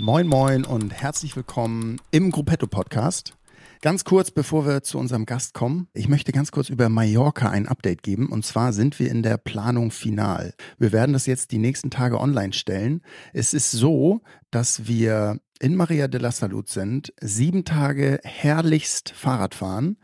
[0.00, 3.36] Moin, moin und herzlich willkommen im Gruppetto Podcast.
[3.80, 7.66] Ganz kurz, bevor wir zu unserem Gast kommen, ich möchte ganz kurz über Mallorca ein
[7.66, 8.28] Update geben.
[8.28, 10.54] Und zwar sind wir in der Planung final.
[10.78, 13.02] Wir werden das jetzt die nächsten Tage online stellen.
[13.32, 14.20] Es ist so,
[14.52, 19.96] dass wir in Maria de la Salud sind, sieben Tage herrlichst Fahrrad fahren.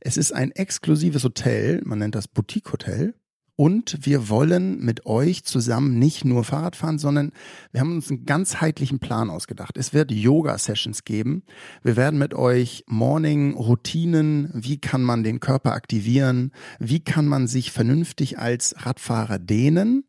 [0.00, 3.14] Es ist ein exklusives Hotel, man nennt das Boutique Hotel.
[3.54, 7.32] Und wir wollen mit euch zusammen nicht nur Fahrrad fahren, sondern
[7.70, 9.76] wir haben uns einen ganzheitlichen Plan ausgedacht.
[9.76, 11.42] Es wird Yoga-Sessions geben.
[11.82, 17.72] Wir werden mit euch Morning-Routinen, wie kann man den Körper aktivieren, wie kann man sich
[17.72, 20.04] vernünftig als Radfahrer dehnen.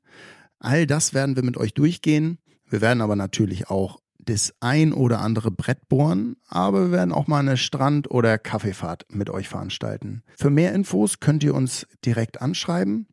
[0.59, 2.37] All das werden wir mit euch durchgehen.
[2.69, 7.27] Wir werden aber natürlich auch das ein oder andere Brett bohren, aber wir werden auch
[7.27, 10.23] mal eine Strand- oder Kaffeefahrt mit euch veranstalten.
[10.37, 13.07] Für mehr Infos könnt ihr uns direkt anschreiben.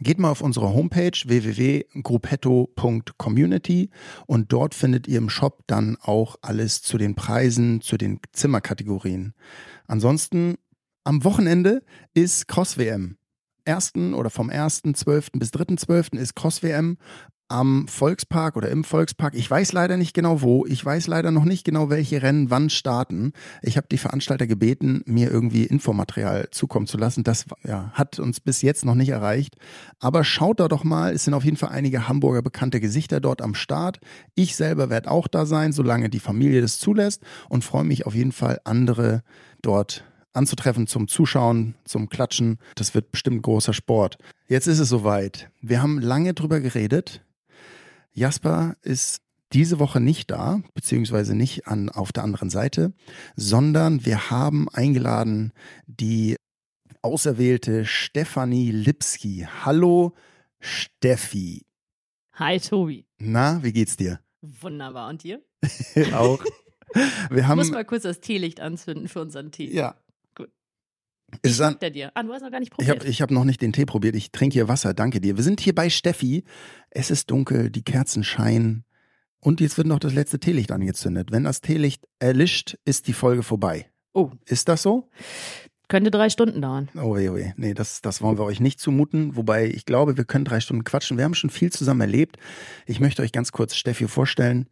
[0.00, 3.88] Geht mal auf unsere Homepage www.gruppetto.community
[4.26, 9.32] und dort findet ihr im Shop dann auch alles zu den Preisen, zu den Zimmerkategorien.
[9.86, 10.56] Ansonsten
[11.04, 11.82] am Wochenende
[12.14, 13.16] ist Cross WM.
[13.64, 15.38] Ersten oder vom 1.12.
[15.38, 16.18] bis 3.12.
[16.18, 16.98] ist Cross WM
[17.48, 19.34] am Volkspark oder im Volkspark.
[19.34, 20.66] Ich weiß leider nicht genau wo.
[20.66, 23.32] Ich weiß leider noch nicht genau, welche Rennen wann starten.
[23.62, 27.24] Ich habe die Veranstalter gebeten, mir irgendwie Infomaterial zukommen zu lassen.
[27.24, 29.56] Das ja, hat uns bis jetzt noch nicht erreicht.
[30.00, 31.12] Aber schaut da doch mal.
[31.14, 34.00] Es sind auf jeden Fall einige Hamburger bekannte Gesichter dort am Start.
[34.34, 38.14] Ich selber werde auch da sein, solange die Familie das zulässt und freue mich auf
[38.14, 39.22] jeden Fall, andere
[39.62, 40.04] dort
[40.36, 42.58] anzutreffen zum Zuschauen, zum Klatschen.
[42.74, 44.18] Das wird bestimmt großer Sport.
[44.48, 45.50] Jetzt ist es soweit.
[45.60, 47.22] Wir haben lange drüber geredet.
[48.16, 49.20] Jasper ist
[49.52, 52.94] diese Woche nicht da, beziehungsweise nicht an, auf der anderen Seite,
[53.36, 55.52] sondern wir haben eingeladen
[55.86, 56.36] die
[57.02, 59.46] auserwählte Stefanie Lipski.
[59.64, 60.14] Hallo
[60.60, 61.66] Steffi.
[62.32, 63.06] Hi Tobi.
[63.18, 64.20] Na, wie geht's dir?
[64.40, 65.10] Wunderbar.
[65.10, 65.42] Und dir?
[66.14, 66.42] Auch.
[67.30, 69.70] Wir haben, ich muss mal kurz das Teelicht anzünden für unseren Tee.
[69.70, 69.96] Ja.
[71.42, 72.12] Wie schmeckt der dir?
[72.14, 73.00] Ah, du hast noch gar nicht Ich probiert.
[73.00, 74.14] habe ich hab noch nicht den Tee probiert.
[74.14, 74.94] Ich trinke hier Wasser.
[74.94, 75.36] Danke dir.
[75.36, 76.44] Wir sind hier bei Steffi.
[76.90, 78.84] Es ist dunkel, die Kerzen scheinen.
[79.40, 81.30] Und jetzt wird noch das letzte Teelicht angezündet.
[81.30, 83.90] Wenn das Teelicht erlischt, ist die Folge vorbei.
[84.14, 85.08] oh, Ist das so?
[85.88, 86.88] könnte drei Stunden dauern.
[86.96, 87.52] Oh weh, oh weh.
[87.56, 89.36] Nee, das, das wollen wir euch nicht zumuten.
[89.36, 91.16] Wobei ich glaube, wir können drei Stunden quatschen.
[91.16, 92.38] Wir haben schon viel zusammen erlebt.
[92.86, 94.68] Ich möchte euch ganz kurz Steffi vorstellen.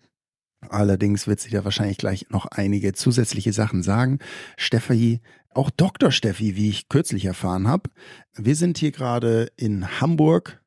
[0.70, 4.18] Allerdings wird sie da wahrscheinlich gleich noch einige zusätzliche Sachen sagen.
[4.56, 5.20] Steffi,
[5.50, 6.10] auch Dr.
[6.10, 7.90] Steffi, wie ich kürzlich erfahren habe.
[8.34, 10.60] Wir sind hier gerade in Hamburg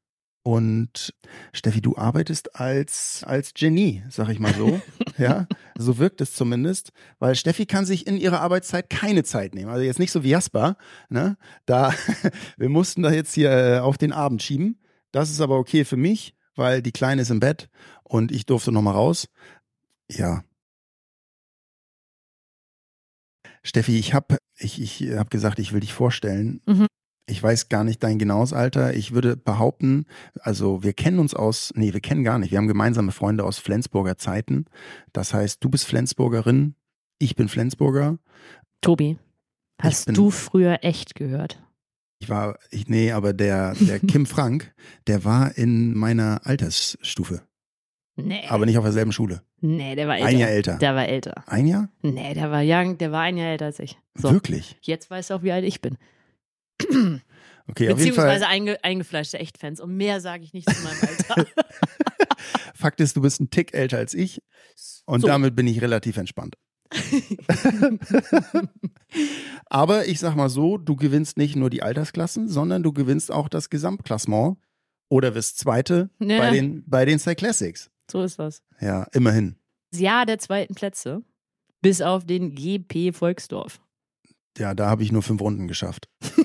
[0.48, 1.14] und
[1.52, 4.80] Steffi, du arbeitest als, als Genie, sag ich mal so.
[5.18, 5.46] ja,
[5.78, 9.70] so wirkt es zumindest, weil Steffi kann sich in ihrer Arbeitszeit keine Zeit nehmen.
[9.70, 10.78] Also jetzt nicht so wie Jasper,
[11.10, 11.36] ne?
[11.66, 11.94] Da,
[12.58, 14.80] wir mussten da jetzt hier äh, auf den Abend schieben.
[15.12, 17.68] Das ist aber okay für mich, weil die Kleine ist im Bett
[18.06, 19.28] und ich durfte noch mal raus.
[20.12, 20.44] Ja.
[23.64, 26.62] Steffi, ich habe ich, ich hab gesagt, ich will dich vorstellen.
[26.66, 26.88] Mhm.
[27.30, 28.94] Ich weiß gar nicht dein genaues Alter.
[28.94, 30.06] Ich würde behaupten,
[30.40, 32.52] also wir kennen uns aus, nee, wir kennen gar nicht.
[32.52, 34.66] Wir haben gemeinsame Freunde aus Flensburger Zeiten.
[35.12, 36.76] Das heißt, du bist Flensburgerin,
[37.20, 38.18] ich bin Flensburger.
[38.80, 39.18] Tobi,
[39.82, 41.62] hast bin- du früher echt gehört?
[42.20, 44.74] Ich war, ich, nee, aber der, der Kim Frank,
[45.08, 47.42] der war in meiner Altersstufe,
[48.20, 48.46] Nee.
[48.50, 49.44] aber nicht auf derselben Schule.
[49.62, 50.28] nee, der war älter.
[50.28, 50.78] Ein Jahr älter.
[50.80, 51.44] Der war älter.
[51.46, 51.90] Ein Jahr?
[52.02, 53.98] Nee, der war young, der war ein Jahr älter als ich.
[54.16, 54.76] So, Wirklich?
[54.82, 55.98] jetzt weißt du auch, wie alt ich bin.
[57.70, 57.88] Okay.
[57.88, 59.82] Beziehungsweise einge eingefleischte Echtfans.
[59.82, 61.46] Und mehr sage ich nicht zu meinem Alter.
[62.74, 64.42] Fakt ist, du bist ein Tick älter als ich
[65.06, 65.28] und So.
[65.28, 66.56] damit bin ich relativ entspannt.
[69.66, 73.50] Aber ich sag mal so, du gewinnst nicht nur die Altersklassen, sondern du gewinnst auch
[73.50, 74.58] das Gesamtklassement
[75.10, 76.40] oder wirst Zweite Ja.
[76.40, 77.90] bei den, bei den Cyclassics.
[78.12, 78.62] So ist das.
[78.80, 79.58] Ja, immerhin.
[79.92, 81.24] Das Jahr der zweiten Plätze.
[81.82, 83.80] Bis auf den GP Volksdorf.
[84.58, 86.10] Ja, da habe ich nur fünf Runden geschafft.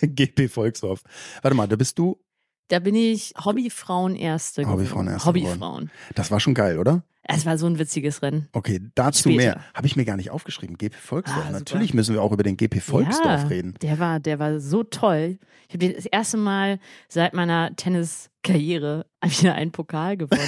[0.02, 1.02] GP Volksdorf.
[1.42, 2.20] Warte mal, da bist du.
[2.68, 4.62] Da bin ich Hobbyfrauen Erste.
[4.62, 5.24] geworden.
[5.24, 5.90] Hobbyfrauen.
[6.14, 7.02] Das war schon geil, oder?
[7.30, 8.48] Es war so ein witziges Rennen.
[8.52, 9.36] Okay, dazu Später.
[9.36, 9.64] mehr.
[9.74, 10.78] Habe ich mir gar nicht aufgeschrieben.
[10.78, 11.44] GP Volksdorf.
[11.46, 11.50] Ah.
[11.50, 13.74] Natürlich müssen wir auch über den GP Volksdorf ja, reden.
[13.82, 15.38] Der war, der war so toll.
[15.68, 16.78] Ich habe das erste Mal
[17.08, 20.40] seit meiner Tenniskarriere wieder einen Pokal gewonnen.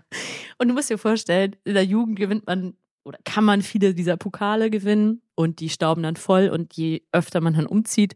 [0.58, 2.74] und du musst dir vorstellen, in der Jugend gewinnt man
[3.04, 7.40] oder kann man viele dieser Pokale gewinnen und die stauben dann voll und je öfter
[7.40, 8.14] man dann umzieht,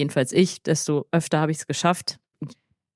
[0.00, 2.18] jedenfalls ich, desto öfter habe ich es geschafft,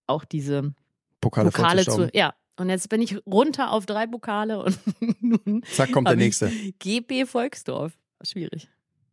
[0.06, 0.74] auch diese
[1.20, 2.34] Pokale, Pokale zu, ja.
[2.56, 4.78] Und jetzt bin ich runter auf drei Pokale und
[5.20, 6.50] nun Zack, kommt der nächste.
[6.78, 7.92] GP Volksdorf.
[8.22, 8.68] Schwierig.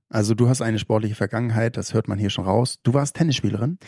[0.10, 2.80] Also du hast eine sportliche Vergangenheit, das hört man hier schon raus.
[2.84, 3.80] Du warst Tennisspielerin?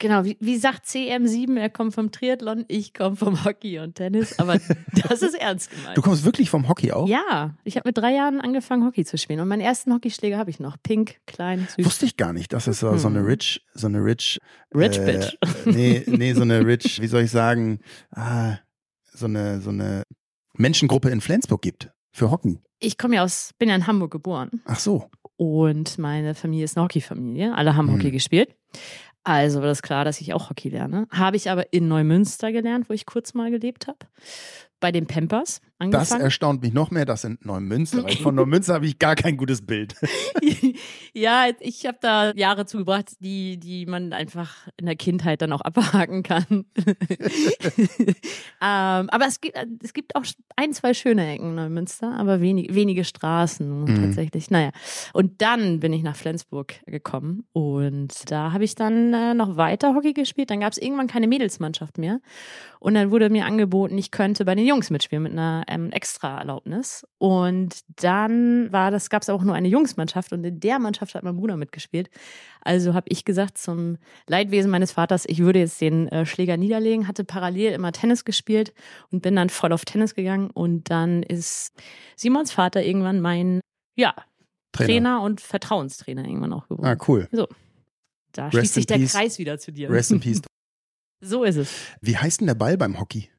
[0.00, 4.38] Genau, wie, wie sagt CM7, er kommt vom Triathlon, ich komme vom Hockey und Tennis,
[4.38, 4.58] aber
[5.08, 5.96] das ist ernst gemeint.
[5.96, 7.06] Du kommst wirklich vom Hockey auch?
[7.06, 9.40] Ja, ich habe mit drei Jahren angefangen, Hockey zu spielen.
[9.40, 10.78] Und meinen ersten Hockeyschläger habe ich noch.
[10.82, 11.84] Pink, klein, süß.
[11.84, 13.26] Wusste ich gar nicht, dass es so, so eine Hm.
[13.26, 14.38] Rich, so eine Rich.
[14.74, 15.36] Rich äh, Bitch.
[15.66, 17.80] Nee, nee, so eine Rich, wie soll ich sagen,
[18.10, 18.56] ah,
[19.12, 20.04] so eine, so eine
[20.54, 22.58] Menschengruppe in Flensburg gibt für Hockey.
[22.78, 24.62] Ich komme ja aus, bin ja in Hamburg geboren.
[24.64, 25.10] Ach so.
[25.36, 27.54] Und meine Familie ist eine Hockeyfamilie.
[27.54, 27.96] Alle haben Hm.
[27.96, 28.54] Hockey gespielt.
[29.24, 31.06] Also war das klar, dass ich auch Hockey lerne.
[31.10, 33.98] Habe ich aber in Neumünster gelernt, wo ich kurz mal gelebt habe.
[34.80, 36.20] Bei den Pampers Das angefangen.
[36.22, 38.04] erstaunt mich noch mehr, das sind Neumünster.
[38.04, 39.94] Weil von Neumünster habe ich gar kein gutes Bild.
[41.14, 45.62] ja, ich habe da Jahre zugebracht, die, die man einfach in der Kindheit dann auch
[45.62, 46.66] abhaken kann.
[48.62, 50.24] ähm, aber es gibt, es gibt auch
[50.56, 54.02] ein, zwei schöne Ecken in Neumünster, aber wenig, wenige Straßen Mhm.
[54.02, 54.50] tatsächlich.
[54.50, 54.70] Naja,
[55.12, 59.94] und dann bin ich nach Flensburg gekommen und da habe ich dann äh, noch weiter
[59.94, 60.50] Hockey gespielt.
[60.50, 62.20] Dann gab es irgendwann keine Mädelsmannschaft mehr.
[62.78, 67.06] Und dann wurde mir angeboten, ich könnte bei den Jungs mitspielen mit einer ähm, Extra-Erlaubnis.
[67.18, 71.22] Und dann war das, gab es auch nur eine Jungsmannschaft und in der Mannschaft hat
[71.22, 72.10] mein Bruder mitgespielt.
[72.60, 73.96] Also habe ich gesagt zum
[74.26, 78.74] Leidwesen meines Vaters, ich würde jetzt den äh, Schläger niederlegen, hatte parallel immer Tennis gespielt
[79.10, 80.50] und bin dann voll auf Tennis gegangen.
[80.50, 81.72] Und dann ist
[82.16, 83.60] Simons Vater irgendwann mein,
[83.96, 84.14] ja,
[84.72, 86.86] Trainer, und Vertrauenstrainer irgendwann auch geworden.
[86.86, 87.28] Ah, cool.
[88.32, 89.12] da Rest schließt sich der peace.
[89.12, 89.90] Kreis wieder zu dir.
[89.90, 90.42] Rest in peace.
[91.20, 91.70] So ist es.
[92.00, 93.30] Wie heißt denn der Ball beim Hockey?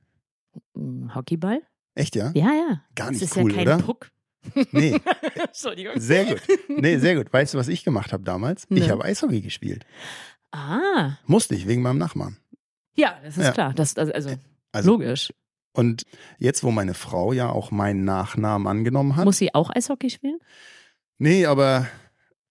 [0.76, 1.62] Hockeyball?
[1.96, 2.32] Echt, ja?
[2.36, 2.82] Ja, ja.
[2.96, 3.78] Gar Das nicht ist cool, ja kein oder?
[3.80, 4.10] Puck.
[4.72, 5.00] Nee,
[5.48, 5.94] Entschuldigung.
[6.00, 6.42] sehr gut.
[6.68, 7.32] Nee, sehr gut.
[7.32, 8.64] Weißt du, was ich gemacht habe damals?
[8.70, 8.90] Ich Ne.
[8.90, 9.86] habe Eishockey gespielt.
[10.52, 11.18] Ah.
[11.28, 12.38] Musste ich, wegen meinem Nachbarn.
[12.96, 13.52] Ja, das ist Ja.
[13.52, 13.74] klar.
[13.74, 14.36] Das, also, also,
[14.72, 15.32] Also, logisch.
[15.74, 16.06] und
[16.40, 19.26] jetzt, wo meine Frau ja auch meinen Nachnamen angenommen hat.
[19.26, 20.40] Muss sie auch Eishockey spielen?
[21.20, 21.88] nee, aber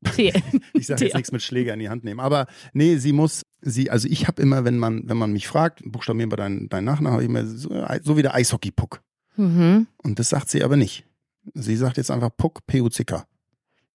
[0.16, 2.20] ich sage jetzt nichts mit Schläger in die Hand nehmen.
[2.20, 5.82] Aber nee, sie muss, sie, also ich habe immer, wenn man, wenn man mich fragt,
[5.84, 7.68] buchstabieren wir deinen dein Nachnamen, habe ich immer so,
[8.02, 9.02] so wie der Eishockey-Puck.
[9.36, 9.86] Mhm.
[9.98, 11.04] Und das sagt sie aber nicht.
[11.54, 13.24] Sie sagt jetzt einfach Puck, P-U-C-K.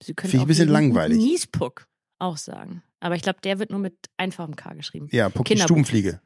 [0.02, 1.18] Sie können Finde ich ein bisschen langweilig.
[1.18, 1.88] Niespuck
[2.20, 2.82] auch sagen.
[3.00, 5.08] Aber ich glaube, der wird nur mit einfachem K geschrieben.
[5.12, 5.58] Ja, Puck, die.
[5.58, 6.22] Stubenfliege.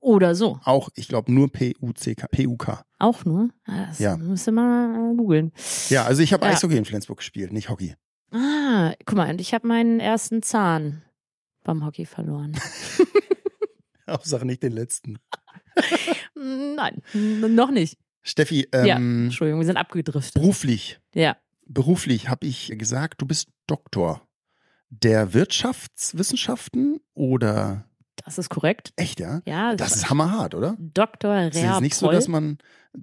[0.00, 0.58] Oder so.
[0.64, 2.84] Auch, ich glaube, nur P-U-C-K, P-U-K.
[2.98, 3.48] Auch nur?
[3.64, 4.16] Ah, Das Ja.
[4.16, 5.52] müsste mal googeln.
[5.88, 6.52] Ja, also ich habe Ja.
[6.52, 7.94] Eishockey in Flensburg gespielt, nicht Hockey.
[8.30, 11.02] Ah, guck mal, und ich habe meinen ersten Zahn
[11.62, 12.52] beim Hockey verloren.
[14.08, 15.18] Hauptsache nicht den letzten.
[16.34, 17.02] Nein,
[17.54, 17.98] noch nicht.
[18.24, 18.96] Steffi, Ja.
[18.96, 20.34] ähm, Entschuldigung, wir sind abgedriftet.
[20.34, 21.36] beruflich, Ja.
[21.66, 24.26] beruflich habe ich gesagt, du bist Doktor
[24.90, 27.84] der Wirtschaftswissenschaften oder
[28.24, 28.92] Das ist korrekt.
[28.96, 29.42] echt, ja?
[29.44, 30.76] Ja, Das ist hammerhart, oder?
[30.78, 31.34] Dr.
[31.36, 32.58] Es ist Rea nicht so, dass man.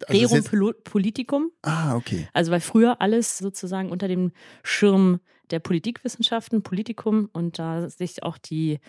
[0.07, 1.51] Also Rerum ist Politikum.
[1.63, 2.27] ah, okay.
[2.33, 4.31] Also weil früher alles sozusagen unter dem
[4.63, 5.19] Schirm
[5.49, 8.79] der Politikwissenschaften, Politikum und da sich auch die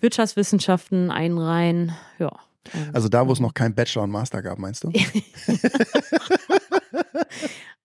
[0.00, 1.92] Wirtschaftswissenschaften einreihen.
[2.18, 2.32] Ja.
[2.74, 4.92] Und- Also da, wo es noch kein Bachelor und Master gab, meinst du?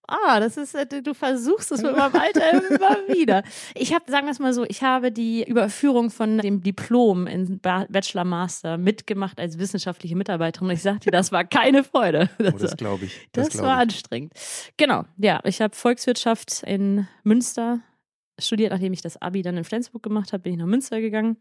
[0.06, 3.42] Ah, das ist, äh, du versuchst es mit meinem Alter immer wieder.
[3.74, 7.60] Ich habe, sagen wir es mal so, ich habe die Überführung von dem Diplom in
[7.60, 10.68] Ba- Bachelor Master mitgemacht als wissenschaftliche Mitarbeiterin.
[10.68, 12.30] Und ich sagte, das war keine Freude.
[12.38, 13.30] Oh, Das, das glaube ich.
[13.32, 13.82] Das, das glaub war ich.
[13.84, 14.34] anstrengend.
[14.76, 17.80] Genau, ja, ich habe Volkswirtschaft in Münster
[18.40, 21.38] studiert, nachdem ich das Abi dann in Flensburg gemacht habe, bin ich nach Münster gegangen.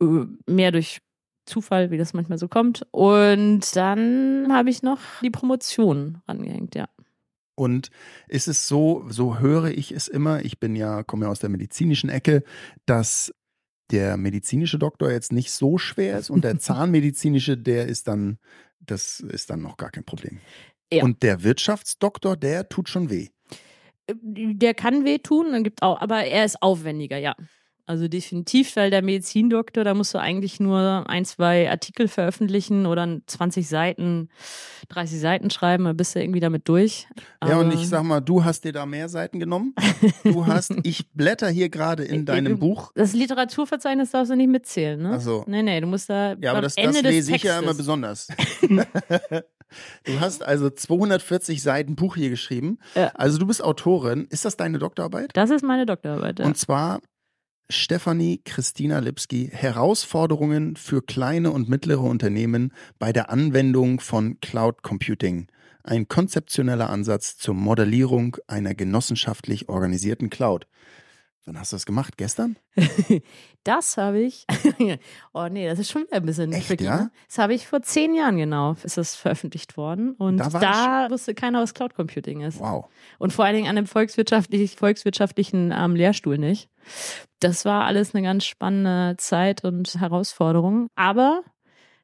[0.00, 1.00] Äh, Mehr durch
[1.46, 2.86] Zufall, wie das manchmal so kommt.
[2.90, 6.88] Und dann habe ich noch die Promotion rangehängt, ja.
[7.56, 7.90] Und
[8.26, 11.50] ist es so, so höre ich es immer, ich bin ja, komme ja aus der
[11.50, 12.42] medizinischen Ecke,
[12.84, 13.32] dass
[13.90, 18.38] der medizinische Doktor jetzt nicht so schwer ist und der zahnmedizinische, der ist dann,
[18.80, 20.40] das ist dann noch gar kein Problem.
[20.92, 21.04] Ja.
[21.04, 23.28] Und der Wirtschaftsdoktor, der tut schon weh.
[24.10, 27.34] Der kann wehtun, dann gibt auch, aber er ist aufwendiger, ja.
[27.86, 33.20] Also definitiv, weil der Medizindoktor, da musst du eigentlich nur ein, zwei Artikel veröffentlichen oder
[33.26, 34.30] 20 Seiten,
[34.88, 37.06] 30 Seiten schreiben, dann bist du irgendwie damit durch.
[37.46, 39.74] ja, und Aber- ich sag mal, du hast dir da mehr Seiten genommen.
[40.22, 42.90] Du hast, ich blätter hier gerade in deinem Buch.
[42.94, 45.12] Das Literaturverzeichnis darfst du nicht mitzählen, ne?
[45.16, 45.44] Ach so.
[45.46, 47.74] Nee, nee, du musst da Ja, aber das, Ende das des lese ich ja immer
[47.74, 48.28] besonders.
[50.04, 52.78] du hast also 240 Seiten Buch hier geschrieben.
[52.94, 53.08] Ja.
[53.14, 54.26] Also du bist Autorin.
[54.30, 55.30] Ist das deine Doktorarbeit?
[55.34, 56.38] Das ist meine Doktorarbeit.
[56.38, 56.46] Ja.
[56.46, 57.00] Und zwar
[57.70, 65.46] Stefanie Christina Lipski, Herausforderungen für kleine und mittlere Unternehmen bei der Anwendung von Cloud Computing.
[65.82, 70.66] Ein konzeptioneller Ansatz zur Modellierung einer genossenschaftlich organisierten Cloud.
[71.46, 72.16] Wann hast du das gemacht?
[72.16, 72.56] Gestern?
[73.66, 74.44] Das habe ich.
[75.32, 76.84] oh nee, das ist schon wieder ein bisschen Echt, tricky.
[76.84, 76.96] ja?
[76.98, 77.10] Ne?
[77.28, 80.12] Das habe ich vor zehn Jahren genau, ist das veröffentlicht worden.
[80.12, 82.60] Und Da da, wusste keiner, was Cloud Computing ist.
[82.60, 82.90] Wow.
[83.18, 86.68] Und vor allen Dingen an einem volkswirtschaftlich, volkswirtschaftlichen ähm, Lehrstuhl nicht.
[87.40, 90.88] Das war alles eine ganz spannende Zeit und Herausforderung.
[90.94, 91.42] Aber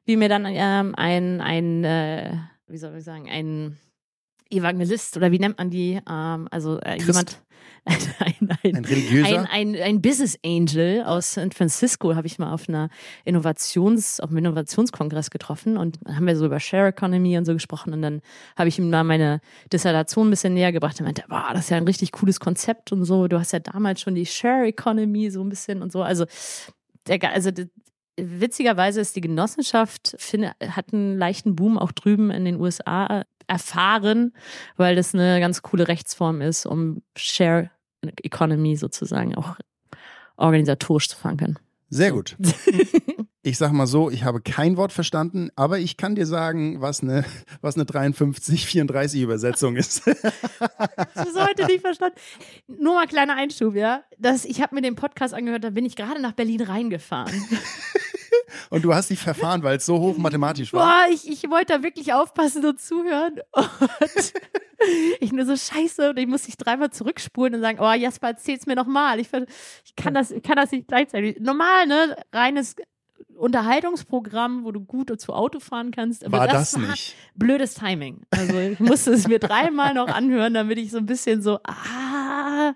[0.05, 3.77] wie mir dann ähm, ein, ein äh, wie soll ich sagen, ein
[4.49, 6.01] Evangelist oder wie nennt man die?
[6.09, 7.41] Ähm, also äh, jemand,
[8.19, 9.47] ein, ein, Ein religiöser?
[9.51, 12.89] ein, ein, Business Angel aus San Francisco habe ich mal auf einer
[13.25, 17.93] Innovations, auf einem Innovationskongress getroffen und haben wir so über Share Economy und so gesprochen
[17.93, 18.21] und dann
[18.55, 19.41] habe ich ihm mal meine
[19.73, 22.91] Dissertation ein bisschen näher gebracht und meinte, boah, das ist ja ein richtig cooles Konzept
[22.91, 23.27] und so.
[23.27, 26.03] Du hast ja damals schon die Share Economy so ein bisschen und so.
[26.03, 26.25] Also,
[27.07, 27.49] der, also
[28.15, 30.15] witzigerweise ist die Genossenschaft,
[30.69, 34.33] hat einen leichten Boom auch drüben in den USA erfahren,
[34.77, 37.69] weil das eine ganz coole Rechtsform ist, um Share
[38.23, 39.57] Economy sozusagen auch
[40.37, 41.59] organisatorisch zu verankern.
[41.89, 42.37] Sehr gut.
[43.43, 47.01] Ich sag mal so, ich habe kein Wort verstanden, aber ich kann dir sagen, was
[47.01, 47.25] eine,
[47.61, 50.03] was eine 53-34 Übersetzung ist.
[51.15, 52.17] Das ist heute nicht verstanden.
[52.67, 54.03] Nur mal kleiner Einschub, ja.
[54.19, 57.33] Das, ich habe mir den Podcast angehört, da bin ich gerade nach Berlin reingefahren.
[58.69, 61.05] Und du hast dich verfahren, weil es so hoch mathematisch war.
[61.05, 63.39] Boah, ich, ich wollte da wirklich aufpassen und zuhören.
[63.53, 64.33] Und
[65.19, 68.65] ich nur so scheiße und ich muss dich dreimal zurückspulen und sagen, oh Jasper, erzähl's
[68.65, 69.19] mir nochmal.
[69.19, 69.29] Ich,
[69.85, 71.39] ich, kann das, ich kann das nicht gleichzeitig.
[71.39, 72.15] Normal, ne?
[72.33, 72.75] Reines
[73.35, 76.25] Unterhaltungsprogramm, wo du gut zu Auto fahren kannst.
[76.25, 77.15] Aber War das war nicht?
[77.35, 78.21] blödes Timing.
[78.29, 82.73] Also ich musste es mir dreimal noch anhören, damit ich so ein bisschen so, ah.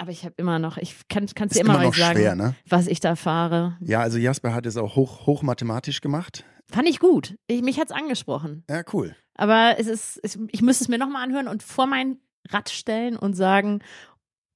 [0.00, 2.54] Aber ich habe immer noch, ich kann es dir immer, immer noch sagen, schwer, ne?
[2.68, 3.76] was ich da fahre.
[3.80, 6.44] Ja, also Jasper hat es auch hoch, hoch mathematisch gemacht.
[6.70, 7.36] Fand ich gut.
[7.48, 8.62] Ich, mich hat's angesprochen.
[8.70, 9.16] Ja, cool.
[9.34, 13.16] Aber es ist, es, ich müsste es mir nochmal anhören und vor mein Rad stellen
[13.16, 13.80] und sagen,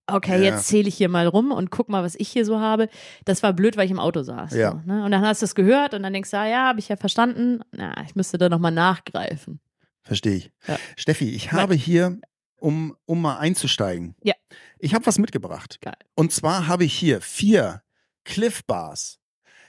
[0.07, 0.55] okay, Ja.
[0.55, 2.89] jetzt zähle ich hier mal rum und guck mal, was ich hier so habe.
[3.25, 4.55] Das war blöd, weil ich im Auto saß.
[4.55, 4.73] Ja.
[4.73, 5.05] So, ne?
[5.05, 6.97] Und dann hast du es gehört und dann denkst du, ah, ja, habe ich ja
[6.97, 7.61] verstanden.
[7.73, 9.61] Na, ich müsste da nochmal nachgreifen.
[10.03, 10.53] Verstehe ich.
[10.69, 10.77] Ja.
[10.97, 12.19] Steffi, ich habe hier,
[12.61, 14.35] um, um mal einzusteigen, Ja.
[14.83, 15.81] Ich habe was mitgebracht.
[15.81, 15.97] Geil.
[16.17, 17.83] Und zwar habe ich hier vier
[18.25, 19.19] Cliff Bars.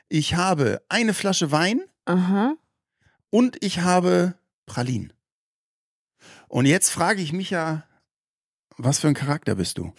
[0.10, 2.56] Ich habe eine Flasche Wein Aha.
[3.30, 5.14] und ich habe Pralinen.
[6.48, 7.84] Und jetzt frage ich mich ja,
[8.78, 9.94] was für ein Charakter bist du?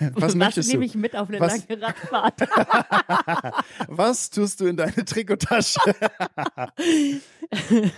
[0.14, 0.86] Was möchtest nehme du?
[0.86, 2.40] ich mit auf eine Was- lange Radfahrt?
[3.88, 5.80] Was tust du in deine Trikottasche?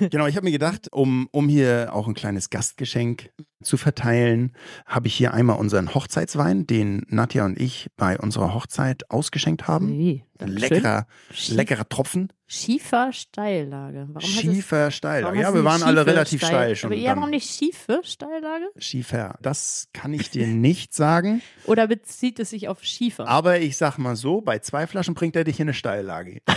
[0.01, 3.31] genau, ich habe mir gedacht, um, um hier auch ein kleines Gastgeschenk
[3.63, 4.53] zu verteilen,
[4.87, 9.89] habe ich hier einmal unseren Hochzeitswein, den Nadja und ich bei unserer Hochzeit ausgeschenkt haben.
[9.99, 10.25] Wie?
[10.41, 12.33] Leckerer, Schief- leckerer Tropfen.
[12.47, 14.07] Schiefer Steillage.
[14.13, 15.25] Warum heißt es- Schiefer Steillage.
[15.27, 16.93] warum Ja, wir waren alle relativ steil schon.
[16.93, 18.69] Aber ja, warum nicht schiefe Steillage?
[18.79, 21.43] Schiefer, das kann ich dir nicht sagen.
[21.65, 23.27] Oder bezieht es sich auf Schiefer?
[23.27, 26.41] Aber ich sag mal so, bei zwei Flaschen bringt er dich in eine Steillage.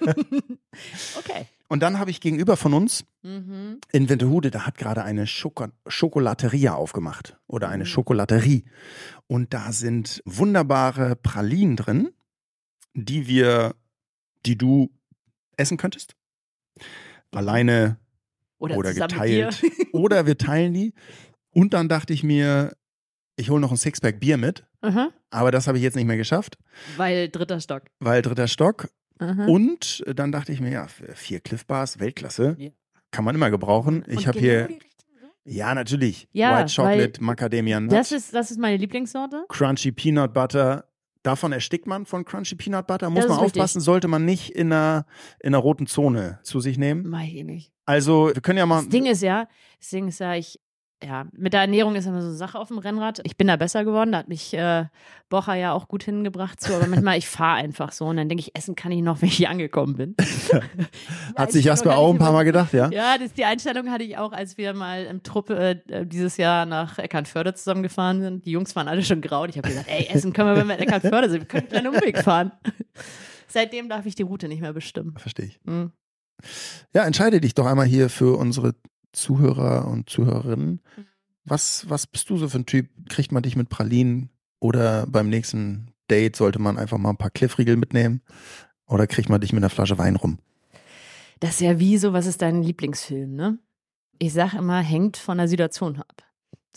[1.18, 1.46] Okay.
[1.70, 3.80] Und dann habe ich gegenüber von uns Mhm.
[3.92, 7.88] in Winterhude, da hat gerade eine Schoko Schokolateria aufgemacht oder eine Mhm.
[7.88, 8.64] Schokolaterie.
[9.28, 12.10] Und da sind wunderbare Pralinen drin,
[12.94, 13.74] die wir,
[14.46, 14.90] die du
[15.56, 16.16] essen könntest.
[17.30, 17.98] Alleine
[18.58, 19.62] Oder, oder geteilt.
[19.92, 20.92] Oder wir teilen die.
[21.52, 22.76] Und dann dachte ich mir,
[23.36, 24.66] ich hole noch ein Sixpack Bier mit.
[24.80, 25.10] Aha.
[25.30, 26.58] Aber das habe ich jetzt nicht mehr geschafft,
[26.96, 27.84] Weil dritter Stock.
[28.00, 28.90] weil dritter Stock.
[29.20, 29.46] Aha.
[29.46, 32.56] Und dann dachte ich mir, ja, vier Cliff Bars, Weltklasse.
[32.58, 32.70] Ja.
[33.10, 34.04] Kann man immer gebrauchen.
[34.08, 34.68] Ich habe hier,
[35.44, 36.28] ja, natürlich.
[36.32, 39.44] Ja, White Chocolate, Macadamia Nut, Das ist, das ist meine Lieblingssorte.
[39.48, 40.86] Crunchy Peanut Butter.
[41.22, 43.10] Davon erstickt man von Crunchy Peanut Butter.
[43.10, 43.60] Muss man richtig.
[43.60, 45.06] aufpassen, sollte man nicht in einer,
[45.40, 47.08] in einer roten Zone zu sich nehmen.
[47.08, 47.72] Mach ich eh nicht.
[47.84, 48.80] Also, wir können ja mal.
[48.80, 49.48] Das Ding ist ja,
[49.78, 50.58] das Ding ist ja, ich,
[51.02, 53.20] ja, mit der Ernährung ist immer so eine Sache auf dem Rennrad.
[53.24, 54.84] Ich bin da besser geworden, da hat mich äh,
[55.30, 58.40] Bocher ja auch gut hingebracht zu, aber manchmal, ich fahre einfach so und dann denke
[58.40, 60.14] ich, essen kann ich noch, wenn ich hier angekommen bin.
[61.36, 62.90] hat sich Jasper auch ein paar Mal gedacht, ja?
[62.90, 66.66] Ja, das, die Einstellung hatte ich auch, als wir mal im Truppe äh, dieses Jahr
[66.66, 68.44] nach Eckernförde zusammengefahren sind.
[68.44, 70.68] Die Jungs waren alle schon grau und ich habe gesagt, ey, essen können wir, wenn
[70.68, 71.40] wir in Eckernförde sind.
[71.40, 72.52] Wir können einen kleinen Umweg fahren.
[73.48, 75.14] Seitdem darf ich die Route nicht mehr bestimmen.
[75.16, 75.60] Verstehe ich.
[75.64, 75.92] Hm.
[76.94, 78.74] Ja, entscheide dich doch einmal hier für unsere
[79.12, 80.80] Zuhörer und Zuhörerinnen.
[80.96, 81.06] Mhm.
[81.44, 82.88] Was, was bist du so für ein Typ?
[83.08, 87.30] Kriegt man dich mit Pralinen oder beim nächsten Date sollte man einfach mal ein paar
[87.30, 88.22] Cliffriegel mitnehmen?
[88.86, 90.38] Oder kriegt man dich mit einer Flasche Wein rum?
[91.38, 93.58] Das ist ja wie so, was ist dein Lieblingsfilm, ne?
[94.18, 96.22] Ich sag immer, hängt von der Situation ab.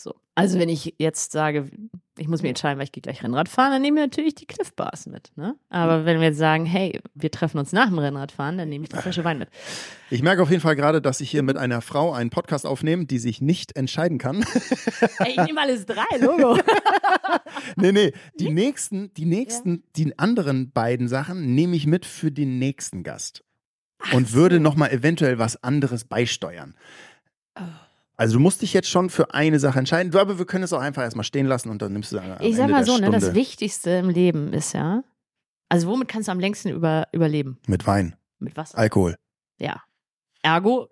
[0.00, 0.14] So.
[0.34, 1.70] Also wenn ich jetzt sage,
[2.16, 4.46] ich muss mir entscheiden, weil ich gehe gleich Rennrad fahren, dann nehme ich natürlich die
[4.46, 5.32] Cliff Bars mit.
[5.36, 5.56] Ne?
[5.68, 8.90] Aber wenn wir jetzt sagen, hey, wir treffen uns nach dem Rennradfahren, dann nehme ich
[8.90, 9.48] die Flasche Wein mit.
[10.10, 13.06] Ich merke auf jeden Fall gerade, dass ich hier mit einer Frau einen Podcast aufnehme,
[13.06, 14.44] die sich nicht entscheiden kann.
[15.18, 16.58] Ey, ich nehme alles drei, Logo.
[17.76, 22.58] nee, nee, die nächsten, die nächsten, die anderen beiden Sachen nehme ich mit für den
[22.58, 23.42] nächsten Gast.
[24.12, 26.74] und würde nochmal eventuell was anderes beisteuern.
[27.58, 27.83] Oh.
[28.16, 30.12] Also du musst dich jetzt schon für eine Sache entscheiden.
[30.12, 32.32] Du, aber wir können es auch einfach erstmal stehen lassen und dann nimmst du dann
[32.32, 35.02] am Ich sag mal so, ne, das Wichtigste im Leben ist ja,
[35.68, 37.58] also womit kannst du am längsten über, überleben?
[37.66, 38.78] mit Wein, Mit Wasser.
[38.78, 39.16] Alkohol.
[39.58, 39.82] Ja.
[40.42, 40.88] Ergo,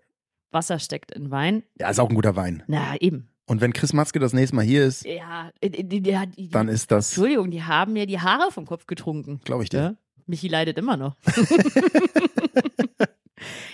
[0.51, 1.63] Wasser steckt in Wein.
[1.79, 2.63] Ja, ist auch ein guter Wein.
[2.67, 3.29] Na, eben.
[3.47, 6.69] Und wenn Chris Matzke das nächste Mal hier ist, Ja, die, die, die, die, dann
[6.69, 9.41] ist das, Entschuldigung, die haben mir die Haare vom Kopf getrunken.
[9.45, 9.79] glaube ich dir.
[9.81, 9.95] Ja?
[10.27, 11.17] Michi leidet immer noch.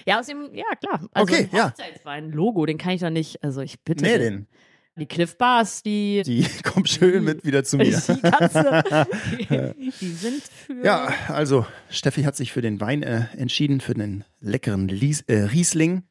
[0.06, 1.08] ja, aus dem, ja klar.
[1.12, 1.70] Also Okay, ja.
[1.70, 4.04] Hochzeitswein-Logo, den kann ich doch nicht, also ich bitte.
[4.04, 4.46] Nee, den.
[4.98, 7.84] Die Cliff Bars, die, Die kommt schön mit wieder zu mir.
[7.84, 8.82] die ganze,
[9.38, 10.84] die, die sind für.
[10.84, 15.42] Ja, also Steffi hat sich für den Wein äh, entschieden, für den leckeren Lies äh,
[15.44, 16.02] Riesling.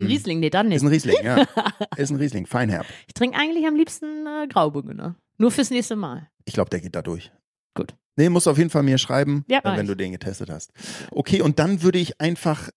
[0.00, 1.04] Riesling, nee, dann Ist nicht.
[1.04, 1.44] ein Riesling, ja.
[1.96, 2.86] Ist ein Riesling, Feinherb.
[3.08, 5.16] Ich trinke eigentlich am liebsten äh, Grauburgunder.
[5.36, 6.28] Nur fürs nächste Mal.
[6.44, 7.32] Ich glaube, der geht da durch.
[7.74, 7.94] Gut.
[8.16, 9.86] Nee, musst du auf jeden Fall mir schreiben, Ja, wenn ich.
[9.88, 10.72] du den getestet hast.
[11.10, 12.70] Okay, und dann würde ich einfach,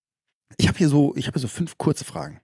[0.58, 2.40] ich habe hier so, ich habe so fünf kurze Fragen.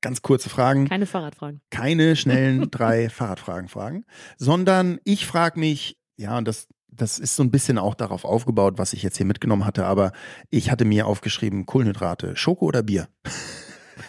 [0.00, 0.88] Ganz kurze Fragen.
[0.88, 1.60] Keine Fahrradfragen.
[1.70, 4.04] keine schnellen drei Fahrradfragen fragen,
[4.36, 8.74] sondern ich frage mich, ja, und das, das ist so ein bisschen auch darauf aufgebaut,
[8.78, 10.12] was ich jetzt hier mitgenommen hatte, aber
[10.50, 13.08] ich hatte mir aufgeschrieben, Kohlenhydrate, Schoko oder Bier?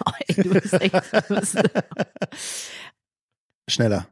[0.05, 0.95] Oh, ey, du bist echt.
[0.95, 1.57] Du bist,
[3.69, 4.07] Schneller.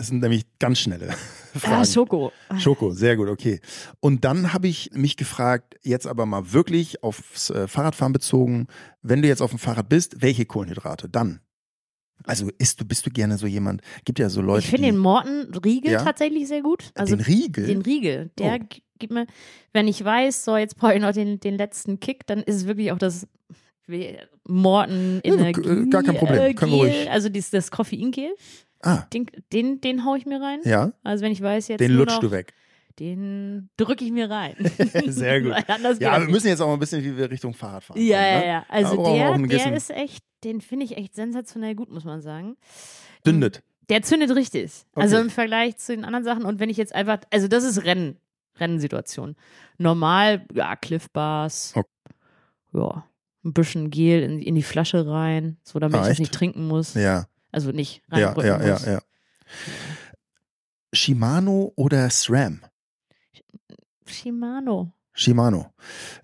[0.00, 1.10] Es sind nämlich ganz schnelle
[1.54, 1.84] ah, Fragen.
[1.84, 2.32] Schoko.
[2.58, 3.60] Schoko, sehr gut, okay.
[4.00, 8.68] Und dann habe ich mich gefragt, jetzt aber mal wirklich aufs äh, Fahrradfahren bezogen,
[9.02, 11.08] wenn du jetzt auf dem Fahrrad bist, welche Kohlenhydrate?
[11.08, 11.40] Dann.
[12.24, 14.98] Also isst du, bist du gerne so jemand, gibt ja so Leute, Ich finde den
[14.98, 16.04] Morten-Riegel Ja?
[16.04, 16.90] tatsächlich sehr gut.
[16.94, 17.66] Also den Riegel.
[17.66, 18.66] den Riegel, der Oh.
[18.98, 19.26] gibt mir,
[19.72, 22.66] wenn ich weiß, so jetzt brauche ich noch den, den letzten Kick, dann ist es
[22.66, 23.26] wirklich auch das
[24.46, 25.60] Morten Ja, Energie.
[25.68, 26.40] äh, gar kein Problem.
[26.42, 27.10] äh, Können wir ruhig.
[27.10, 28.34] Also dieses, das Koffeingel,
[28.82, 30.60] ah, den, den, den hau ich mir rein.
[30.64, 32.54] ja, Also wenn ich weiß jetzt den lutschst noch, du weg.
[32.98, 34.54] den drücke ich mir rein.
[35.06, 35.52] Sehr gut.
[36.00, 38.00] Ja, wir müssen jetzt auch mal ein bisschen wie wir Richtung Fahrrad fahren.
[38.00, 38.46] Ja, kommen, ja, ne?
[38.46, 38.66] ja.
[38.68, 38.98] Also wir
[39.30, 42.56] auch der, der ist echt, den finde ich echt sensationell gut, muss man sagen.
[43.26, 43.62] Dündet.
[43.88, 44.70] Der zündet richtig.
[44.94, 45.24] Also Okay.
[45.24, 46.44] im Vergleich zu den anderen Sachen.
[46.44, 48.18] Und wenn ich jetzt einfach, also das ist Rennen,
[48.58, 49.34] Rennsituation.
[49.78, 51.72] Normal, ja, Cliff Bars.
[51.74, 51.88] Okay.
[52.74, 53.06] Ja,
[53.44, 56.20] ein bisschen Gel in, in die Flasche rein, so damit Ah, ich das echt?
[56.20, 56.94] nicht trinken muss.
[56.94, 58.86] Ja, Also nicht ja, reindrücken ja, ja, muss.
[58.86, 59.00] ja.
[60.92, 62.60] Shimano oder SRAM?
[64.06, 64.92] Shimano.
[65.12, 65.72] Shimano.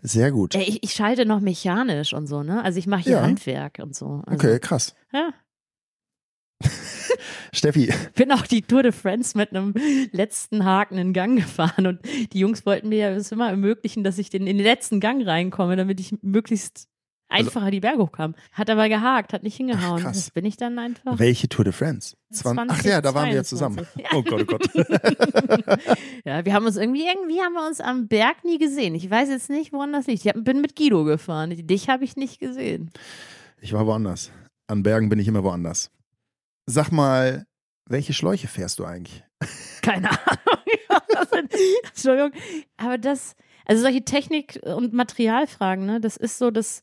[0.02, 0.54] Sehr gut.
[0.54, 2.62] Ey, ich, ich schalte noch mechanisch und so, ne?
[2.62, 3.22] Also ich mache hier Ja.
[3.22, 4.22] Handwerk und so.
[4.26, 4.94] Also, Okay, krass.
[5.12, 5.32] Ja.
[7.52, 9.74] Steffi, bin auch die Tour de France mit einem
[10.12, 12.00] letzten hakenden Gang gefahren und
[12.32, 15.26] die Jungs wollten mir ja es immer ermöglichen, dass ich den, in den letzten Gang
[15.26, 16.88] reinkomme, damit ich möglichst
[17.28, 18.34] einfacher die Berge hochkam.
[18.52, 20.02] Hat aber gehakt, hat nicht hingehauen.
[20.02, 20.16] krass.
[20.16, 21.18] Das bin ich dann einfach.
[21.18, 22.16] welche Tour de France?
[22.32, 23.84] Zwan- Ach ja, da waren wir ja zusammen.
[23.94, 24.04] 2022.
[24.12, 25.88] Oh Gott, oh Gott.
[26.24, 28.94] ja, wir haben uns irgendwie, irgendwie haben wir uns am Berg nie gesehen.
[28.94, 30.24] Ich weiß jetzt nicht, woran das liegt.
[30.24, 31.50] Ich hab, bin mit Guido gefahren.
[31.66, 32.90] Dich habe ich nicht gesehen.
[33.60, 34.30] Ich war woanders.
[34.66, 35.90] An Bergen bin ich immer woanders.
[36.66, 37.46] Sag mal,
[37.86, 39.22] welche Schläuche fährst du eigentlich?
[39.82, 41.28] Keine Ahnung.
[41.30, 41.52] Sind-
[41.84, 42.32] Entschuldigung.
[42.76, 43.34] Aber das,
[43.66, 46.82] also solche Technik- und Materialfragen, ne, das ist so das.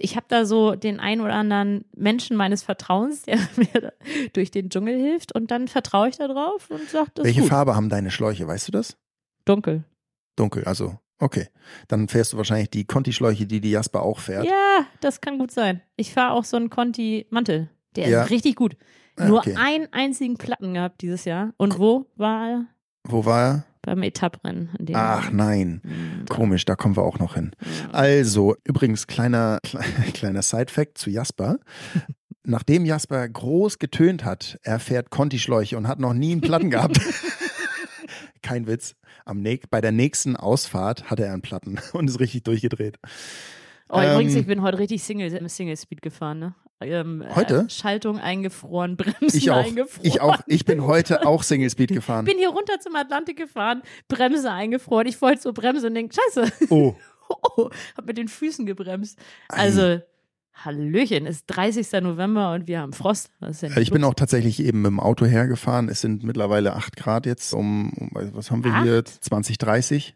[0.00, 3.92] Ich habe da so den einen oder anderen Menschen meines Vertrauens, der mir
[4.32, 7.44] durch den Dschungel hilft und dann vertraue ich da drauf und sage, das welche ist
[7.44, 7.50] gut.
[7.50, 8.46] Farbe haben deine Schläuche?
[8.46, 8.96] Weißt du das?
[9.44, 9.84] Dunkel.
[10.36, 11.48] Dunkel, also okay.
[11.88, 14.46] Dann fährst du wahrscheinlich die Conti-Schläuche, die die Jasper auch fährt.
[14.46, 15.80] Ja, das kann gut sein.
[15.96, 17.70] Ich fahre auch so einen Conti-Mantel.
[17.96, 18.24] Der Ja.
[18.24, 18.76] ist richtig gut.
[19.16, 19.54] Ah, Nur okay.
[19.56, 21.52] einen einzigen Platten gehabt dieses Jahr.
[21.56, 22.64] Und wo war er?
[23.04, 23.64] Wo war er?
[23.84, 24.70] Beim Etapprennen.
[24.94, 25.80] Ach nein.
[25.84, 27.52] Hm, Komisch, da kommen wir auch noch hin.
[27.92, 29.58] Also, übrigens, kleiner,
[30.14, 31.58] kleiner Side-Fact zu Jasper.
[32.46, 37.00] Nachdem Jasper groß getönt hat, er fährt Conti-Schläuche und hat noch nie einen Platten gehabt.
[38.42, 38.94] Kein Witz.
[39.24, 42.98] Am bei der nächsten Ausfahrt hatte er einen Platten und ist richtig durchgedreht.
[43.88, 46.54] Oh, übrigens, Ähm, ich bin heute richtig Single, im Single Speed gefahren, ne?
[46.80, 47.66] Ähm, Heute?
[47.66, 49.64] Äh, Schaltung eingefroren, Bremsen Ich auch.
[49.64, 50.06] eingefroren.
[50.06, 50.38] Ich auch.
[50.46, 52.24] Ich bin heute auch Single Speed gefahren.
[52.24, 55.06] bin hier runter zum Atlantik gefahren, Bremse eingefroren.
[55.06, 56.94] Ich wollte so bremsen und denke, scheiße, Oh,
[57.56, 59.18] oh, hab mit den Füßen gebremst.
[59.48, 60.00] Also,
[60.56, 61.90] Hallöchen, ist 30.
[62.02, 63.30] November und wir haben Frost.
[63.40, 65.88] Ja ich bin auch tatsächlich eben mit dem Auto hergefahren.
[65.88, 68.84] Es sind mittlerweile 8 Grad jetzt um, um was haben wir Acht?
[68.84, 69.04] hier?
[69.04, 70.14] 20, 30.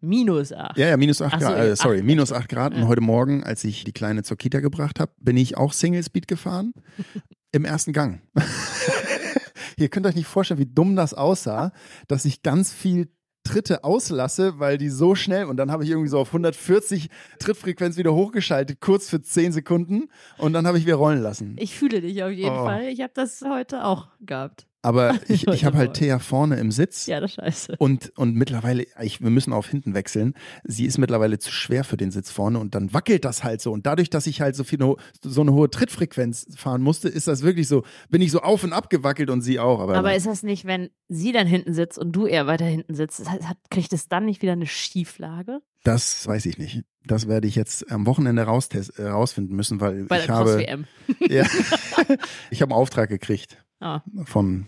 [0.00, 0.76] minus 8.
[0.78, 1.58] Ja, ja, minus 8 Ach so, Grad.
[1.58, 2.04] ja, Äh, sorry, acht.
[2.04, 2.74] minus 8 Grad.
[2.74, 2.86] Und Ja.
[2.88, 6.28] heute Morgen, als ich die Kleine zur Kita gebracht habe, bin ich auch Single Speed
[6.28, 6.72] gefahren.
[7.52, 8.20] Im ersten Gang.
[9.76, 11.72] ihr könnt euch nicht vorstellen, wie dumm das aussah,
[12.08, 13.08] dass ich ganz viel
[13.42, 17.08] Tritte auslasse, weil die so schnell und dann habe ich irgendwie so auf 140
[17.38, 21.56] Trittfrequenz wieder hochgeschaltet, kurz für 10 Sekunden und dann habe ich wieder rollen lassen.
[21.58, 22.64] Ich fühle dich auf jeden Oh.
[22.64, 22.84] Fall.
[22.88, 24.66] Ich habe das heute auch gehabt.
[24.82, 27.76] Aber ich, ich habe halt Thea vorne im Sitz Ja, das scheiße.
[27.78, 30.34] und, und mittlerweile, ich, wir müssen auf hinten wechseln.
[30.64, 33.72] Sie ist mittlerweile zu schwer für den Sitz vorne und dann wackelt das halt so.
[33.72, 34.78] Und dadurch, dass ich halt so viel
[35.22, 38.72] so eine hohe Trittfrequenz fahren musste, ist das wirklich so, bin ich so auf und
[38.72, 39.80] ab gewackelt und sie auch.
[39.80, 42.94] Aber, Aber ist das nicht, wenn sie dann hinten sitzt und du eher weiter hinten
[42.94, 45.60] sitzt, hat, kriegt es dann nicht wieder eine Schieflage?
[45.82, 46.84] das weiß ich nicht.
[47.06, 50.84] Das werde ich jetzt am Wochenende äh, rausfinden müssen, weil Bei ich der habe,
[51.20, 51.46] ja,
[52.50, 54.66] ich habe einen Auftrag gekriegt Ah, von,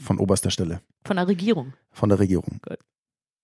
[0.00, 0.80] von oberster Stelle.
[1.04, 1.72] von der Regierung.
[1.90, 2.60] von der Regierung.
[2.66, 2.78] Gut.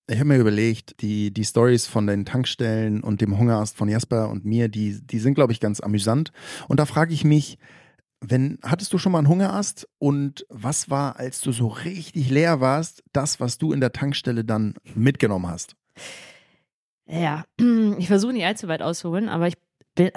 [0.09, 4.29] Ich habe mir überlegt, die, die Stories von den Tankstellen und dem Hungerast von Jasper
[4.29, 6.33] und mir, die, die sind, glaube ich, ganz amüsant.
[6.66, 7.59] Und da frage ich mich,
[8.20, 12.61] wenn, hattest du schon mal einen Hungerast und was war, als du so richtig leer
[12.61, 15.77] warst, das, was du in der Tankstelle dann mitgenommen hast?
[17.07, 17.44] Ja,
[17.99, 19.55] ich versuche nicht allzu weit auszuholen, aber ich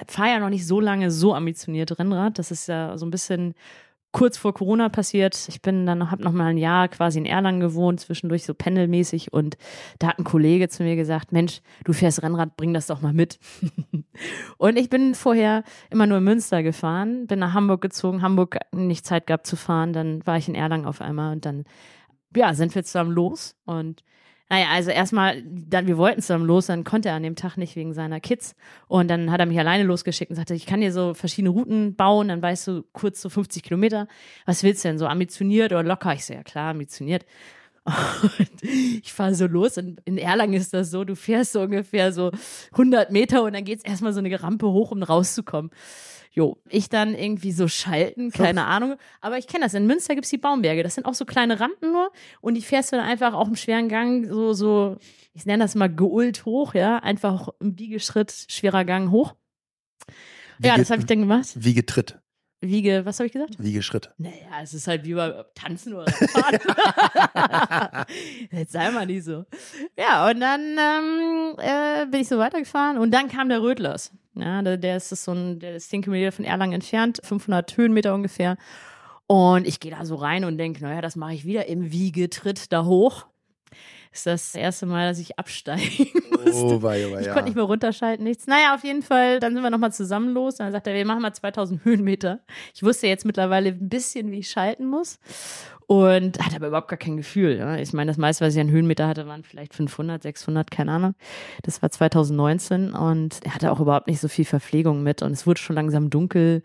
[0.07, 2.39] fahre ja noch nicht so lange so ambitioniert Rennrad.
[2.39, 3.53] Das ist ja so ein bisschen
[4.13, 5.47] kurz vor Corona passiert.
[5.49, 9.33] Ich bin dann, habe noch mal ein Jahr quasi in Erlangen gewohnt, zwischendurch so pendelmäßig.
[9.33, 9.57] Und
[9.99, 13.11] da hat ein Kollege zu mir gesagt, Mensch, du fährst Rennrad, bring das doch mal
[13.11, 13.39] mit.
[14.57, 19.05] und ich bin vorher immer nur in Münster gefahren, bin nach Hamburg gezogen, Hamburg nicht
[19.05, 21.33] Zeit gehabt zu fahren, dann war ich in Erlangen auf einmal.
[21.33, 21.65] Und dann,
[22.35, 23.55] ja, sind wir zusammen los.
[23.65, 24.03] Und
[24.53, 27.75] naja, also erstmal, dann, wir wollten zusammen los, dann konnte er an dem Tag nicht
[27.75, 28.55] wegen seiner Kids.
[28.87, 31.95] Und dann hat er mich alleine losgeschickt und sagte, ich kann dir so verschiedene Routen
[31.95, 34.07] bauen, dann weißt du kurz so 50 Kilometer.
[34.45, 36.13] Was willst du denn, so ambitioniert oder locker?
[36.13, 37.25] Ich so, ja klar, ambitioniert.
[37.83, 42.13] Und ich fahre so los und in Erlangen ist das so, du fährst so ungefähr
[42.13, 42.31] so
[42.73, 45.71] 100 Meter und dann geht's erstmal so eine Rampe hoch, um rauszukommen.
[46.35, 48.95] Jo, ich dann irgendwie so schalten, keine Ahnung.
[49.21, 49.75] Aber ich kenne das.
[49.75, 50.81] In Münster gibt's die Baumberge.
[50.81, 52.11] Das sind auch so kleine Rampen nur.
[52.41, 54.97] Und die fährst du dann einfach auch im schweren Gang so, so,
[55.33, 56.97] ich nenne das mal geult hoch, ja.
[56.97, 59.35] Einfach im Biegeschritt, schwerer Gang hoch.
[60.57, 61.51] Wie ja, das habe ich dann gemacht.
[61.55, 62.19] Wie getritt,
[62.63, 63.55] Wiege, was habe ich gesagt?
[63.59, 64.09] wie Geschritt.
[64.17, 66.59] Naja, es ist halt wie beim Tanzen oder Fahren.
[68.51, 69.45] Jetzt sei mal nicht so.
[69.97, 74.11] Ja, und dann ähm, äh, bin ich so weitergefahren und dann kam der Rödlers.
[74.35, 78.13] Ja, der, der ist so ein, der ist 10 Kilometer von Erlangen entfernt, 500 Höhenmeter
[78.13, 78.57] ungefähr.
[79.27, 82.71] Und ich gehe da so rein und denke, naja, das mache ich wieder im Wiegetritt
[82.71, 83.25] da hoch.
[84.13, 86.53] Ist das erste Mal, dass ich absteigen musste.
[86.53, 87.33] Oh, wei, oh, wei, Ich ja.
[87.33, 88.45] konnte nicht mehr runterschalten, nichts.
[88.45, 90.55] Naja, auf jeden Fall, dann sind wir nochmal zusammen los.
[90.55, 92.39] Dann sagt er, wir machen mal 2000 Höhenmeter.
[92.75, 95.19] Ich wusste jetzt mittlerweile ein bisschen, wie ich schalten muss.
[95.87, 97.57] Und hatte aber überhaupt gar kein Gefühl.
[97.57, 97.77] Ja.
[97.77, 101.15] Ich meine, das meiste, was ich an Höhenmeter hatte, waren vielleicht 500, 600, keine Ahnung.
[101.63, 105.23] Das war 2019 und er hatte auch überhaupt nicht so viel Verpflegung mit.
[105.23, 106.61] Und es wurde schon langsam dunkel.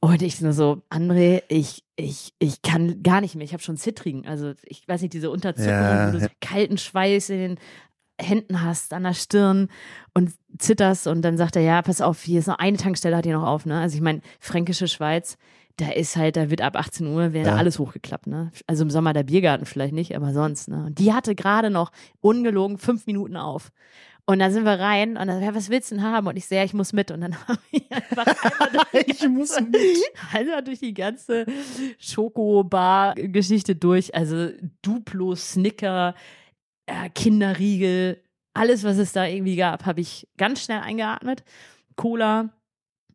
[0.00, 3.44] Und ich nur so, André, ich, ich, ich kann gar nicht mehr.
[3.44, 4.26] Ich habe schon Zittrigen.
[4.26, 7.58] Also ich weiß nicht, diese Unterzuckung, Ja, wo du so kalten Schweiß in den
[8.20, 9.68] Händen hast, an der Stirn
[10.14, 11.06] und zitterst.
[11.06, 13.46] Und dann sagt er, ja, pass auf, hier ist noch eine Tankstelle, hat hier noch
[13.46, 13.66] auf.
[13.66, 13.78] Ne?
[13.80, 15.36] Also ich meine, Fränkische Schweiz,
[15.76, 17.52] da ist halt, da wird ab 18 Uhr, wäre Ja.
[17.52, 18.26] da alles hochgeklappt.
[18.26, 18.50] Ne?
[18.66, 20.68] Also im Sommer der Biergarten vielleicht nicht, aber sonst.
[20.68, 20.86] Ne?
[20.86, 23.70] Und die hatte gerade noch ungelogen fünf Minuten auf.
[24.28, 26.26] Und dann sind wir rein und dann, ja, was willst du denn haben?
[26.26, 27.12] Und ich sehe, ich muss mit.
[27.12, 31.46] Und dann habe ich einfach einmal durch Ich muss ganze, einmal durch die ganze
[31.98, 34.14] Schokobar-Geschichte durch.
[34.16, 34.50] Also
[34.82, 36.16] Duplo, Snicker,
[36.86, 38.20] äh, Kinderriegel,
[38.52, 41.44] alles, was es da irgendwie gab, habe ich ganz schnell eingeatmet.
[41.94, 42.50] Cola,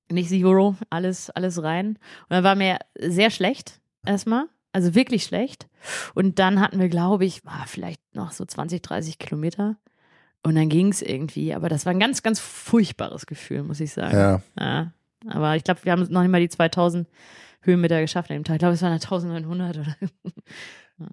[0.10, 1.88] nicht Zero, alles, alles rein.
[1.88, 4.47] Und dann war mir sehr schlecht erstmal.
[4.71, 5.67] Also wirklich schlecht.
[6.13, 9.78] Und dann hatten wir, glaube ich, war vielleicht noch so 20, 30 Kilometer.
[10.43, 11.54] Und dann ging es irgendwie.
[11.54, 14.17] Aber das war ein ganz, ganz furchtbares Gefühl, muss ich sagen.
[14.17, 14.41] Ja.
[14.60, 14.91] Ja.
[15.27, 17.08] Aber ich glaube, wir haben noch nicht mal die 2000
[17.62, 18.56] Höhenmeter geschafft an dem Tag.
[18.56, 19.95] Ich glaube, es waren 1900 oder.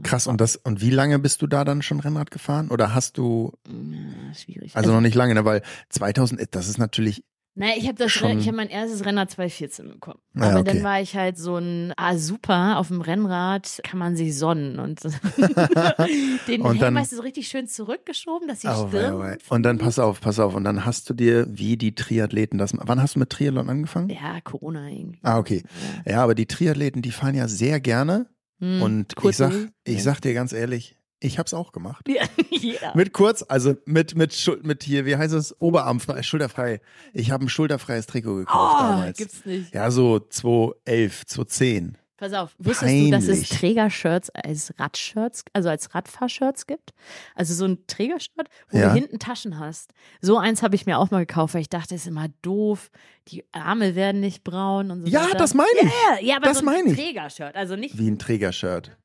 [0.03, 2.69] Krass, und das, und wie lange bist du da dann schon Rennrad gefahren?
[2.69, 4.77] Oder hast du, Ja, schwierig.
[4.77, 5.45] also noch nicht lange, ne?
[5.47, 7.25] weil 2000, das ist natürlich,
[7.59, 10.21] Naja, ich habe das, Schon- Renn- ich habe mein erstes Rennrad 2014 bekommen.
[10.37, 10.75] Ah, Aber okay.
[10.75, 14.79] dann war ich halt so ein, ah super, auf dem Rennrad kann man sich sonnen
[14.79, 15.01] und
[16.47, 19.15] den Und Helm, dann- du, so richtig schön zurückgeschoben, dass die Oh, Stirn.
[19.15, 19.39] oh, wei.
[19.49, 20.55] Und dann pass auf, pass auf.
[20.55, 24.09] Und dann hast du dir, wie die Triathleten das, wann hast du mit Triathlon angefangen?
[24.11, 25.19] Ja, Corona irgendwie.
[25.23, 25.63] Ah, okay.
[26.07, 26.13] Ja.
[26.13, 28.27] Ja, aber die Triathleten, die fahren ja sehr gerne.
[28.61, 29.53] Hm, Und ich sag,
[29.85, 32.05] ich sag dir ganz ehrlich, ich hab's auch gemacht.
[32.09, 32.95] Ja, jeder.
[32.95, 35.61] Mit kurz, also mit, mit, mit hier, wie heißt es?
[35.61, 36.81] Oberarmfrei, schulterfrei.
[37.13, 39.19] Ich habe ein schulterfreies Trikot gekauft Oh, damals.
[39.19, 39.75] gibt's nicht.
[39.75, 41.99] Ja, so 2011, 2010.
[42.17, 43.49] Pass auf, wusstest du, dass es Peinlich.
[43.51, 46.91] Trägershirts als Radshirts, also als Radfahrshirts gibt?
[47.37, 48.89] Also so ein Trägershirt, wo Ja.
[48.89, 49.93] du hinten Taschen hast.
[50.21, 52.91] So eins habe ich mir auch mal gekauft, weil ich dachte, das ist immer doof,
[53.29, 55.39] die Arme werden nicht braun und so Ja, weiter.
[55.39, 55.85] das meine ich.
[55.85, 56.93] Ja, ja, aber Das so ein.
[56.93, 58.97] Trägershirt, also nicht Wie ein Trägershirt.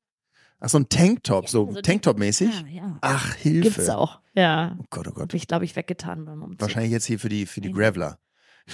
[0.65, 2.49] Ach, so ein Tanktop, so, so Tanktop-mäßig?
[2.49, 2.97] Ja, ja.
[3.01, 3.69] Ach, Hilfe.
[3.69, 4.21] Gibt's auch.
[4.33, 4.77] Ja.
[4.79, 5.23] Oh Gott, oh Gott.
[5.23, 6.61] Hab ich, glaube ich, weggetan beim Umzug.
[6.61, 7.75] Wahrscheinlich jetzt hier für die, für die Ja.
[7.75, 8.17] Graveler.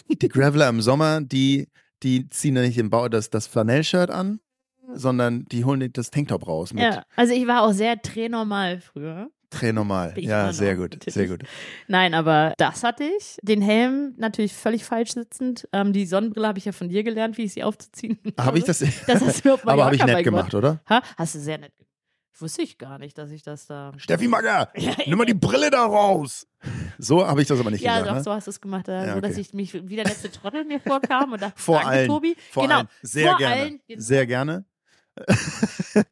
[0.08, 1.67] Die Graveler im Sommer, die,
[2.04, 4.39] die ziehen ja nicht den Bau, das, das Flanellshirt an,
[4.93, 9.32] sondern die holen das Tanktop raus mit Ja, also ich war auch sehr tränormal früher.
[10.15, 11.13] Ich Ja, sehr gut, natürlich.
[11.15, 11.41] sehr gut.
[11.88, 13.38] Nein, aber das hatte ich.
[13.41, 15.67] Den Helm natürlich völlig falsch sitzend.
[15.73, 18.65] Ähm, die Sonnenbrille habe ich ja von dir gelernt, wie ich sie aufzuziehen Habe ich
[18.65, 18.84] das?
[19.08, 20.82] Das hast du mir auf Aber habe ich nett gemacht, oder?
[20.88, 21.02] Ha?
[21.17, 21.79] Hast du sehr nett gemacht.
[22.41, 23.91] Wusste ich gar nicht, dass ich das da.
[23.97, 26.47] Steffi Magger, Ja, nimm mal die Brille da raus.
[26.97, 28.10] So habe ich das aber nicht Ja, gesagt.
[28.10, 28.23] doch, ne?
[28.23, 29.41] so hast du es gemacht, äh, Ja, so dass okay.
[29.41, 32.08] ich mich wie der letzte Trottel mir vorkam und dachte, Vor allen.
[32.08, 32.36] Tobi.
[32.52, 32.88] Vor genau, allen.
[33.02, 33.56] Sehr vor gerne.
[33.56, 33.82] allen.
[33.88, 34.02] genau.
[34.02, 34.65] Sehr gerne.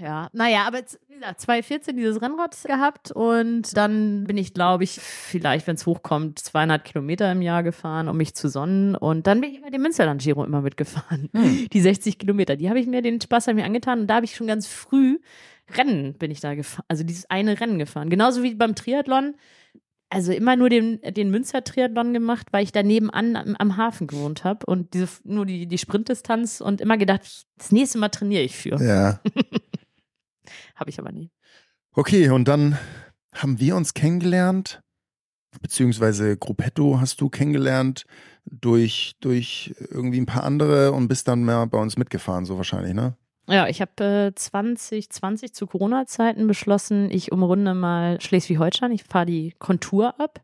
[0.00, 4.84] Ja, naja, aber jetzt, wie gesagt, 2014 dieses Rennrad gehabt und dann bin ich, glaube
[4.84, 9.26] ich, vielleicht, wenn es hochkommt, 200 Kilometer im Jahr gefahren, um mich zu sonnen und
[9.26, 11.30] dann bin ich immer den Münsterland Giro immer mitgefahren.
[11.34, 11.66] Hm.
[11.72, 14.14] Die 60 Kilometer, die habe ich mir, den Spaß habe ich mir angetan und da
[14.16, 15.18] habe ich schon ganz früh
[15.76, 18.10] Rennen bin ich da gefahren, also dieses eine Rennen gefahren.
[18.10, 19.36] Genauso wie beim Triathlon.
[20.10, 24.42] Also immer nur den, den Münster-Triathlon gemacht, weil ich da nebenan am, am Hafen gewohnt
[24.42, 28.56] habe und diese, nur die, die Sprintdistanz und immer gedacht, das nächste Mal trainiere ich
[28.56, 28.82] für.
[28.82, 29.20] Ja.
[30.76, 31.30] Habe ich aber nie.
[31.92, 32.78] Okay, und dann
[33.34, 34.80] haben wir uns kennengelernt,
[35.60, 38.06] beziehungsweise Gruppetto hast du kennengelernt
[38.46, 42.94] durch, durch irgendwie ein paar andere und bist dann mal bei uns mitgefahren, so wahrscheinlich,
[42.94, 43.16] ne?
[43.48, 48.92] Ja, ich habe äh, 2020 zu Corona-Zeiten beschlossen, ich umrunde mal Schleswig-Holstein.
[48.92, 50.40] Ich fahre die Kontur ab.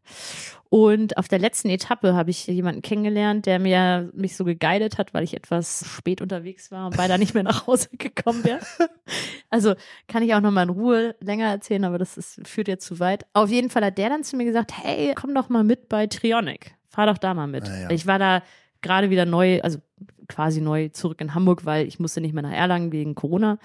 [0.71, 5.15] Und auf der letzten Etappe habe ich jemanden kennengelernt, der mir mich so geguidet hat,
[5.15, 8.61] weil ich etwas spät unterwegs war und beinahe nicht mehr nach Hause gekommen wäre.
[9.51, 9.75] Also
[10.09, 12.99] kann ich auch noch mal in Ruhe länger erzählen, aber das ist, führt jetzt zu
[12.99, 13.27] weit.
[13.35, 16.07] Auf jeden Fall hat der dann zu mir gesagt, hey, komm doch mal mit bei
[16.07, 16.75] Trionic.
[16.89, 17.69] Fahr doch da mal mit.
[17.69, 17.91] Ah, ja.
[17.91, 18.43] Ich war da
[18.85, 19.81] gerade wieder neu, also
[20.29, 23.59] quasi neu zurück in Hamburg, weil ich musste nicht mehr nach Erlangen wegen Corona.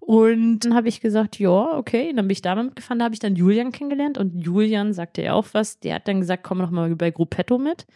[0.00, 2.10] Und dann habe ich gesagt, ja, okay.
[2.10, 3.00] Und dann bin ich da mal mitgefahren.
[3.00, 5.80] Da habe ich dann Julian kennengelernt und Julian sagte ja auch was.
[5.80, 7.86] Der hat dann gesagt, komm doch mal bei Gruppetto mit.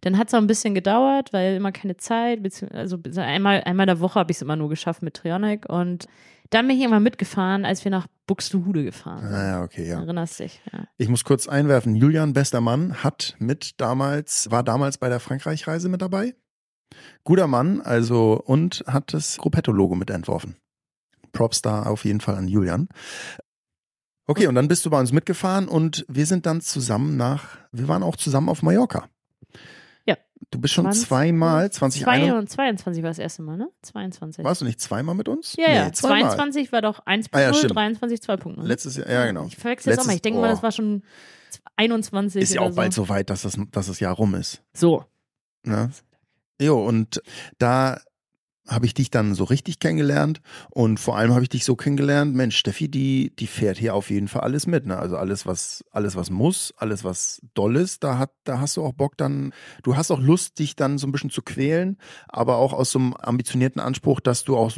[0.00, 2.40] Dann hat es auch ein bisschen gedauert, weil immer keine Zeit,
[2.72, 5.68] also einmal, einmal der Woche habe ich es immer nur geschafft mit Trionic.
[5.68, 6.06] Und
[6.50, 9.34] dann bin ich irgendwann mitgefahren, als wir nach Buxtehude gefahren sind.
[9.34, 10.00] Ah, ja, okay, ja.
[10.00, 10.60] Erinnerst dich?
[10.72, 10.86] Ja.
[10.98, 15.88] Ich muss kurz einwerfen, Julian, bester Mann, hat mit damals, war damals bei der Frankreich-Reise
[15.88, 16.34] mit dabei.
[17.24, 20.56] Guter Mann, also, und hat das Gruppetto-Logo mitentworfen.
[21.32, 22.88] Props da auf jeden Fall an Julian.
[24.26, 27.88] Okay, und dann bist du bei uns mitgefahren und wir sind dann zusammen nach, wir
[27.88, 29.08] waren auch zusammen auf Mallorca.
[30.10, 30.16] Ja.
[30.50, 33.68] Du bist schon 20 zweimal, 2021, 22 war das erste Mal, ne?
[33.82, 34.44] 22.
[34.44, 35.54] warst du nicht zweimal mit uns?
[35.56, 35.84] Ja, ja.
[35.86, 36.30] Nee, zweimal.
[36.30, 37.76] 22 war doch 1.0, Ah, ja, stimmt.
[37.76, 38.62] 23 2.0.
[38.62, 39.46] Letztes Jahr, ja genau.
[39.46, 40.14] Ich verwechsel das auch mal.
[40.14, 40.50] Ich denke mal, oh.
[40.50, 41.02] das war schon
[41.76, 43.04] 21 Ist ja auch bald so.
[43.04, 44.62] so weit, dass das, dass das Jahr rum ist.
[44.72, 45.04] So.
[45.62, 45.90] Ne?
[46.60, 47.22] Jo, und
[47.58, 48.00] da
[48.68, 52.34] habe ich dich dann so richtig kennengelernt und vor allem habe ich dich so kennengelernt,
[52.34, 54.98] Mensch, Steffi, die, die fährt hier auf jeden Fall alles mit, ne?
[54.98, 58.84] Also alles, was, alles, was muss, alles, was doll ist, da hat, da hast du
[58.84, 61.96] auch Bock dann, du hast auch Lust, dich dann so ein bisschen zu quälen,
[62.28, 64.72] aber auch aus so einem ambitionierten Anspruch, dass du auch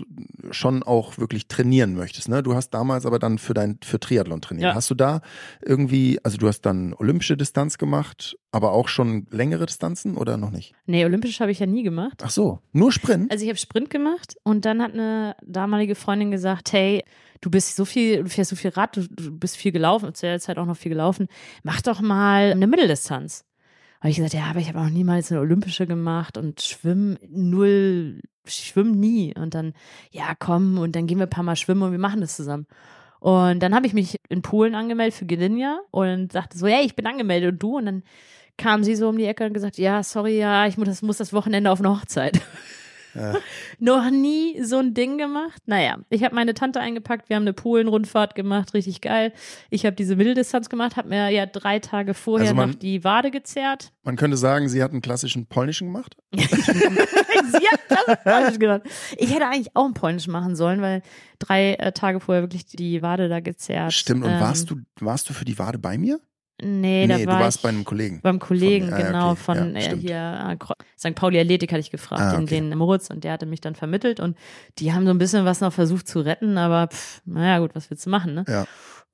[0.50, 2.42] schon auch wirklich trainieren möchtest, ne?
[2.42, 4.70] Du hast damals aber dann für dein, für Triathlon trainiert.
[4.70, 4.74] Ja.
[4.74, 5.20] Hast du da
[5.60, 10.50] irgendwie, also du hast dann olympische Distanz gemacht, aber auch schon längere Distanzen oder noch
[10.50, 10.74] nicht?
[10.86, 12.22] Nee, olympisch habe ich ja nie gemacht.
[12.22, 13.32] Ach so, nur Sprint?
[13.32, 17.02] Also ich habe Sprint gemacht und dann hat eine damalige Freundin gesagt, hey,
[17.40, 20.26] du bist so viel, du fährst so viel Rad, du, du bist viel gelaufen, zu
[20.26, 21.28] der Zeit auch noch viel gelaufen,
[21.62, 23.44] mach doch mal eine Mitteldistanz.
[24.00, 28.20] Habe ich gesagt, ja, aber ich habe auch niemals eine olympische gemacht und schwimmen null,
[28.44, 29.32] schwimmen nie.
[29.36, 29.74] Und dann,
[30.10, 32.66] ja, komm, und dann gehen wir ein paar Mal schwimmen und wir machen das zusammen.
[33.20, 36.96] Und dann habe ich mich in Polen angemeldet für Gdynia und sagte so, hey, ich
[36.96, 37.76] bin angemeldet und du?
[37.78, 38.02] Und dann
[38.58, 41.16] kam sie so um die Ecke und gesagt, ja, sorry, ja, ich muss das, muss
[41.18, 42.40] das Wochenende auf eine Hochzeit.
[43.14, 43.34] Ja.
[43.78, 45.60] Noch nie so ein Ding gemacht.
[45.66, 49.34] Naja, ich habe meine Tante eingepackt, wir haben eine Polen-Rundfahrt gemacht, richtig geil.
[49.68, 53.04] Ich habe diese Mitteldistanz gemacht, habe mir ja drei Tage vorher Also man- noch die
[53.04, 53.92] Wade gezerrt.
[54.02, 56.16] Man könnte sagen, sie hat einen klassischen polnischen gemacht.
[57.52, 58.82] Sie hat das Polnisch gemacht.
[59.18, 61.02] Ich hätte eigentlich auch einen Polnisch machen sollen, weil
[61.38, 63.92] drei äh, Tage vorher wirklich die Wade da gezerrt.
[63.92, 66.20] Stimmt, und Ähm, warst du, warst du für die Wade bei mir?
[66.62, 68.20] Nee, da du war warst ich bei einem Kollegen.
[68.22, 69.40] beim Kollegen, Von- ah, genau, okay.
[69.40, 71.14] von Ja, äh, hier äh, St.
[71.14, 72.60] Pauli Athletik hatte ich gefragt, Ah, den, okay.
[72.60, 74.36] den Moritz, und der hatte mich dann vermittelt und
[74.78, 77.90] die haben so ein bisschen was noch versucht zu retten, aber pff, naja, gut, was
[77.90, 78.44] willst du machen, ne?
[78.48, 78.64] Ja.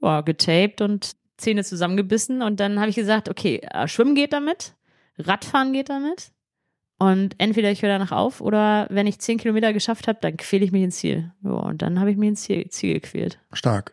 [0.00, 4.74] Boah, getaped und Zähne zusammengebissen und dann habe ich gesagt, okay, äh, Schwimmen geht damit,
[5.18, 6.32] Radfahren geht damit
[6.98, 10.64] und entweder ich höre danach auf oder wenn ich zehn Kilometer geschafft habe, dann quäle
[10.64, 11.32] ich mich ins Ziel.
[11.44, 13.38] Ja, und dann habe ich mich ins Ziel, Ziel gequält.
[13.52, 13.92] Stark.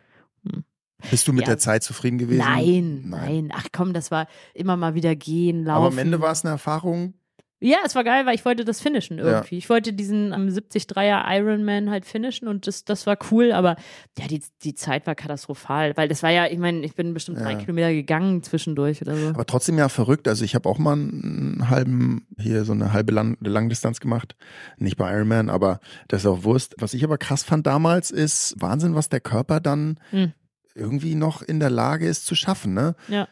[1.12, 1.48] Bist du mit Ja.
[1.48, 2.40] der Zeit zufrieden gewesen?
[2.40, 5.78] Nein, nein, ach komm, das war immer mal wieder gehen, laufen.
[5.78, 7.14] Aber am Ende war es eine Erfahrung,
[7.62, 9.56] Ja, es war geil, weil ich wollte das finishen irgendwie.
[9.56, 9.58] Ja.
[9.58, 13.78] Ich wollte diesen um, 73er Ironman halt finishen und das, das war cool, aber
[14.20, 17.40] ja, die, die Zeit war katastrophal, weil das war ja, ich meine, ich bin bestimmt
[17.40, 17.46] ja.
[17.46, 19.30] drei Kilometer gegangen zwischendurch oder so.
[19.30, 20.28] Aber trotzdem ja verrückt.
[20.28, 24.36] Also ich habe auch mal einen halben, hier so eine halbe Lang Langdistanz gemacht.
[24.78, 26.76] Nicht bei Ironman, aber das ist auch Wurst.
[26.78, 30.34] Was ich aber krass fand damals ist Wahnsinn, was der Körper dann hm.
[30.76, 32.96] Irgendwie noch in der Lage ist zu schaffen, ne?
[33.08, 33.28] Ja.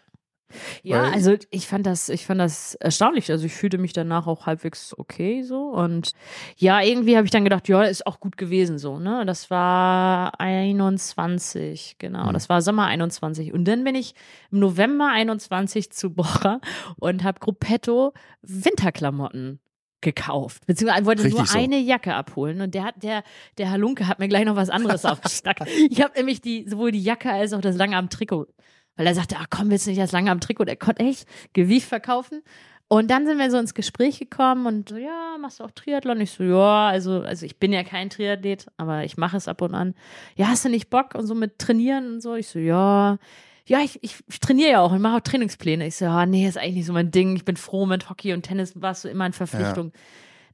[0.83, 3.31] Ja, Weil also ich fand das, ich fand das erstaunlich.
[3.31, 5.69] Also ich fühlte mich danach auch halbwegs okay so.
[5.69, 6.13] Und
[6.57, 9.25] ja, irgendwie habe ich dann gedacht, ja, ist auch gut gewesen so, ne?
[9.25, 12.27] Das war 21, genau.
[12.27, 12.33] Mhm.
[12.33, 13.53] Das war Sommer 21.
[13.53, 14.15] Und dann bin ich
[14.51, 16.61] im November 21 zu Bocher
[16.97, 19.59] und habe Gruppetto Winterklamotten
[20.03, 20.65] gekauft.
[20.67, 21.57] Beziehungsweise wollte Richtig nur so.
[21.57, 23.23] eine Jacke abholen und der hat, der,
[23.57, 25.67] der Halunke hat mir gleich noch was anderes aufgestackt.
[25.89, 28.47] Ich habe nämlich die, sowohl die Jacke als auch das lange am Trikot
[28.95, 30.65] weil er sagte, ach komm, willst du nicht das lange am Trikot?
[30.65, 32.43] Der konnte echt Gewicht verkaufen.
[32.87, 36.21] Und dann sind wir so ins Gespräch gekommen und so, ja, machst du auch Triathlon?
[36.21, 39.61] Ich so, ja, also, also ich bin ja kein Triathlet, aber ich mache es ab
[39.61, 39.95] und an.
[40.35, 42.35] Ja, hast du nicht Bock und so mit trainieren und so?
[42.35, 43.17] Ich so, ja,
[43.65, 45.87] ja, ich, ich, trainiere ja auch und mache auch Trainingspläne.
[45.87, 47.35] Ich so, ja, nee, ist eigentlich nicht so mein Ding.
[47.35, 49.91] Ich bin froh mit Hockey und Tennis, warst du immer in Verpflichtung.
[49.93, 49.99] Ja.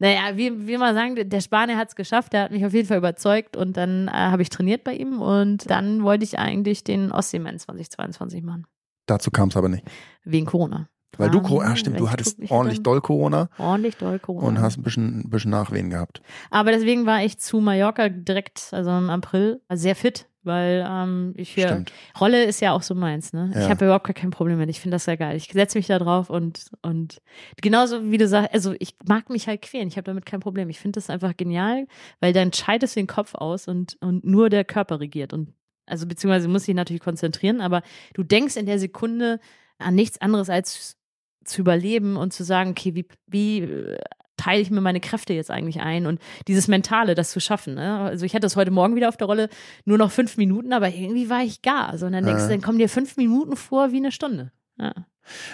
[0.02, 2.88] Naja, wie, wie mal sagen, der Spanier hat es geschafft, der hat mich auf jeden
[2.88, 6.86] Fall überzeugt und dann äh, habe ich trainiert bei ihm und dann wollte ich eigentlich
[6.86, 8.66] den Ostseeman 2022 machen.
[9.08, 9.84] Dazu kam es aber nicht.
[10.24, 10.88] Wegen Corona.
[11.18, 13.50] Weil du, ah, stimmt, du hattest ordentlich doll Corona.
[13.58, 14.48] Ordentlich doll Corona.
[14.48, 16.22] Und hast ein bisschen, ein bisschen Nachwehen gehabt.
[16.50, 21.54] Aber deswegen war ich zu Mallorca direkt, also im April, sehr fit weil ähm, ich
[21.54, 21.94] hier, Stimmt.
[22.20, 23.52] Rolle ist ja auch so meins, ne?
[23.54, 23.62] Ja.
[23.62, 24.70] Ich habe überhaupt gar kein Problem mit.
[24.70, 25.38] Ich finde das sehr geil.
[25.38, 27.22] Ich setze mich da drauf und, und
[27.62, 29.88] genauso wie du sagst, also ich mag mich halt quälen.
[29.88, 30.70] Ich habe damit kein Problem.
[30.70, 31.88] Ich finde das einfach genial,
[32.20, 35.32] weil dann scheidest du den Kopf aus und, und nur der Körper regiert.
[35.32, 35.54] Und
[35.86, 37.84] also beziehungsweise muss dich natürlich konzentrieren, aber
[38.14, 39.40] du denkst in der Sekunde
[39.78, 40.98] an nichts anderes als
[41.46, 43.96] zu überleben und zu sagen, okay, wie, wie
[44.40, 47.76] teile ich mir meine Kräfte jetzt eigentlich ein und dieses Mentale, das zu schaffen.
[47.76, 48.00] Ne?
[48.00, 49.50] Also ich hatte das heute Morgen wieder auf der Rolle,
[49.86, 51.98] nur noch fünf Minuten, aber irgendwie war ich gar.
[51.98, 54.52] So, und dann denkst du, dann kommen dir fünf Minuten vor wie eine Stunde.
[54.78, 54.94] Ja.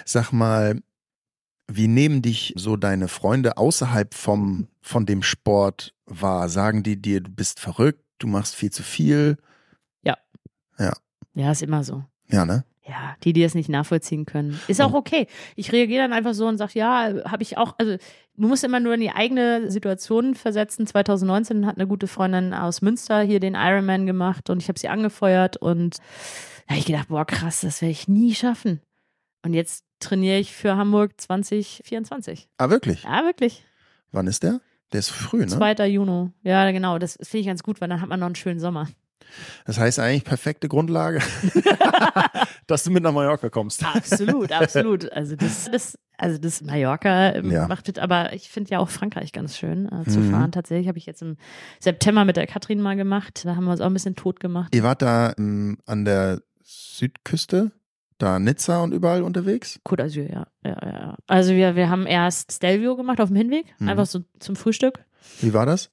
[0.04, 0.80] Sag mal,
[1.68, 6.48] wie nehmen dich so deine Freunde außerhalb vom, von dem Sport wahr?
[6.48, 9.36] Sagen die dir, du bist verrückt, du machst viel zu viel?
[10.02, 10.16] Ja.
[10.78, 10.92] Ja.
[11.34, 12.04] Ja, ist immer so.
[12.28, 12.64] Ja, ne?
[12.88, 14.60] Ja, die, die das nicht nachvollziehen können.
[14.68, 15.26] Ist auch okay.
[15.56, 17.96] Ich reagiere dann einfach so und sage, ja, habe ich auch, also
[18.36, 20.86] man muss immer nur in die eigene Situation versetzen.
[20.86, 24.88] 2019 hat eine gute Freundin aus Münster hier den Ironman gemacht und ich habe sie
[24.88, 25.98] angefeuert und
[26.66, 28.80] da habe ich gedacht, boah, krass, das werde ich nie schaffen.
[29.42, 32.48] Und jetzt trainiere ich für Hamburg 2024.
[32.58, 33.04] Ah, wirklich?
[33.04, 33.64] Ja, wirklich.
[34.12, 34.60] Wann ist der?
[34.92, 35.46] Der ist früh, ne?
[35.46, 35.86] 2.
[35.86, 36.30] Juni.
[36.42, 36.98] Ja, genau.
[36.98, 38.88] Das finde ich ganz gut, weil dann hat man noch einen schönen Sommer.
[39.64, 41.20] Das heißt eigentlich perfekte Grundlage,
[42.66, 43.84] dass du mit nach Mallorca kommst.
[43.84, 45.10] Absolut, absolut.
[45.16, 47.66] Also das, das, also das Mallorca ähm, ja.
[47.68, 50.30] macht es, aber ich finde ja auch Frankreich ganz schön äh, zu mhm.
[50.30, 50.52] fahren.
[50.52, 51.36] Tatsächlich habe ich jetzt im
[51.80, 53.44] September mit der Katrin mal gemacht.
[53.44, 54.74] Da haben wir uns auch ein bisschen tot gemacht.
[54.74, 57.72] Ihr wart da ähm, an der Südküste?
[58.18, 59.80] da Nizza und überall unterwegs?
[59.84, 60.46] Côte d'Azur, ja.
[60.64, 61.16] ja, ja.
[61.26, 63.88] Also wir, wir haben erst Stelvio gemacht auf dem Hinweg, mhm.
[63.88, 65.04] einfach so zum Frühstück.
[65.40, 65.90] Wie war das?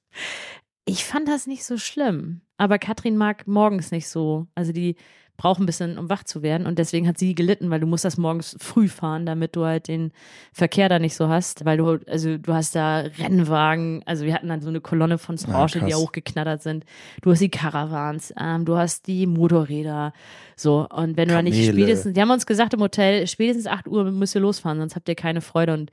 [0.86, 2.40] Ich fand das nicht so schlimm.
[2.56, 4.46] Aber Katrin mag morgens nicht so.
[4.54, 4.96] Also die
[5.36, 6.66] braucht ein bisschen, um wach zu werden.
[6.66, 9.88] Und deswegen hat sie gelitten, weil du musst das morgens früh fahren, damit du halt
[9.88, 10.12] den
[10.52, 11.64] Verkehr da nicht so hast.
[11.64, 15.36] Weil du, also du hast da Rennwagen, also wir hatten dann so eine Kolonne von
[15.36, 16.84] Porsche, ja, die hochgeknattert sind.
[17.22, 20.12] Du hast die Caravans, ähm, du hast die Motorräder.
[20.56, 21.28] So, und wenn Kamele.
[21.28, 24.40] du da nicht spätestens, die haben uns gesagt im Hotel, spätestens 8 Uhr müsst ihr
[24.40, 25.74] losfahren, sonst habt ihr keine Freude.
[25.74, 25.90] Und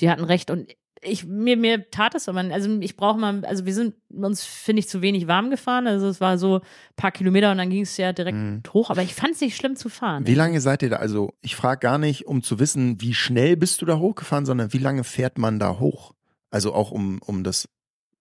[0.00, 0.50] die hatten recht.
[0.50, 2.32] Und ich, mir, mir tat es so.
[2.32, 5.86] Man, also ich brauche mal, also wir sind uns, finde ich, zu wenig warm gefahren.
[5.86, 6.62] Also es war so ein
[6.96, 8.62] paar Kilometer und dann ging es ja direkt mhm.
[8.72, 8.90] hoch.
[8.90, 10.26] Aber ich fand es nicht schlimm zu fahren.
[10.26, 10.96] Wie lange seid ihr da?
[10.96, 14.72] Also ich frage gar nicht, um zu wissen, wie schnell bist du da hochgefahren, sondern
[14.72, 16.12] wie lange fährt man da hoch?
[16.50, 17.68] Also auch um, um das,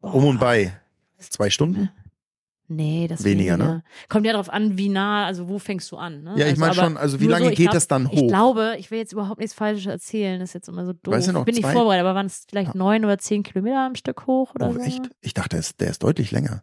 [0.01, 0.73] um und bei.
[1.17, 1.89] Zwei Stunden?
[2.71, 3.83] Nee, das weniger, weniger, ne?
[4.09, 6.35] Kommt ja darauf an, wie nah, also wo fängst du an, ne?
[6.37, 8.13] Ja, ich also, meine schon, also wie lange so, geht glaub, das dann hoch?
[8.13, 11.15] Ich glaube, ich will jetzt überhaupt nichts Falsches erzählen, das ist jetzt immer so doof.
[11.15, 13.95] Weißt du noch, Bin ich vorbereitet, aber waren es vielleicht neun oder zehn Kilometer am
[13.95, 14.79] Stück hoch oder oh, so?
[14.81, 15.09] echt?
[15.21, 16.61] Ich dachte, der ist deutlich länger.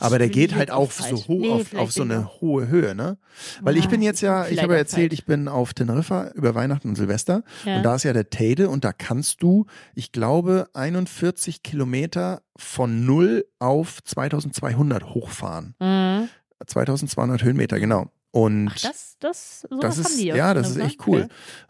[0.00, 3.18] Aber der geht halt auch so hoch nee, auf, auf so eine hohe Höhe, ne?
[3.60, 6.88] Weil ich bin jetzt ja, ich habe ja erzählt, ich bin auf Teneriffa über Weihnachten
[6.88, 7.76] und Silvester ja.
[7.76, 13.04] und da ist ja der Teide und da kannst du, ich glaube, 41 Kilometer von
[13.04, 15.74] 0 auf 2200 hochfahren.
[15.80, 16.28] Mhm.
[16.66, 18.10] 2200 Höhenmeter, genau.
[18.34, 21.22] Und Ach, das, das, das ist, ja, das ist echt cool.
[21.22, 21.28] Okay.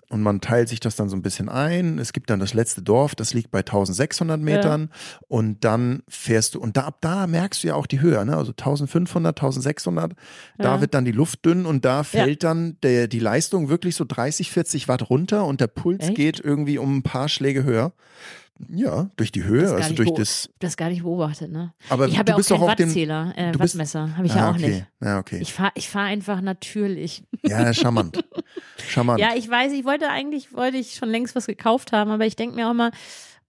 [0.08, 1.98] Und man teilt sich das dann so ein bisschen ein.
[1.98, 4.88] Es gibt dann das letzte Dorf, das liegt bei 1600 Metern.
[4.90, 5.18] Ja.
[5.28, 8.34] Und dann fährst du, und da, ab da merkst du ja auch die Höhe, ne?
[8.34, 10.12] also 1500, 1600.
[10.12, 10.16] Ja.
[10.56, 12.48] Da wird dann die Luft dünn und da fällt ja.
[12.48, 16.14] dann der, die Leistung wirklich so 30, 40 Watt runter und der Puls echt?
[16.14, 17.92] geht irgendwie um ein paar Schläge höher.
[18.68, 20.48] Ja, durch die Höhe, also durch das.
[20.60, 21.74] Das gar nicht beobachtet, ne?
[21.88, 22.88] Aber Ich habe ja auch keinen.
[22.88, 24.16] Wattzähler, äh, du bist- Wattmesser.
[24.16, 24.68] Habe ich ah, ja auch okay.
[24.68, 24.86] nicht.
[25.00, 25.38] Ja, okay.
[25.40, 27.24] Ich fahre ich fahr einfach natürlich.
[27.42, 28.24] ja, charmant.
[28.88, 29.20] charmant.
[29.20, 32.36] Ja, ich weiß, ich wollte eigentlich, wollte ich schon längst was gekauft haben, aber ich
[32.36, 32.92] denke mir auch immer,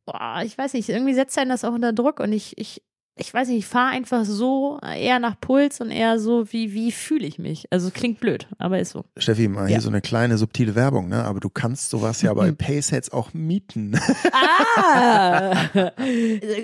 [0.05, 2.81] boah, ich weiß nicht, irgendwie setzt einen das auch unter Druck und ich, ich,
[3.17, 6.91] ich weiß nicht, ich fahre einfach so eher nach Puls und eher so, wie, wie
[6.91, 7.65] fühle ich mich.
[7.71, 9.05] Also klingt blöd, aber ist so.
[9.17, 9.81] Steffi, mal hier Ja.
[9.81, 11.23] so eine kleine subtile Werbung, ne?
[11.23, 13.97] Aber du kannst sowas ja bei Paysets auch mieten.
[14.31, 15.69] Ah!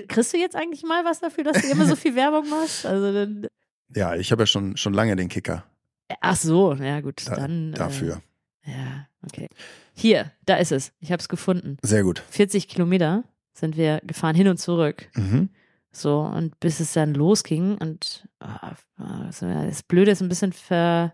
[0.08, 2.86] Kriegst du jetzt eigentlich mal was dafür, dass du immer so viel Werbung machst?
[2.86, 3.48] Also dann,
[3.96, 5.64] ja, ich habe ja schon, schon lange den Kicker
[6.20, 7.72] ach so, ja gut, da, dann.
[7.72, 8.22] dafür.
[8.66, 9.48] Äh, ja, okay.
[9.94, 10.92] Hier, da ist es.
[11.00, 11.78] Ich habe es gefunden.
[11.82, 12.22] Sehr gut.
[12.30, 13.24] 40 Kilometer
[13.54, 15.10] sind wir gefahren hin und zurück.
[15.16, 15.50] Mhm.
[15.94, 21.14] So, und bis es dann losging und ah, das Blöde ist ein bisschen ver.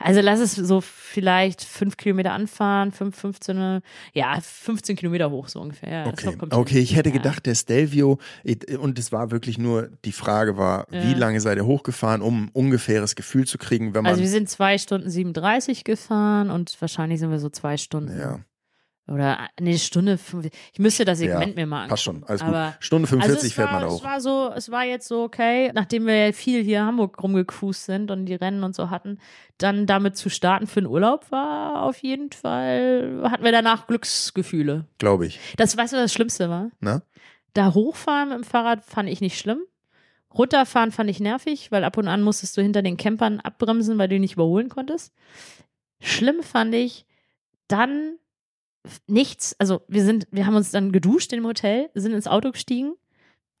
[0.00, 3.80] Also lass es so vielleicht fünf Kilometer anfahren, fünf, 15,
[4.14, 5.88] ja, 15 Kilometer hoch so ungefähr.
[5.90, 6.36] Ja, Okay.
[6.50, 8.18] okay, ich hätte gedacht, der Stelvio,
[8.80, 11.18] und es war wirklich nur, die Frage war, wie Ja.
[11.18, 14.10] lange seid ihr hochgefahren, um ein ungefähres Gefühl zu kriegen, wenn man.
[14.10, 18.18] Also wir sind zwei Stunden 37 gefahren und wahrscheinlich sind wir so zwei Stunden.
[18.18, 18.40] ja,
[19.08, 20.18] Oder eine Stunde.
[20.18, 21.90] fünf- Ich müsste das Ja, Segment mir mal angucken.
[21.90, 22.84] passt schon, alles Aber- gut.
[22.84, 25.70] Stunde 45 also fährt war, man da Es war so, es war jetzt so okay,
[25.74, 29.18] nachdem wir ja viel hier in Hamburg rumgecruised sind und die Rennen und so hatten,
[29.56, 34.84] dann damit zu starten für den Urlaub war auf jeden Fall, hatten wir danach Glücksgefühle.
[34.98, 35.40] Glaube ich.
[35.56, 36.70] Das, weißt du, was das Schlimmste war?
[36.80, 37.02] Ne?
[37.54, 39.62] Da hochfahren mit dem Fahrrad fand ich nicht schlimm.
[40.32, 44.08] Runterfahren fand ich nervig, weil ab und an musstest du hinter den Campern abbremsen, weil
[44.08, 45.14] du ihn nicht überholen konntest.
[46.00, 47.06] Schlimm fand ich
[47.66, 48.16] dann
[49.06, 52.94] nichts, also wir sind, wir haben uns dann geduscht im Hotel, sind ins Auto gestiegen,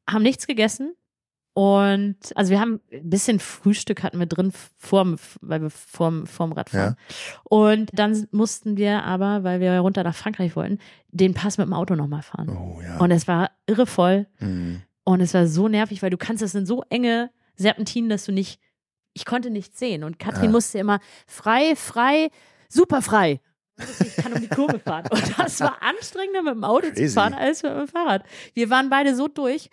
[0.08, 0.94] haben nichts gegessen
[1.54, 6.52] und also wir haben ein bisschen Frühstück hatten wir drin vorm, weil wir vorm, vorm
[6.52, 6.94] Radfahren.
[7.44, 10.78] Und dann mussten wir aber, weil wir runter nach Frankreich wollten,
[11.10, 12.48] den Pass mit dem Auto nochmal fahren.
[12.50, 12.98] Oh ja.
[12.98, 14.82] Und es war irre voll Mhm.
[15.04, 18.30] und es war so nervig, weil du kannst, das sind so enge Serpentinen, dass du
[18.30, 18.60] nicht,
[19.14, 20.04] ich konnte nichts sehen.
[20.04, 20.50] Und Katrin Ja.
[20.50, 22.28] musste immer frei, frei,
[22.68, 23.40] super frei.
[24.00, 25.04] Ich kann um die Kurve fahren.
[25.10, 27.06] Und das war anstrengender mit dem Auto Crazy.
[27.06, 28.24] zu fahren als mit dem Fahrrad.
[28.54, 29.70] Wir waren beide so durch.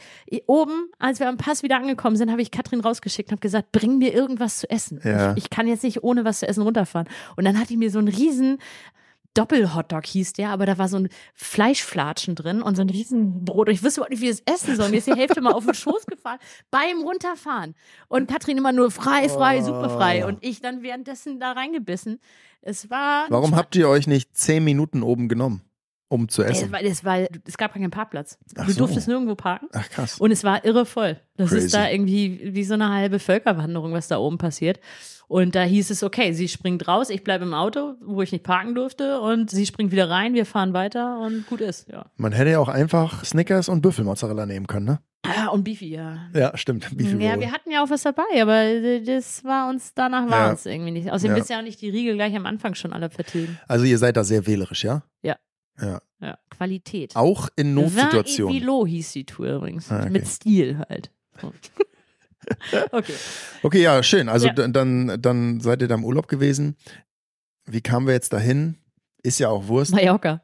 [0.47, 3.71] Oben, als wir am Pass wieder angekommen sind, habe ich Katrin rausgeschickt und habe gesagt,
[3.71, 5.01] bring mir irgendwas zu essen.
[5.03, 5.31] Ja.
[5.33, 7.07] Ich, ich kann jetzt nicht ohne was zu essen runterfahren.
[7.35, 8.57] Und dann hatte ich mir so einen riesen
[9.35, 13.67] Doppel-Hotdog hieß der, aber da war so ein Fleischflatschen drin und so ein Riesenbrot.
[13.67, 14.89] Und ich wusste überhaupt nicht, wie ich es essen soll.
[14.89, 16.39] Mir ist die Hälfte mal auf den Schoß gefallen
[16.71, 17.75] beim Runterfahren.
[18.07, 20.23] Und Katrin immer nur frei, frei, super frei.
[20.23, 20.29] Oh.
[20.29, 22.19] Und ich dann währenddessen da reingebissen.
[22.67, 23.27] Es war.
[23.29, 25.61] Warum habt ihr euch nicht zehn Minuten oben genommen,
[26.07, 26.71] um zu es, essen?
[26.71, 28.39] war, es, war, es gab keinen Parkplatz.
[28.57, 28.79] Ach du so.
[28.79, 29.67] durftest nirgendwo parken.
[29.71, 30.19] Ach krass.
[30.19, 31.21] Und es war irre voll.
[31.37, 31.65] Das Crazy.
[31.67, 34.79] ist da irgendwie wie so eine halbe Völkerwanderung, was da oben passiert.
[35.27, 38.43] Und da hieß es, okay, sie springt raus, ich bleibe im Auto, wo ich nicht
[38.43, 42.05] parken durfte, und sie springt wieder rein, wir fahren weiter und gut ist, ja.
[42.17, 44.99] Man hätte ja auch einfach Snickers und Büffelmozzarella nehmen können, ne?
[45.27, 46.27] Ah, und Beefy, ja.
[46.33, 46.95] Ja, stimmt.
[46.97, 47.41] Beefy Ja, Roll.
[47.41, 50.49] wir hatten ja auch was dabei, aber das war uns, danach war Ja.
[50.51, 51.09] uns irgendwie nicht.
[51.11, 51.43] Außerdem Ja.
[51.43, 53.57] du ja auch nicht die Riegel gleich am Anfang schon alle vertilgen.
[53.67, 55.03] Also ihr seid da sehr wählerisch, ja?
[55.21, 55.35] Ja.
[55.81, 56.01] Ja.
[56.21, 57.15] Ja, Qualität.
[57.15, 58.55] Auch in Notsituationen.
[58.55, 59.91] Vilo hieß die Tour übrigens.
[59.91, 60.09] Ah, okay.
[60.09, 61.11] Mit Stil halt.
[61.41, 61.53] So.
[62.91, 63.13] okay.
[63.63, 64.29] Okay, ja, schön.
[64.29, 66.75] Also dann, dann seid ihr da im Urlaub gewesen.
[67.65, 68.75] Wie kamen wir jetzt dahin?
[69.23, 69.91] Ist ja auch Wurst.
[69.91, 70.41] Mallorca.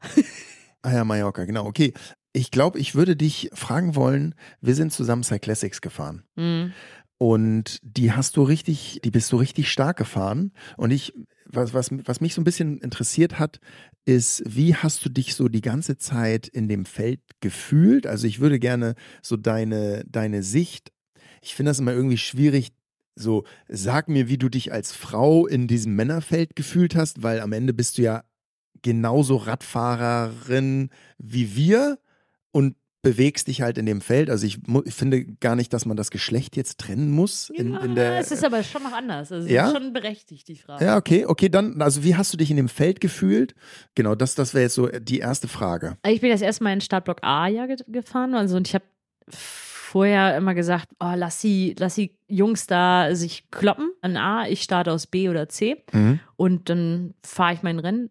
[0.81, 1.65] Ah ja, Mallorca, genau.
[1.67, 1.93] Okay.
[2.33, 6.23] Ich glaube, ich würde dich fragen wollen, wir sind zusammen Cyclassics gefahren.
[6.35, 6.73] Mhm.
[7.17, 10.53] Und die hast du richtig, die bist du richtig stark gefahren.
[10.75, 11.13] Und ich,
[11.45, 13.59] was, was, was mich so ein bisschen interessiert hat,
[14.05, 18.07] ist, wie hast du dich so die ganze Zeit in dem Feld gefühlt?
[18.07, 20.91] Also ich würde gerne so deine, deine Sicht,
[21.41, 22.73] ich finde das immer irgendwie schwierig,
[23.15, 27.51] so sag mir, wie du dich als Frau in diesem Männerfeld gefühlt hast, weil am
[27.51, 28.23] Ende bist du ja
[28.81, 31.99] genauso Radfahrerin wie wir
[32.51, 34.29] und bewegst dich halt in dem Feld.
[34.29, 37.49] Also ich, ich finde gar nicht, dass man das Geschlecht jetzt trennen muss.
[37.49, 39.31] In, in der, es ist aber schon noch anders.
[39.31, 39.71] Also Ja?
[39.71, 40.85] schon berechtigt, die Frage.
[40.85, 43.55] ja, okay, okay, dann, also wie hast du dich in dem Feld gefühlt?
[43.95, 45.97] Genau, das, das wäre jetzt so die erste Frage.
[46.05, 48.35] Ich bin das erste Mal in Startblock A ja ge gefahren.
[48.35, 48.85] Also und ich habe
[49.29, 54.61] vorher immer gesagt, oh, lass die, lass die Jungs da sich kloppen an A, ich
[54.61, 56.19] starte aus B oder C Mhm.
[56.37, 58.09] und dann fahre ich mein Rennen.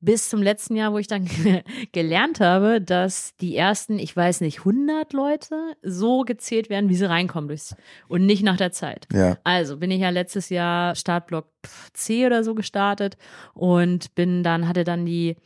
[0.00, 1.26] Bis zum letzten Jahr, wo ich dann
[1.92, 7.08] gelernt habe, dass die ersten, ich weiß nicht, 100 Leute so gezählt werden, wie sie
[7.08, 7.74] reinkommen durchs,
[8.08, 9.06] und nicht nach der Zeit.
[9.12, 11.48] Ja, Also bin ich ja letztes Jahr Startblock
[11.94, 13.16] C oder so gestartet
[13.54, 15.36] und bin dann, hatte dann die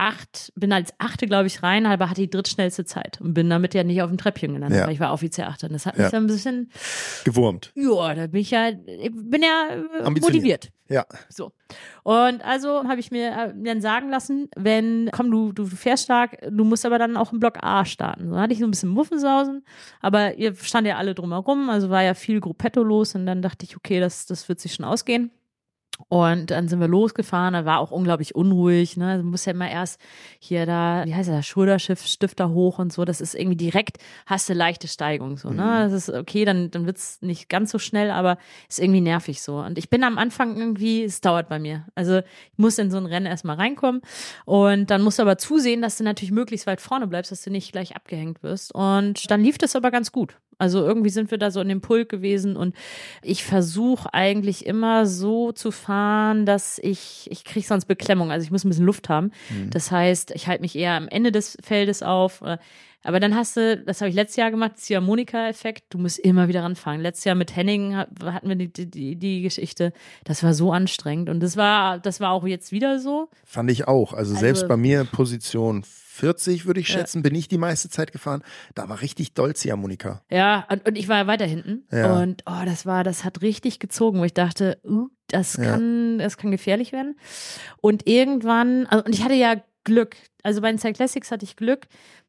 [0.00, 3.74] acht, bin als Achte, glaube ich, rein, aber hatte die drittschnellste Zeit und bin damit
[3.74, 4.86] ja nicht auf dem Treppchen gelandet, Ja.
[4.86, 5.66] weil ich war offiziell Achte.
[5.66, 6.10] Und das hat mich Ja.
[6.10, 6.70] dann ein bisschen,
[7.24, 7.72] Gewurmt.
[7.74, 10.70] ja, da bin ich ja, ich bin ja äh, motiviert.
[10.88, 11.04] Ja.
[11.28, 11.52] So.
[12.02, 16.38] Und also habe ich mir äh, dann sagen lassen, wenn, komm, du, du fährst stark,
[16.50, 18.30] du musst aber dann auch im Block A starten.
[18.30, 19.64] So hatte ich so ein bisschen Muffensausen,
[20.00, 23.64] aber ihr stand ja alle drumherum, also war ja viel Gruppetto los und dann dachte
[23.66, 25.30] ich, okay, das, das wird sich schon ausgehen.
[26.08, 29.18] Und dann sind wir losgefahren, da war auch unglaublich unruhig, ne?
[29.18, 30.00] Du musst ja immer erst
[30.38, 33.04] hier da, wie heißt der, Schulterschiff, Stifter hoch und so.
[33.04, 35.88] Das ist irgendwie direkt, hast du leichte Steigung, so, ne?
[35.88, 38.38] Das ist okay, dann, dann wird's nicht ganz so schnell, aber
[38.68, 39.58] ist irgendwie nervig so.
[39.58, 41.86] Und ich bin am Anfang irgendwie, es dauert bei mir.
[41.94, 44.02] Also ich muss in so ein Rennen erstmal reinkommen
[44.44, 47.50] und dann musst du aber zusehen, dass du natürlich möglichst weit vorne bleibst, dass du
[47.50, 48.74] nicht gleich abgehängt wirst.
[48.74, 50.36] Und dann lief das aber ganz gut.
[50.60, 52.74] Also irgendwie sind wir da so in dem Pulk gewesen und
[53.22, 58.30] ich versuche eigentlich immer so zu fahren, dass ich, ich kriege sonst Beklemmung.
[58.30, 59.32] Also ich muss ein bisschen Luft haben.
[59.70, 62.42] Das heißt, ich halte mich eher am Ende des Feldes auf.
[63.02, 66.62] Aber dann hast du, das habe ich letztes Jahr gemacht, Ziehharmonika-Effekt, du musst immer wieder
[66.62, 67.00] ranfangen.
[67.00, 69.92] Letztes Jahr mit Henning hat- hatten wir die, die, die Geschichte,
[70.24, 71.28] das war so anstrengend.
[71.30, 73.30] Und das war, das war auch jetzt wieder so.
[73.44, 74.12] Fand ich auch.
[74.12, 76.98] Also, Also- selbst bei mir Position 40, würde ich Ja.
[76.98, 78.42] schätzen, bin ich die meiste Zeit gefahren.
[78.74, 80.20] Da war richtig doll Ziehharmonika.
[80.30, 81.84] Ja, und, und ich war weiter hinten.
[81.90, 82.20] Ja.
[82.20, 85.64] Und oh, das war, das hat richtig gezogen, wo ich dachte, uh, das Ja.
[85.64, 87.16] kann, das kann gefährlich werden.
[87.80, 90.16] Und irgendwann, also, und ich hatte ja Glück.
[90.42, 91.86] Also bei den Cyclassics hatte ich Glück,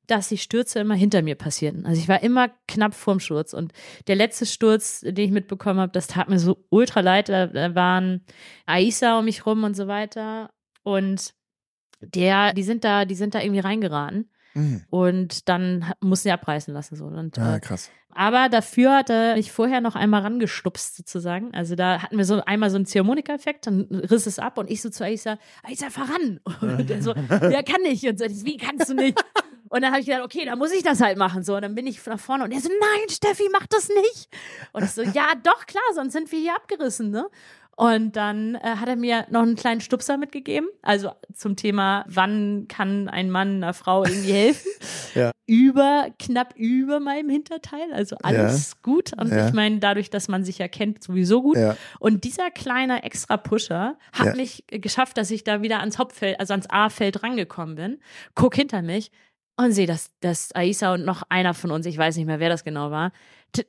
[0.07, 1.85] dass die Stürze immer hinter mir passierten.
[1.85, 3.53] Also ich war immer knapp vorm Sturz.
[3.53, 3.71] Und
[4.07, 7.29] der letzte Sturz, den ich mitbekommen habe, das tat mir so ultra leid.
[7.29, 8.25] Da, waren
[8.65, 10.49] Aisa um mich rum und so weiter.
[10.83, 11.33] Und
[12.01, 14.29] der, die sind da, die sind da irgendwie reingeraten.
[14.53, 14.83] Mhm.
[14.89, 16.95] Und dann mussten sie abreißen lassen.
[16.95, 17.05] So.
[17.05, 17.89] Und, Ah, äh, krass.
[18.13, 21.53] aber dafür hatte ich vorher noch einmal rangestupst sozusagen.
[21.53, 24.81] Also da hatten wir so einmal so einen Ziehharmonika-Effekt, dann riss es ab und ich
[24.81, 26.41] so zu Aisa, Aisa, faran.
[26.61, 28.05] Und der so, wer kann nicht?
[28.05, 29.23] Und ich so, wie kannst du nicht?
[29.71, 31.43] Und dann habe ich gedacht, okay, dann muss ich das halt machen.
[31.43, 34.27] So, und dann bin ich nach vorne und er so, nein, Steffi, mach das nicht.
[34.73, 37.27] Und ich so, ja, doch, klar, sonst sind wir hier abgerissen, ne?
[37.77, 42.67] Und dann äh, hat er mir noch einen kleinen Stupser mitgegeben, also zum Thema, wann
[42.67, 44.67] kann ein Mann einer Frau irgendwie helfen?
[45.13, 45.31] Ja.
[45.45, 49.11] Über, knapp über meinem Hinterteil, also alles gut.
[49.19, 49.45] Und Ja.
[49.47, 51.57] ich meine, dadurch, dass man sich ja kennt, sowieso gut.
[51.57, 51.75] Ja.
[51.99, 54.35] Und dieser kleine extra Pusher hat Ja.
[54.35, 57.99] mich äh, geschafft, dass ich da wieder ans Hauptfeld, also ans A-Feld rangekommen bin.
[58.35, 59.11] Guck hinter mich
[59.63, 62.49] und sehe, dass, dass Aisa und noch einer von uns, ich weiß nicht mehr, wer
[62.49, 63.11] das genau war,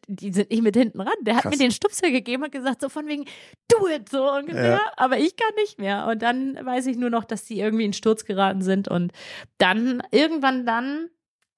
[0.06, 1.12] die sind nicht mit hinten ran.
[1.22, 1.52] Der hat Krass.
[1.52, 3.24] mir den Stupser gegeben und gesagt, so von wegen,
[3.68, 4.74] do it, so ungefähr.
[4.74, 4.80] Ja.
[4.96, 6.06] Aber ich kann nicht mehr.
[6.06, 8.86] Und dann weiß ich nur noch, dass die irgendwie in Sturz geraten sind.
[8.86, 9.12] Und
[9.58, 11.08] dann, irgendwann dann,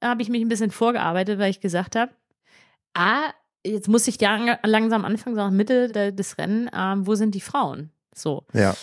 [0.03, 2.13] habe ich mich ein bisschen vorgearbeitet, weil ich gesagt habe,
[2.95, 3.31] ah,
[3.65, 7.35] jetzt muss ich ja langsam anfangen, so nach Mitte de- des Rennen, ähm, wo sind
[7.35, 7.91] die Frauen?
[8.15, 8.45] So.
[8.55, 8.75] Ja.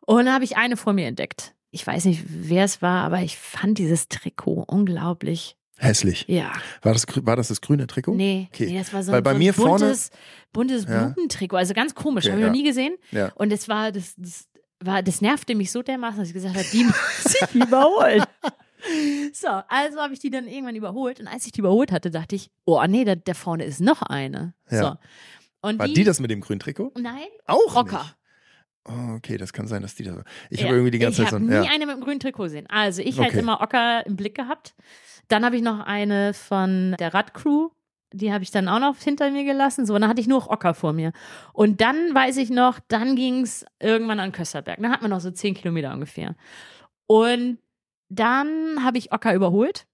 [0.00, 1.54] Und dann habe ich eine vor mir entdeckt.
[1.70, 5.56] Ich weiß nicht, wer es war, aber ich fand dieses Trikot unglaublich.
[5.78, 6.24] Hässlich.
[6.26, 6.52] Ja.
[6.82, 8.14] War das, war das das grüne Trikot?
[8.14, 8.66] Nee, Okay.
[8.66, 10.10] nee das war so Weil ein, bei so ein mir vorne- buntes,
[10.52, 11.08] buntes Ja.
[11.08, 11.56] Blumentrikot.
[11.56, 12.60] Also ganz komisch, Okay, habe ich noch ja.
[12.62, 12.94] nie gesehen.
[13.10, 13.30] Ja.
[13.34, 14.48] Und es war, das, das
[14.80, 18.22] war, das nervte mich so dermaßen, dass ich gesagt habe, die muss ich überholen.
[19.32, 21.20] So, also habe ich die dann irgendwann überholt.
[21.20, 24.00] Und als ich die überholt hatte, dachte ich, oh nee, da, da vorne ist noch
[24.02, 24.54] eine.
[24.70, 24.78] Ja.
[24.82, 24.96] So.
[25.68, 26.92] Und War die das mit dem grünen Trikot?
[26.98, 27.98] Nein, Auch Rocker.
[28.02, 28.16] nicht.
[28.88, 30.16] Oh, okay, das kann sein, dass die das.
[30.50, 31.44] Ich Ja, habe irgendwie die ganze ich Zeit so.
[31.44, 31.70] habe nie Ja.
[31.72, 32.66] eine mit dem grünen Trikot gesehen.
[32.68, 33.40] Also ich halt Okay.
[33.40, 34.74] immer Ocker im Blick gehabt.
[35.28, 37.70] Dann habe ich noch eine von der Radcrew.
[38.12, 39.84] Die habe ich dann auch noch hinter mir gelassen.
[39.86, 41.12] So, und dann hatte ich nur noch Ocker vor mir.
[41.52, 44.78] Und dann weiß ich noch, dann ging es irgendwann an Kösterberg.
[44.80, 46.36] Dann hat man noch so zehn Kilometer ungefähr.
[47.08, 47.58] Und
[48.08, 49.86] dann habe ich Ocker überholt.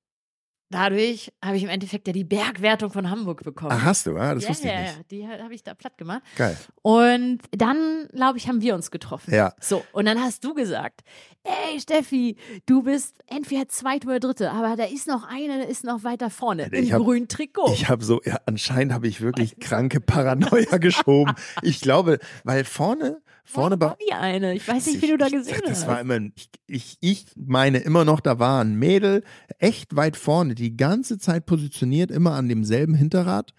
[0.72, 3.72] Dadurch habe ich im Endeffekt ja die Bergwertung von Hamburg bekommen.
[3.72, 4.16] Ach, hast du?
[4.16, 4.96] Ah, das ja, wusste ich ja, nicht.
[4.96, 6.22] ja, die habe ich da platt gemacht.
[6.36, 6.56] Geil.
[6.82, 9.32] Und dann, glaube ich, haben wir uns getroffen.
[9.32, 9.54] Ja.
[9.60, 11.02] So, und dann hast du gesagt,
[11.44, 16.02] ey Steffi, du bist entweder zweite oder dritte, aber da ist noch eine, ist noch
[16.04, 17.72] weiter vorne Ich im hab- grünen Trikot.
[17.72, 21.34] Ich habe so, ja, anscheinend habe ich wirklich kranke Paranoia geschoben.
[21.62, 23.96] Ich glaube, weil vorne, vorne war bei.
[24.08, 24.54] die eine.
[24.54, 25.86] Ich weiß nicht, wie du da gesehen ich, Das hast.
[25.88, 29.24] war immer, ich, ich, ich meine immer noch, da war ein Mädel
[29.58, 33.52] echt weit vorne, die ganze Zeit positioniert, immer an demselben Hinterrad.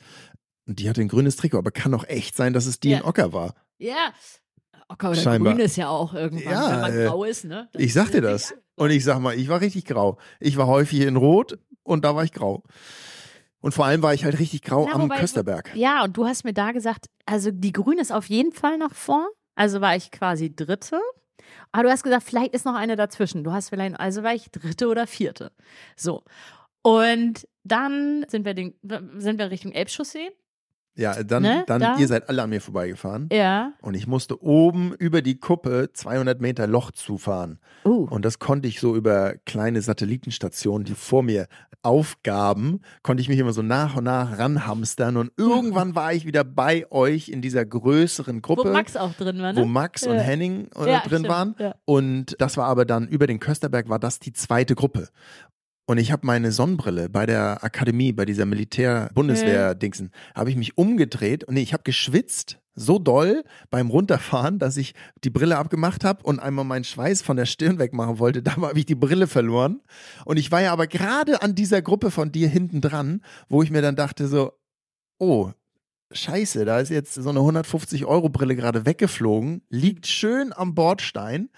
[0.66, 3.00] Und die hatte ein grünes Trikot, aber kann doch echt sein, dass es die Ja.
[3.00, 3.56] in Ocker war.
[3.78, 4.14] ja.
[4.90, 5.54] Ocker oder Scheinbar.
[5.54, 7.70] grün ist ja auch irgendwann, Ja, wenn man äh, grau ist, ne?
[7.76, 8.52] Ich sag dir das.
[8.52, 8.64] egal.
[8.76, 10.18] Und ich sag mal, ich war richtig grau.
[10.40, 12.64] Ich war häufig in Rot und da war ich grau.
[13.62, 15.72] Und vor allem war ich halt richtig grau Na, am wobei- Kösterberg.
[15.74, 18.94] Ja, und du hast mir da gesagt, also die Grün ist auf jeden Fall noch
[18.94, 19.26] vor.
[19.56, 21.00] Also war ich quasi Dritte.
[21.72, 23.44] Aber du hast gesagt, vielleicht ist noch eine dazwischen.
[23.44, 25.52] Du hast vielleicht, also war ich Dritte oder Vierte.
[25.96, 26.24] So.
[26.82, 28.74] Und dann sind wir, den,
[29.18, 30.32] sind wir Richtung Elbchaussee.
[30.96, 31.98] Ja, dann, Ne, dann da?
[31.98, 33.28] ihr seid alle an mir vorbeigefahren.
[33.32, 33.74] Ja.
[33.82, 37.60] Und ich musste oben über die Kuppe 200 Meter Loch zufahren.
[37.84, 38.06] Uh.
[38.10, 41.48] Und das konnte ich so über kleine Satellitenstationen, die vor mir
[41.84, 45.18] aufgaben, konnte ich mich immer so nach und nach ranhamstern.
[45.18, 49.40] Und irgendwann war ich wieder bei euch in dieser größeren Gruppe, Wo Max auch drin
[49.42, 49.62] war, ne?
[49.62, 50.22] wo Max und Ja.
[50.22, 51.56] Henning äh, Ja, drin stimmt, waren.
[51.60, 51.76] ja.
[51.86, 55.10] Und das war aber dann über den Kösterberg, war das die zweite Gruppe.
[55.86, 61.44] Und ich habe meine Sonnenbrille bei der Akademie, bei dieser Militär-Bundeswehr-Dingsen, habe ich mich umgedreht
[61.44, 66.24] und nee, ich habe geschwitzt so doll beim Runterfahren, dass ich die Brille abgemacht habe
[66.24, 68.42] und einmal meinen Schweiß von der Stirn wegmachen wollte.
[68.42, 69.82] Da habe ich die Brille verloren.
[70.26, 73.70] Und ich war ja aber gerade an dieser Gruppe von dir hinten dran, wo ich
[73.70, 74.54] mir dann dachte so,
[75.20, 75.52] oh,
[76.12, 81.50] Scheiße, da ist jetzt so eine 150-Euro-Brille gerade weggeflogen, liegt schön am Bordstein.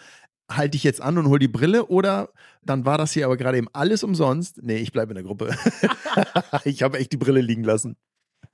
[0.50, 2.30] Halte ich jetzt an und hol die Brille oder
[2.64, 4.62] dann war das hier aber gerade eben alles umsonst?
[4.62, 5.56] Nee, ich bleibe in der Gruppe.
[6.66, 7.98] ich habe echt die Brille liegen lassen.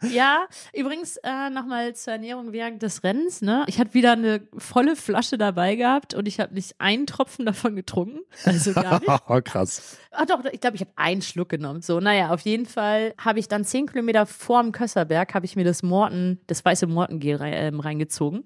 [0.04, 3.42] Ja, übrigens äh, nochmal zur Ernährung während des Rennens.
[3.42, 3.66] Ne?
[3.68, 7.76] Ich hatte wieder eine volle Flasche dabei gehabt und ich habe nicht einen Tropfen davon
[7.76, 8.20] getrunken.
[8.44, 9.46] Also gar nicht.
[9.46, 9.98] Krass.
[10.12, 11.82] Ah, doch, ich glaube, ich habe einen Schluck genommen.
[11.82, 15.66] So, naja, auf jeden Fall habe ich dann zehn Kilometer vorm Kösserberg, habe ich mir
[15.66, 18.44] das Morten, das weiße Mortengel ähm, reingezogen.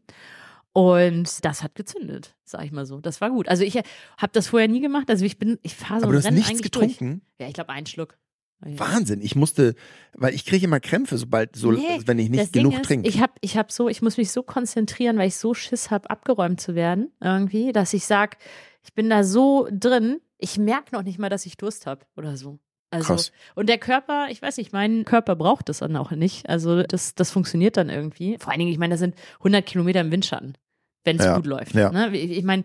[0.76, 3.00] Und das hat gezündet, sag ich mal so.
[3.00, 3.48] Das war gut.
[3.48, 5.10] Also ich habe das vorher nie gemacht.
[5.10, 7.22] Also ich bin, ich fahre so Aber du hast Rennen nichts getrunken?
[7.22, 7.40] durch.
[7.40, 8.18] Ja, ich glaube einen Schluck.
[8.60, 9.22] Wahnsinn.
[9.22, 9.76] Ich musste,
[10.14, 13.08] weil ich kriege immer Krämpfe, sobald, so, Nee, wenn ich nicht genug ist, trinke.
[13.08, 16.10] Ich habe ich hab so, ich muss mich so konzentrieren, weil ich so Schiss habe,
[16.10, 18.38] abgeräumt zu werden, irgendwie, dass ich sag,
[18.84, 22.36] ich bin da so drin, ich merke noch nicht mal, dass ich Durst habe oder
[22.36, 22.60] so.
[22.92, 23.32] Also, Krass.
[23.56, 26.50] und der Körper, ich weiß nicht, mein Körper braucht das dann auch nicht.
[26.50, 28.38] Also, das, das funktioniert dann irgendwie.
[28.40, 30.58] Vor allen Dingen, ich meine, das sind 100 Kilometer im Windschatten,
[31.06, 31.74] wenn es Ja, gut läuft.
[31.76, 31.92] ja.
[31.92, 32.16] Ne?
[32.18, 32.64] Ich meine,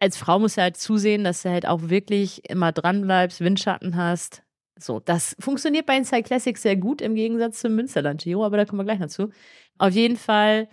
[0.00, 3.96] als Frau musst du halt zusehen, dass du halt auch wirklich immer dran bleibst, Windschatten
[3.96, 4.42] hast.
[4.76, 8.64] So, das funktioniert bei Inside Classics sehr gut im Gegensatz zum Münsterland Giro, aber da
[8.64, 9.30] kommen wir gleich noch zu.
[9.78, 10.68] Auf jeden Fall,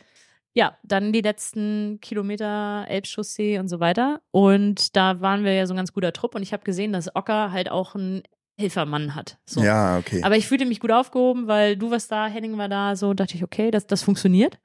[0.53, 4.22] ja, dann die letzten Kilometer Elbchaussee und so weiter.
[4.32, 7.16] Und da waren wir ja so ein ganz guter Trupp und ich habe gesehen, dass
[7.16, 8.24] Ocker halt auch einen
[8.57, 9.38] Hilfermann hat.
[9.45, 9.62] So.
[9.62, 10.22] Ja, okay.
[10.24, 13.36] Aber ich fühlte mich gut aufgehoben, weil du warst da, Henning war da, so dachte
[13.36, 14.57] ich, okay, das, das funktioniert.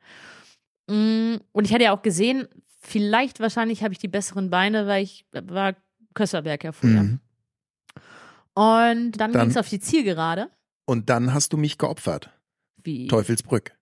[0.89, 2.47] Mm, Und ich hatte ja auch gesehen,
[2.81, 5.75] vielleicht wahrscheinlich habe ich die besseren Beine, weil ich war
[6.15, 7.03] Kösserberg ja vorher.
[7.03, 7.21] Mhm.
[8.55, 10.51] Und dann, Dann- ging es auf die Zielgerade.
[10.87, 12.31] Und dann hast du mich geopfert.
[12.83, 13.09] Wie?
[13.09, 13.73] Teufelsbrück.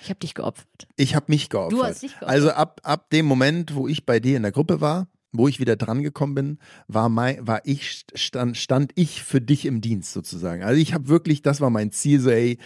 [0.00, 0.86] Ich habe dich geopfert.
[0.96, 1.72] Ich habe mich geopfert.
[1.72, 2.28] Du hast dich geopfert.
[2.28, 5.58] Also ab, ab dem Moment, wo ich bei dir in der Gruppe war, wo ich
[5.58, 10.12] wieder dran gekommen bin, war, mein, war ich, stand, stand ich für dich im Dienst
[10.12, 10.62] sozusagen.
[10.62, 12.58] Also ich habe wirklich, das war mein Ziel, so ey,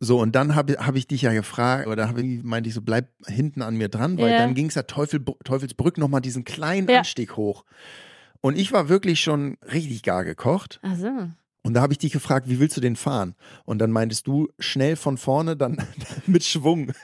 [0.00, 2.82] so und dann habe hab ich dich ja gefragt, oder hab ich, meinte ich so,
[2.82, 4.38] bleib hinten an mir dran, weil Ja.
[4.38, 6.98] dann ging es ja Teufel, Teufelsbrück nochmal diesen kleinen Ja.
[6.98, 7.64] Anstieg hoch.
[8.42, 10.78] Und ich war wirklich schon richtig gar gekocht.
[10.82, 11.10] Ach so.
[11.62, 13.34] Und da habe ich dich gefragt, wie willst du den fahren?
[13.64, 15.78] Und dann meintest du, schnell von vorne, dann
[16.26, 16.92] mit Schwung.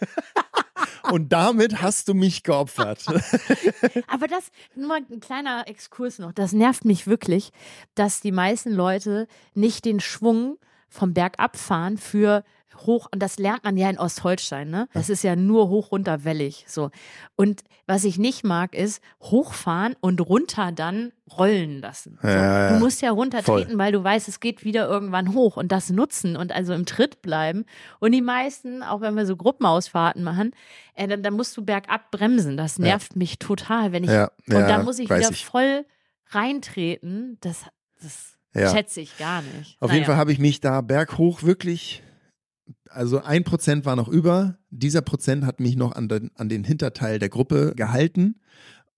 [1.11, 3.05] Und damit hast du mich geopfert.
[4.07, 7.51] Aber das, nur mal ein kleiner Exkurs noch, das nervt mich wirklich,
[7.97, 12.45] dass die meisten Leute nicht den Schwung vom Berg abfahren für
[12.87, 14.89] hoch, und das lernt man ja in Ostholstein, ne?
[14.95, 16.91] Das ist ja nur hoch, runter, wellig, so.
[17.37, 22.19] Und was ich nicht mag, ist hochfahren und runter dann rollen lassen.
[22.23, 22.29] So.
[22.29, 22.73] Ja, ja.
[22.73, 26.37] Du musst ja runtertreten, weil du weißt, es geht wieder irgendwann hoch und das nutzen
[26.37, 27.65] und also im Tritt bleiben.
[28.01, 30.53] Und die meisten, auch wenn wir so Gruppenausfahrten machen,
[30.95, 32.57] äh, dann, dann musst du bergab bremsen.
[32.57, 35.45] Das nervt mich total, wenn ich Ja, und ja, da muss ich wieder ich.
[35.45, 35.85] voll
[36.47, 37.39] reintreten.
[37.41, 37.65] Das,
[38.03, 38.71] das Ja.
[38.71, 39.77] schätze ich gar nicht.
[39.81, 39.95] Auf Naja.
[39.95, 42.03] jeden Fall habe ich mich da berghoch wirklich,
[42.89, 44.59] also ein Prozent war noch über.
[44.71, 48.41] Dieser Prozent hat mich noch an den, an den Hinterteil der Gruppe gehalten.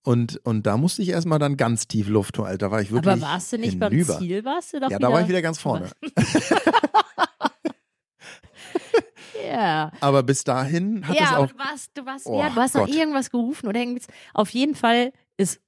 [0.03, 2.49] Und, und da musste ich erstmal dann ganz tief Luft holen.
[2.49, 4.18] Alter, war ich wirklich Aber warst du nicht beim hinüber.
[4.18, 4.45] Ziel?
[4.45, 5.91] Warst du doch Ja, da war ich wieder ganz vorne.
[9.55, 9.93] Ja.
[10.01, 11.47] Aber bis dahin hat ja, es auch.
[11.47, 14.07] du warst, du warst, Oh, ja, du hast noch irgendwas gerufen oder irgendwas.
[14.33, 15.61] Auf jeden Fall ist,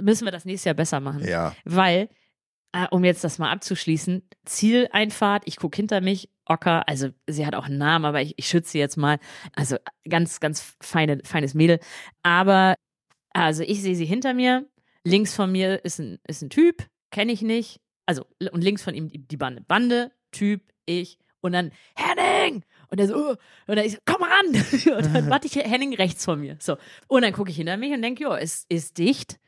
[0.00, 1.26] müssen wir das nächstes Jahr besser machen.
[1.26, 2.08] Ja, Weil,
[2.72, 7.54] äh, um jetzt das mal abzuschließen, Zieleinfahrt, ich gucke hinter mich, Ocker, also sie hat
[7.54, 9.18] auch einen Namen, aber ich, ich schütze sie jetzt mal.
[9.54, 9.76] Also
[10.08, 11.78] ganz, ganz feine, feines Mädel.
[12.22, 12.74] Aber,
[13.32, 14.66] also ich sehe sie hinter mir,
[15.04, 17.80] links von mir ist ein, ist ein Typ, kenne ich nicht.
[18.06, 19.62] Also, und links von ihm die, Bande.
[19.66, 21.18] Bande, Typ, ich.
[21.40, 22.64] Und dann, Henning!
[22.88, 23.30] Und er so, oh.
[23.66, 24.96] und dann ich so, komm ran!
[25.04, 26.56] Und dann warte ich Henning rechts von mir.
[26.60, 26.76] So.
[27.08, 29.38] Und dann gucke ich hinter mich und denke, jo, ist, ist dicht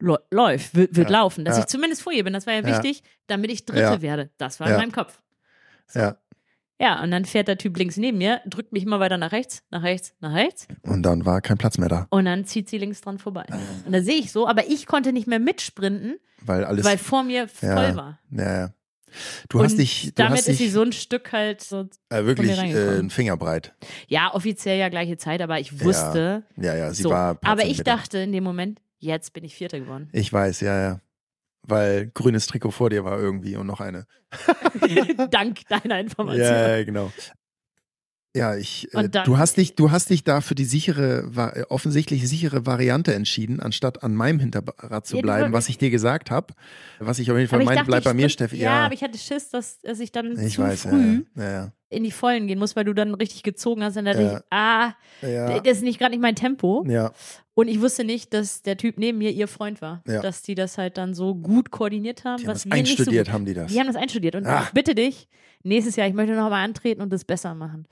[0.00, 1.44] Lä- läuft, wird, wird Ja, laufen.
[1.44, 1.62] Dass ja.
[1.62, 2.66] ich zumindest vor ihr bin, das war ja Ja.
[2.66, 4.02] wichtig, damit ich Dritte Ja.
[4.02, 4.30] werde.
[4.38, 4.74] Das war Ja.
[4.74, 5.20] in meinem Kopf.
[5.94, 6.16] ja.
[6.80, 9.62] Ja, und dann fährt der Typ links neben mir, drückt mich immer weiter nach rechts,
[9.70, 12.06] nach rechts, nach rechts Und dann war kein Platz mehr da.
[12.10, 13.46] und dann zieht sie links dran vorbei.
[13.84, 16.84] Und da sehe ich so, aber ich konnte nicht mehr mitsprinten, Weil alles.
[16.84, 18.18] weil vor mir voll ja, war.
[18.30, 18.70] Ja, ja.
[19.48, 21.88] Du hast und dich, du damit hast ist sie dich so ein Stück halt so.
[22.10, 23.74] äh, wirklich äh, ein Fingerbreit.
[24.06, 26.44] Ja, offiziell ja gleiche Zeit, aber ich wusste.
[26.56, 27.10] Ja, ja, sie so.
[27.10, 27.38] war.
[27.42, 30.10] aber ich dachte in dem Moment, jetzt bin ich Vierter geworden.
[30.12, 31.00] Ich weiß, ja, ja.
[31.68, 34.06] Weil grünes Trikot vor dir war irgendwie und noch eine.
[35.30, 36.40] Dank deiner Information.
[36.42, 37.12] Ja, genau.
[38.36, 42.28] Ja, ich, äh, du hast dich, du hast dich da für die sichere, äh, offensichtlich
[42.28, 46.54] sichere Variante entschieden, anstatt an meinem Hinterrad zu bleiben, was ich dir gesagt habe.
[47.00, 48.56] Was ich auf jeden Fall meine, bleib bei mir, Steffi.
[48.56, 51.50] Ja, Ja, aber ich hatte Schiss, dass, dass ich dann ich zu weiß, früh ja,
[51.50, 53.96] ja, in die Vollen gehen muss, weil du dann richtig gezogen hast.
[53.96, 54.38] Und dann dachte Ja.
[54.38, 54.94] ich, ah,
[55.26, 56.84] ja, das ist nicht gerade nicht mein Tempo.
[56.86, 57.12] ja,
[57.54, 60.02] Und ich wusste nicht, dass der Typ neben mir ihr Freund war.
[60.06, 60.20] Ja.
[60.20, 62.36] Dass die das halt dann so gut koordiniert haben.
[62.38, 63.32] die haben was nicht so einstudiert, gut.
[63.34, 63.72] haben die das.
[63.72, 64.34] Die haben das einstudiert.
[64.36, 64.66] Und Ach.
[64.68, 65.28] ich bitte dich,
[65.62, 67.86] nächstes Jahr, ich möchte noch mal antreten und das besser machen.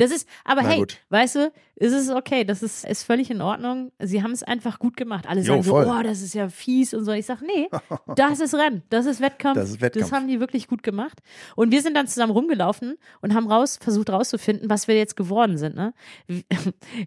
[0.00, 0.98] Das ist, aber Na hey, gut.
[1.10, 3.92] weißt du, es ist okay, das ist, ist völlig in Ordnung.
[3.98, 5.26] Sie haben es einfach gut gemacht.
[5.28, 5.86] Alle Jo, sagen so, voll.
[5.86, 7.12] oh, das ist ja fies und so.
[7.12, 7.68] Ich sag, nee,
[8.16, 9.56] das ist Rennen, das ist Wettkampf.
[9.58, 10.04] Das ist Wettkampf.
[10.10, 11.20] Das haben die wirklich gut gemacht.
[11.54, 15.58] Und wir sind dann zusammen rumgelaufen und haben raus, versucht rauszufinden, was wir jetzt geworden
[15.58, 15.76] sind.
[15.76, 15.92] Ne?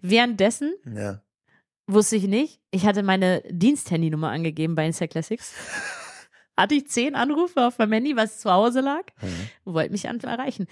[0.01, 1.21] Währenddessen ja.
[1.85, 2.61] Wusste ich nicht.
[2.71, 5.53] Ich hatte meine Diensthandynummer angegeben bei Insta Classics.
[6.57, 9.73] hatte ich zehn Anrufe auf meinem Handy, was zu Hause lag, Mhm.
[9.73, 10.67] wollte mich erreichen.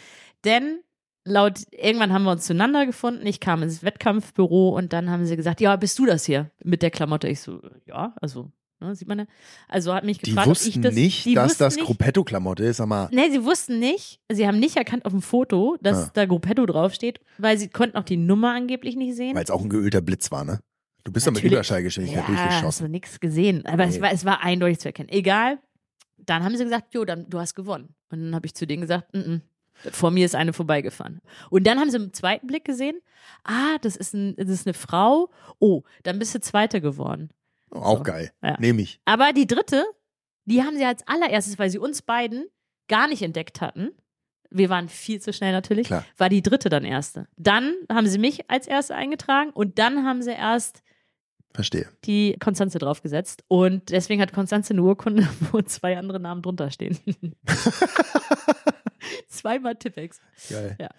[0.45, 0.79] Denn
[1.23, 3.25] laut, irgendwann haben wir uns zueinander gefunden.
[3.25, 6.81] Ich kam ins Wettkampfbüro und dann haben sie gesagt, ja, bist du das hier mit
[6.81, 7.27] der Klamotte?
[7.27, 9.25] Ich so, ja, also, ne, sieht man ja.
[9.67, 11.85] Also hat mich Die gefragt, ob wussten ich das, nicht, die dass wussten das nicht,
[11.85, 16.07] Gruppetto-Klamotte ist, aber Nee, sie wussten nicht, sie haben nicht erkannt auf dem Foto, dass
[16.07, 16.11] Ah.
[16.13, 19.35] da Gruppetto draufsteht, weil sie konnten auch die Nummer angeblich nicht sehen.
[19.35, 20.59] weil es auch ein geölter Blitz war, ne?
[21.03, 21.53] Du bist doch mit Natürlich.
[21.53, 22.85] Überschallgeschwindigkeit ja, hast durchgeschossen.
[22.85, 23.65] du nichts gesehen.
[23.65, 24.01] Aber es, Nee.
[24.01, 25.09] war, es war eindeutig zu erkennen.
[25.09, 25.57] Egal.
[26.17, 27.95] Dann haben sie gesagt, jo, dann, du hast gewonnen.
[28.11, 29.41] Und dann habe ich zu denen gesagt, mm -mm,
[29.91, 31.21] vor mir ist eine vorbeigefahren.
[31.49, 32.99] Und dann haben sie im zweiten Blick gesehen,
[33.43, 35.29] ah, das ist, ein, das ist eine Frau.
[35.59, 37.29] Oh, dann bist du Zweiter geworden.
[37.71, 38.03] Auch So.
[38.03, 38.31] geil.
[38.43, 38.57] Ja.
[38.59, 38.99] Nehme ich.
[39.05, 39.83] Aber die dritte,
[40.45, 42.45] die haben sie als allererstes, weil sie uns beiden
[42.87, 43.91] gar nicht entdeckt hatten.
[44.49, 45.87] Wir waren viel zu schnell natürlich.
[45.87, 46.05] Klar.
[46.17, 47.27] War die dritte dann erste.
[47.37, 50.83] Dann haben sie mich als erste eingetragen und dann haben sie erst
[51.53, 51.87] Verstehe.
[52.03, 53.45] die Konstanze draufgesetzt.
[53.47, 56.97] Und deswegen hat Konstanze eine Urkunde, wo zwei andere Namen drunter stehen.
[59.27, 60.19] Zweimal Tippex.
[60.49, 60.75] Geil.
[60.79, 60.89] Ja.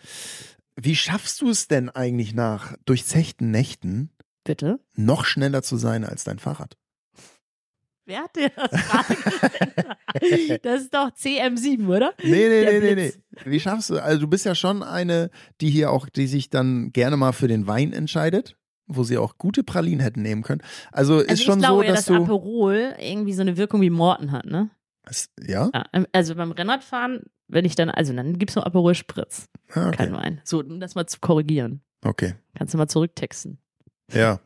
[0.77, 4.11] Wie schaffst du es denn eigentlich nach durchzechten Nächten
[4.45, 4.81] Bitte?
[4.95, 6.77] noch schneller zu sein als dein Fahrrad?
[8.05, 10.61] Wer hat dir das gestellt?
[10.63, 12.13] Das ist doch CM7, oder?
[12.23, 13.13] Nee, nee, Der nee, nee.
[13.45, 13.99] Wie schaffst du?
[13.99, 17.49] Also du bist ja schon eine, die hier auch, die sich dann gerne mal für
[17.49, 18.57] den Wein entscheidet,
[18.87, 20.63] wo sie auch gute Pralinen hätten nehmen können.
[20.91, 22.23] Also ist Also schon ich glaube so, ja, dass dass du.
[22.23, 24.69] Aperol irgendwie so eine Wirkung wie Morten hat, ne?
[25.41, 25.71] Ja?
[25.73, 27.23] Ja, also beim Rennradfahren,
[27.53, 30.23] wenn ich dann, also dann gibt's noch Aperol Spritz, Ah, kein okay.
[30.25, 30.41] Wein.
[30.45, 31.83] So, um das mal zu korrigieren.
[32.05, 32.35] okay.
[32.57, 33.59] Kannst du mal zurücktexten.
[34.13, 34.41] Ja.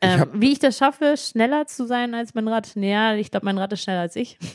[0.00, 2.72] Ähm, wie ich das schaffe, schneller zu sein als mein Rad?
[2.76, 4.38] Naja, ich glaube, mein Rad ist schneller als ich.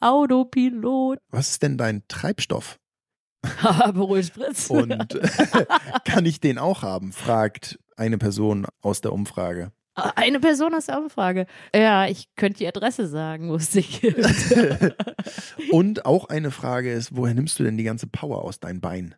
[0.00, 1.18] Autopilot.
[1.30, 2.78] was ist denn dein Treibstoff?
[3.62, 4.68] Aperol Spritz.
[4.70, 5.20] Und
[6.04, 7.12] kann ich den auch haben?
[7.12, 9.72] fragt eine Person aus der Umfrage.
[9.96, 11.46] Eine Person aus der Umfrage.
[11.74, 14.18] Ja, ich könnte die Adresse sagen, wo es sie gibt.
[15.70, 19.14] Und auch eine Frage ist, woher nimmst du denn die ganze Power aus deinen Beinen?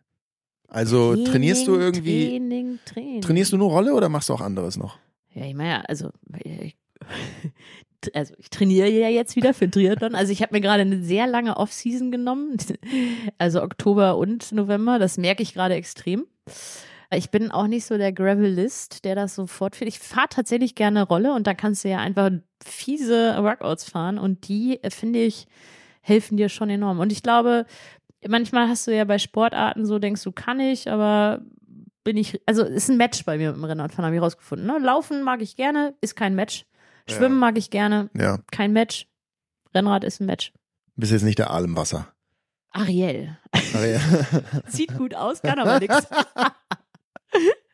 [0.69, 3.21] Also trainierst du Training, irgendwie, Training, Training.
[3.21, 4.99] trainierst du nur Rolle oder machst du auch anderes noch?
[5.33, 6.11] Ja, ich meine ja, also,
[6.43, 6.77] ich,
[8.13, 10.15] also ich trainiere ja jetzt wieder für Triathlon.
[10.15, 12.57] Also ich habe mir gerade eine sehr lange Off-Season genommen,
[13.37, 14.99] also Oktober und November.
[14.99, 16.25] Das merke ich gerade extrem.
[17.11, 19.95] Ich bin auch nicht so der Gravelist, der das sofort findet.
[19.95, 22.29] Ich fahre tatsächlich gerne Rolle und da kannst du ja einfach
[22.63, 25.47] fiese Workouts fahren und die, äh, finde ich,
[26.01, 26.99] helfen dir schon enorm.
[26.99, 27.65] Und ich glaube,
[28.27, 31.41] manchmal hast du ja bei Sportarten so, denkst du, kann ich, aber
[32.03, 34.67] bin ich, also ist ein Match bei mir mit dem Rennradfahren, habe ich rausgefunden.
[34.67, 34.77] Ne?
[34.79, 36.65] Laufen mag ich gerne, ist kein Match.
[37.09, 37.39] Schwimmen Ja.
[37.39, 39.07] mag ich gerne, Ja, kein Match.
[39.73, 40.53] Rennrad ist ein Match.
[40.95, 42.07] bist jetzt nicht der Aal im Wasser.
[42.71, 43.35] Ariel.
[43.73, 43.99] Ja.
[44.67, 46.07] Sieht gut aus, kann aber nichts.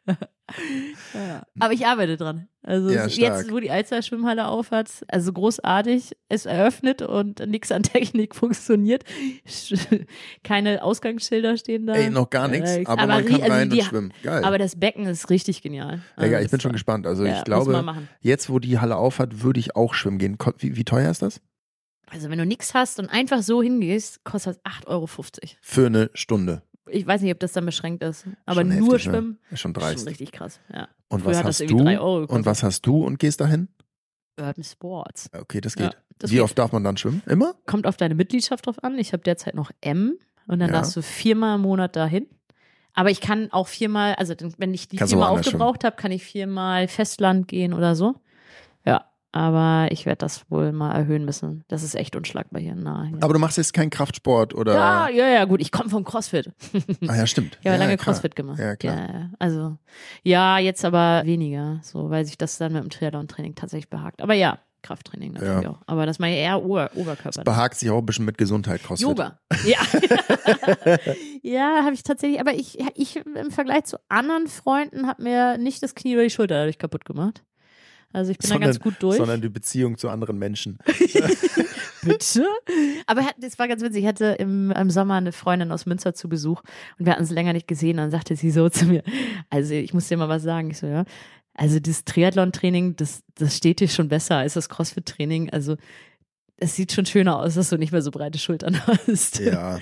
[1.16, 1.43] Ja.
[1.60, 2.47] Aber ich arbeite dran.
[2.62, 7.72] Also Ja, es- jetzt, wo die Alster Schwimmhalle aufhat, also großartig, ist eröffnet und nichts
[7.72, 9.03] an Technik funktioniert.
[10.43, 11.93] Keine Ausgangsschilder stehen da.
[11.93, 14.14] Ey, noch gar nichts, Äh, aber, man ri- kann also rein die- und schwimmen.
[14.22, 14.43] Geil.
[14.43, 16.01] Aber das Becken ist richtig genial.
[16.16, 17.08] Also Egal, ich bin schon gespannt.
[17.08, 20.38] Also ich glaube, man jetzt wo die Halle aufhat, würde ich auch schwimmen gehen.
[20.60, 21.41] Wie, wie teuer ist das?
[22.12, 25.08] Also wenn du nichts hast und einfach so hingehst, kostet das 8,50 Euro.
[25.62, 26.62] Für eine Stunde.
[26.89, 28.25] Ich weiß nicht, ob das dann beschränkt ist.
[28.45, 29.11] Aber Schon nur heftig, ne?
[29.13, 30.59] schwimmen Ist schon ist schon richtig krass.
[30.73, 30.88] Ja.
[31.07, 31.77] Und Früher was hast du?
[32.27, 33.67] Und was hast du und gehst dahin?
[34.39, 35.29] Urban Sports.
[35.33, 35.97] Okay, das Ja, geht.
[36.19, 36.43] das Wie geht.
[36.43, 37.23] oft darf man dann schwimmen?
[37.25, 37.55] Immer?
[37.65, 38.97] Kommt auf deine Mitgliedschaft drauf an.
[38.99, 40.17] Ich habe derzeit noch M
[40.47, 40.75] und dann Ja.
[40.75, 42.27] darfst du viermal im Monat dahin.
[42.93, 46.23] Aber ich kann auch viermal, also wenn ich die Kannst viermal aufgebraucht habe, kann ich
[46.23, 48.15] viermal Festland gehen oder so.
[48.86, 49.05] Ja,
[49.36, 51.65] Aber ich werde das wohl mal erhöhen müssen.
[51.67, 53.07] Das ist echt unschlagbar hier nahe.
[53.07, 53.17] Hier.
[53.21, 54.73] Aber du machst jetzt keinen Kraftsport oder?
[54.73, 55.59] ja, ja, ja, gut.
[55.59, 56.51] Ich komme vom CrossFit.
[57.05, 57.57] Ah ja, stimmt.
[57.59, 58.13] Ich habe ja, lange klar.
[58.13, 58.59] CrossFit gemacht.
[58.59, 58.95] Ja, klar.
[58.95, 59.29] Ja, ja.
[59.38, 59.77] also,
[60.23, 64.21] ja, jetzt aber weniger, so, weil sich das dann mit dem Triathlon-Training tatsächlich behagt.
[64.21, 65.71] Aber ja, Krafttraining natürlich Ja.
[65.71, 65.81] auch.
[65.86, 67.43] Aber das mache ich eher Ober Oberkörper.
[67.43, 69.05] Behagt sich auch ein bisschen mit Gesundheit, CrossFit.
[69.09, 69.38] Yoga.
[69.65, 69.79] Ja.
[71.41, 72.39] ja, habe ich tatsächlich.
[72.39, 76.29] Aber ich, ich im Vergleich zu anderen Freunden habe mir nicht das Knie oder die
[76.29, 77.43] Schulter dadurch kaputt gemacht.
[78.16, 79.18] Also ich bin da ganz gut durch.
[79.18, 80.80] Sondern die Beziehung zu anderen Menschen.
[82.01, 82.45] Bitte?
[83.07, 84.03] Aber er das war ganz witzig.
[84.03, 86.61] Ich hatte im, im Sommer eine Freundin aus Münster zu Besuch
[86.99, 87.97] und wir hatten es länger nicht gesehen.
[87.97, 89.03] Dann sagte sie so zu mir:
[89.49, 90.72] Also, ich muss dir mal was sagen.
[90.72, 91.03] Ich so, ja.
[91.55, 95.49] Also, das Triathlon-Training, das, das steht dir schon besser als das CrossFit-Training.
[95.51, 95.78] Also,
[96.57, 99.39] es sieht schon schöner aus, dass du nicht mehr so breite Schultern hast.
[99.39, 99.80] Ja.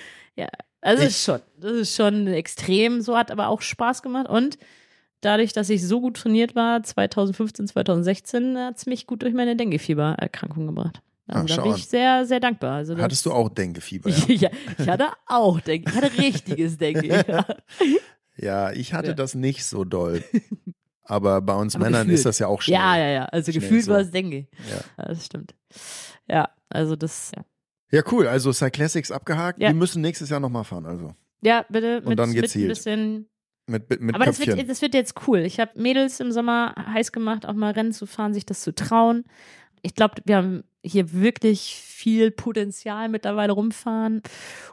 [0.82, 3.02] Also, Ich- ist schon, das ist schon extrem.
[3.02, 4.58] So hat aber auch Spaß gemacht und.
[5.24, 9.56] Dadurch, dass ich so gut trainiert war, 2015, 2016, hat es mich gut durch meine
[9.56, 11.02] Dengue-Fieber-Erkrankung gebracht.
[11.28, 12.74] Also Ah, da bin ich sehr, sehr dankbar.
[12.76, 14.10] Also Hattest du auch Denkefieber?
[14.10, 15.90] Ja, ja, ich hatte auch Dengue.
[15.90, 17.24] Ich hatte richtiges Dengue.
[17.28, 17.46] Ja.
[18.38, 19.14] ja ich hatte Ja.
[19.14, 20.24] das nicht so doll.
[21.06, 22.18] Aber bei uns Aber Männern gefühlt.
[22.20, 22.76] ist das ja auch schnell.
[22.78, 23.26] ja, ja, ja.
[23.26, 23.92] Also gefühlt so.
[23.92, 24.48] war es Dengue.
[24.98, 25.06] Ja.
[25.06, 25.54] Das stimmt.
[26.30, 27.32] Ja, also das.
[27.92, 28.28] Ja, cool.
[28.28, 29.60] Also Cyclassics abgehakt.
[29.60, 30.86] Wir müssen nächstes Jahr nochmal fahren.
[30.86, 32.70] Also ja bitte mit, dann mit ein gezielt.
[32.70, 33.28] bisschen.
[33.68, 34.58] Mit, mit, Aber das Köpfchen.
[34.58, 35.40] wird, das wird jetzt cool.
[35.40, 38.76] Ich habe Mädels im Sommer heiß gemacht, auch mal Rennen zu fahren, sich das zu
[38.76, 39.24] trauen.
[39.82, 44.22] Ich glaube, wir haben hier wirklich viel Potenzial mittlerweile rumfahren.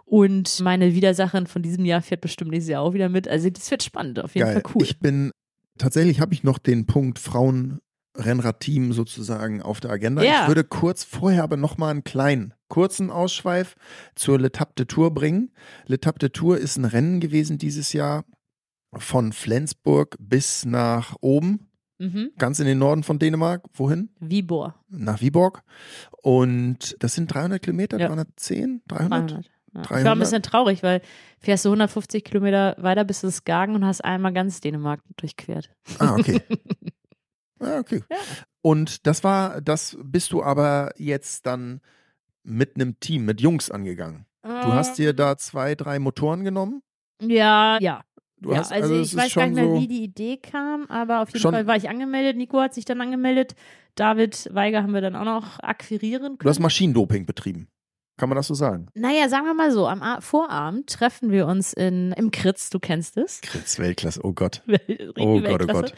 [0.05, 3.29] Und meine Widersacherin von diesem Jahr fährt bestimmt nächstes Jahr auch wieder mit.
[3.29, 4.55] Also das wird spannend, auf jeden Geil.
[4.61, 4.83] Fall cool.
[4.83, 5.31] Ich bin,
[5.79, 10.23] tatsächlich habe ich noch den Punkt Frauen-Rennradteam sozusagen auf der Agenda.
[10.23, 10.43] Ja.
[10.43, 13.77] Ich würde kurz vorher aber nochmal einen kleinen, kurzen Ausschweif
[14.17, 15.53] zur L'Etape de Tour bringen.
[15.87, 18.25] L'Etape de Tour ist ein Rennen gewesen dieses Jahr
[18.97, 21.69] von Flensburg bis nach oben,
[21.99, 22.31] mhm.
[22.39, 23.65] ganz in den Norden von Dänemark.
[23.75, 24.11] Wohin?
[24.19, 24.75] Vibor.
[24.89, 25.63] Nach Viborg.
[26.23, 28.09] Und das sind 300 Kilometer, Ja.
[28.09, 29.31] 310, 300?
[29.31, 29.45] 300.
[29.73, 29.81] Ja.
[29.83, 30.05] Ich 300?
[30.05, 31.01] war ein bisschen traurig, weil
[31.39, 35.71] fährst du 150 Kilometer weiter bis zu Skagen und hast einmal ganz Dänemark durchquert.
[35.99, 36.43] Ah, okay.
[37.61, 38.03] ah, okay.
[38.11, 38.17] Ja.
[38.63, 41.81] Und das war, das bist du aber jetzt dann
[42.43, 44.27] mit einem Team, mit Jungs angegangen.
[44.43, 46.83] Du hast dir da zwei, drei Motoren genommen.
[47.21, 48.03] Ja, ja.
[48.41, 50.87] Du ja hast, also, es ich weiß gar nicht mehr, so, wie die Idee kam,
[50.87, 52.37] aber auf jeden Fall war ich angemeldet.
[52.37, 53.55] Nico hat sich dann angemeldet.
[53.97, 56.63] David Weiger haben wir dann auch noch akquirieren Du hast können.
[56.63, 57.69] Maschinendoping betrieben.
[58.21, 58.89] Kann man das so sagen?
[58.93, 62.79] Naja, sagen wir mal so, am A Vorabend treffen wir uns in, im Kritz, du
[62.79, 63.41] kennst es.
[63.41, 64.63] Kritz, Weltklasse, oh Gott.
[65.19, 65.67] Oh Gott, oh.
[65.67, 65.95] Gott.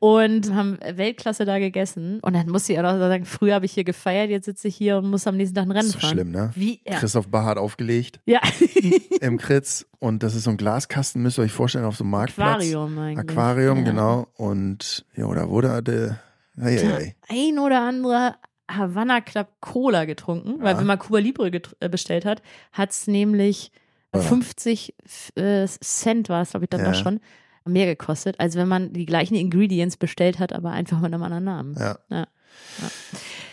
[0.00, 2.18] Und haben Weltklasse da gegessen.
[2.20, 4.74] Und dann musste ich auch noch sagen, früher habe ich hier gefeiert, jetzt sitze ich
[4.74, 6.10] hier und muss am nächsten Tag ein Rennen So fahren.
[6.10, 6.50] schlimm, ne?
[6.56, 6.80] Wie?
[6.84, 6.98] Ja.
[6.98, 8.40] Christoph Bach hat aufgelegt ja.
[9.20, 12.10] im Kritz und das ist so ein Glaskasten, müsst ihr euch vorstellen, auf so einem
[12.10, 12.56] Marktplatz.
[12.56, 13.30] Aquarium eigentlich.
[13.30, 13.84] Aquarium, ja.
[13.84, 14.26] genau.
[14.36, 16.18] Und ja, da wurde der.
[16.58, 17.14] Hey, hey.
[17.28, 18.34] Ein oder andere
[18.76, 20.78] Havana Club Cola getrunken, weil Ja.
[20.78, 21.50] wenn man Cuba Libre
[21.80, 22.42] äh, bestellt hat,
[22.72, 23.70] hat es nämlich
[24.14, 24.20] Ja.
[24.20, 24.94] 50
[25.36, 26.94] äh, Cent war es, glaube ich, dann Ja.
[26.94, 27.20] schon,
[27.64, 31.44] mehr gekostet, als wenn man die gleichen Ingredients bestellt hat, aber einfach mit einem anderen
[31.44, 31.76] Namen.
[31.78, 31.96] Ja.
[32.10, 32.26] Ja.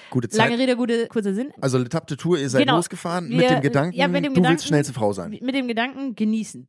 [0.09, 0.49] Gute Zeit.
[0.49, 1.51] Lange Rede, gute, kurzer Sinn.
[1.61, 2.78] Also L'Etape de Tour, ihr seid Genau.
[2.78, 5.30] losgefahren Wir- mit dem Gedanken, ja, mit dem du Gedanken- willst schnellste Frau sein.
[5.30, 6.67] Mit dem Gedanken, genießen.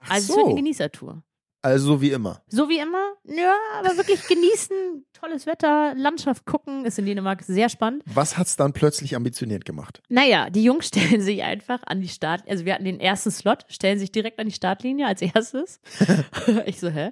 [0.00, 1.22] Ach Also es wird eine so, Genießertour.
[1.62, 2.42] Also wie immer.
[2.48, 7.68] So wie immer, ja, aber wirklich genießen, tolles Wetter, Landschaft gucken, ist in Dänemark sehr
[7.68, 8.02] spannend.
[8.06, 10.02] Was hat's dann plötzlich ambitioniert gemacht?
[10.08, 13.66] Naja, die Jungs stellen sich einfach an die Start, also wir hatten den ersten Slot,
[13.68, 15.80] stellen sich direkt an die Startlinie als erstes.
[16.66, 17.10] ich so, hä?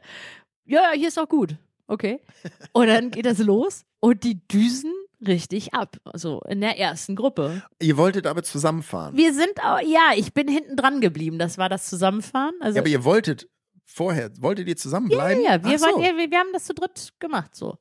[0.65, 1.57] Ja, hier ist auch gut.
[1.87, 2.21] Okay.
[2.73, 4.93] Und dann geht das los und die düsen
[5.27, 5.97] richtig ab.
[6.15, 7.63] So in der ersten Gruppe.
[7.81, 9.17] Ihr wolltet aber zusammenfahren.
[9.17, 11.39] Wir sind auch, ja, ich bin hinten dran geblieben.
[11.39, 12.55] Das war das Zusammenfahren.
[12.61, 13.49] Also, ja, aber ihr wolltet
[13.89, 15.43] vorher, wolltet ihr ja, zusammenbleiben?
[15.43, 15.87] ja, wir, Ach so.
[15.87, 17.57] waren, ja, wir, wir haben das zu dritt gemacht.
[17.57, 17.79] So.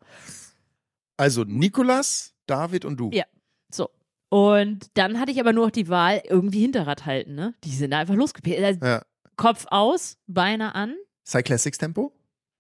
[1.18, 3.12] Also Nikolas, David und du.
[3.12, 3.26] Ja.
[3.72, 3.90] So.
[4.30, 7.54] Und dann hatte ich aber nur noch die Wahl, irgendwie Hinterrad halten, ne?
[7.64, 8.84] Die sind einfach losgepellt.
[8.84, 9.04] Ja.
[9.36, 10.96] Kopf aus, Beine an.
[11.26, 12.12] Cyclassics Tempo?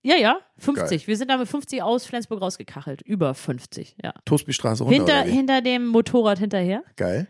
[0.03, 1.07] Ja, ja, 50.
[1.07, 3.01] Wir sind da mit 50 aus Flensburg rausgekachelt.
[3.01, 4.13] Über 50, ja.
[4.25, 6.83] Toastbystraße runter Hinter, hinter dem Motorrad hinterher.
[6.95, 7.27] Geil.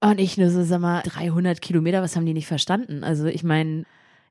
[0.00, 3.02] Und ich nur so, sag mal, 300 Kilometer, was haben die nicht verstanden?
[3.02, 3.84] Also ich meine,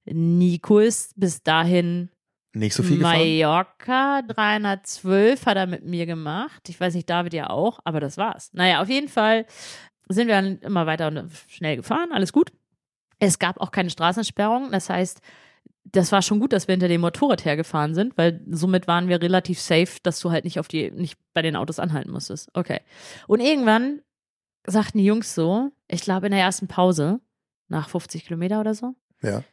[0.06, 2.10] Nico ist bis dahin
[2.54, 3.18] Nicht so viel gefahren?
[3.20, 6.68] Mallorca, 312 hat er mit mir gemacht.
[6.70, 8.50] Ich weiß nicht, David ja auch, aber das war's.
[8.54, 9.46] Naja, auf jeden Fall
[10.10, 12.52] sind wir dann immer weiter und schnell gefahren, alles gut.
[13.20, 15.22] Es gab auch keine Straßensperrung, das heißt,
[15.86, 19.22] das war schon gut, dass wir hinter dem Motorrad hergefahren sind, weil somit waren wir
[19.22, 22.50] relativ safe, dass du halt nicht auf die, nicht bei den Autos anhalten musstest.
[22.54, 22.80] Okay.
[23.28, 24.02] Und irgendwann
[24.66, 27.20] sagten die Jungs so, ich glaube in der ersten Pause,
[27.68, 29.44] nach 50 Kilometer oder so, Ja.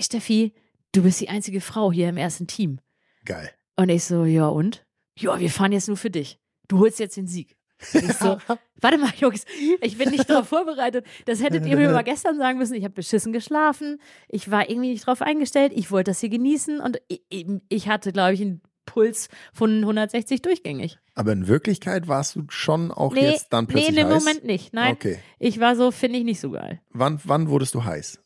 [0.00, 0.52] Steffi,
[0.92, 2.80] du bist die einzige Frau hier im ersten Team.
[3.24, 3.50] Geil.
[3.76, 4.84] Und ich so, ja und?
[5.18, 6.38] Ja, wir fahren jetzt nur für dich.
[6.68, 7.56] du holst jetzt den Sieg.
[7.92, 8.38] Und ich so,
[8.80, 9.44] warte mal, Jungs,
[9.80, 11.04] ich bin nicht darauf vorbereitet.
[11.26, 12.74] Das hättet ihr mir mal gestern sagen müssen.
[12.74, 14.00] Ich habe beschissen geschlafen.
[14.28, 15.72] Ich war irgendwie nicht drauf eingestellt.
[15.74, 20.42] Ich wollte das hier genießen und ich, ich hatte, glaube ich, einen Puls von 160
[20.42, 20.98] durchgängig.
[21.14, 24.24] Aber in Wirklichkeit warst du schon auch Nee, jetzt dann plötzlich nee, in dem heiß?
[24.24, 24.72] Moment nicht.
[24.72, 25.18] Nein, Okay.
[25.38, 26.80] ich war so, finde ich nicht so geil.
[26.90, 28.20] Wann, wann wurdest du heiß?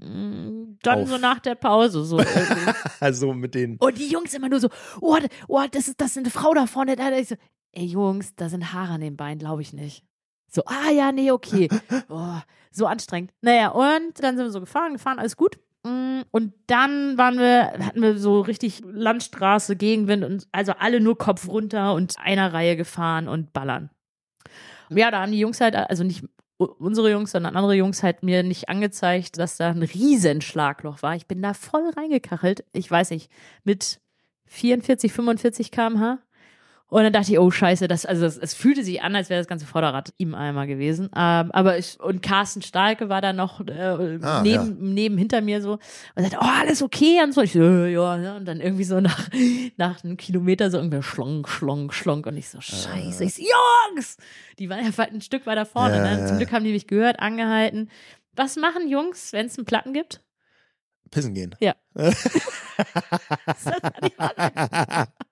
[0.00, 1.08] Mm, Dann Auf.
[1.08, 2.18] so nach der Pause so.
[3.00, 3.76] Also mit den.
[3.76, 4.68] Und die Jungs immer nur so,
[5.00, 6.96] oh, oh das, ist, das ist eine Frau da vorne.
[6.96, 7.10] Da.
[7.12, 7.36] Ich so,
[7.72, 10.04] ey Jungs, da sind Haare an den Beinen, glaube ich nicht.
[10.50, 11.68] So, ah ja, nee, okay.
[12.08, 12.38] Oh,
[12.72, 13.32] so anstrengend.
[13.40, 15.58] Naja, und dann sind wir so gefahren, gefahren, alles gut.
[15.84, 21.16] Mm, Und dann waren wir, hatten wir so richtig Landstraße, Gegenwind und also alle nur
[21.18, 23.90] Kopf runter und einer Reihe gefahren und ballern.
[24.90, 26.24] Ja, da haben die Jungs halt, also nicht
[26.66, 31.16] unsere Jungs, sondern andere Jungs halt mir nicht angezeigt, dass da ein riesen Schlagloch war.
[31.16, 32.64] Ich bin da voll reingekachelt.
[32.72, 33.30] Ich weiß nicht,
[33.64, 34.00] mit
[34.46, 36.18] 44, 45 km/h.
[36.90, 39.40] Und dann dachte ich, oh Scheiße, das, also es, es fühlte sich an, als wäre
[39.40, 41.06] das ganze Vorderrad ihm einmal gewesen.
[41.16, 45.62] Ähm, aber ich, und Carsten Stahlke war da noch äh, Ah, neben, neben hinter mir
[45.62, 45.78] so
[46.14, 47.42] und sagte, oh, alles okay und so.
[47.42, 48.36] Ich so, äh, ja, ja.
[48.36, 49.28] Und dann irgendwie so nach,
[49.76, 52.26] nach einem Kilometer so irgendwie schlonk, schlonk, schlonk.
[52.26, 53.24] Und ich so, scheiße.
[53.24, 54.16] Ich so, Jungs!
[54.58, 55.96] Die waren ja ein Stück weiter vorne.
[55.96, 56.20] Ja, ne?
[56.20, 56.26] ja.
[56.26, 57.88] Zum Glück haben die mich gehört, angehalten.
[58.34, 60.22] Was machen Jungs, wenn es einen Platten gibt?
[61.10, 61.54] Pissen gehen.
[61.60, 61.74] Ja.
[63.44, 65.26] Das hat die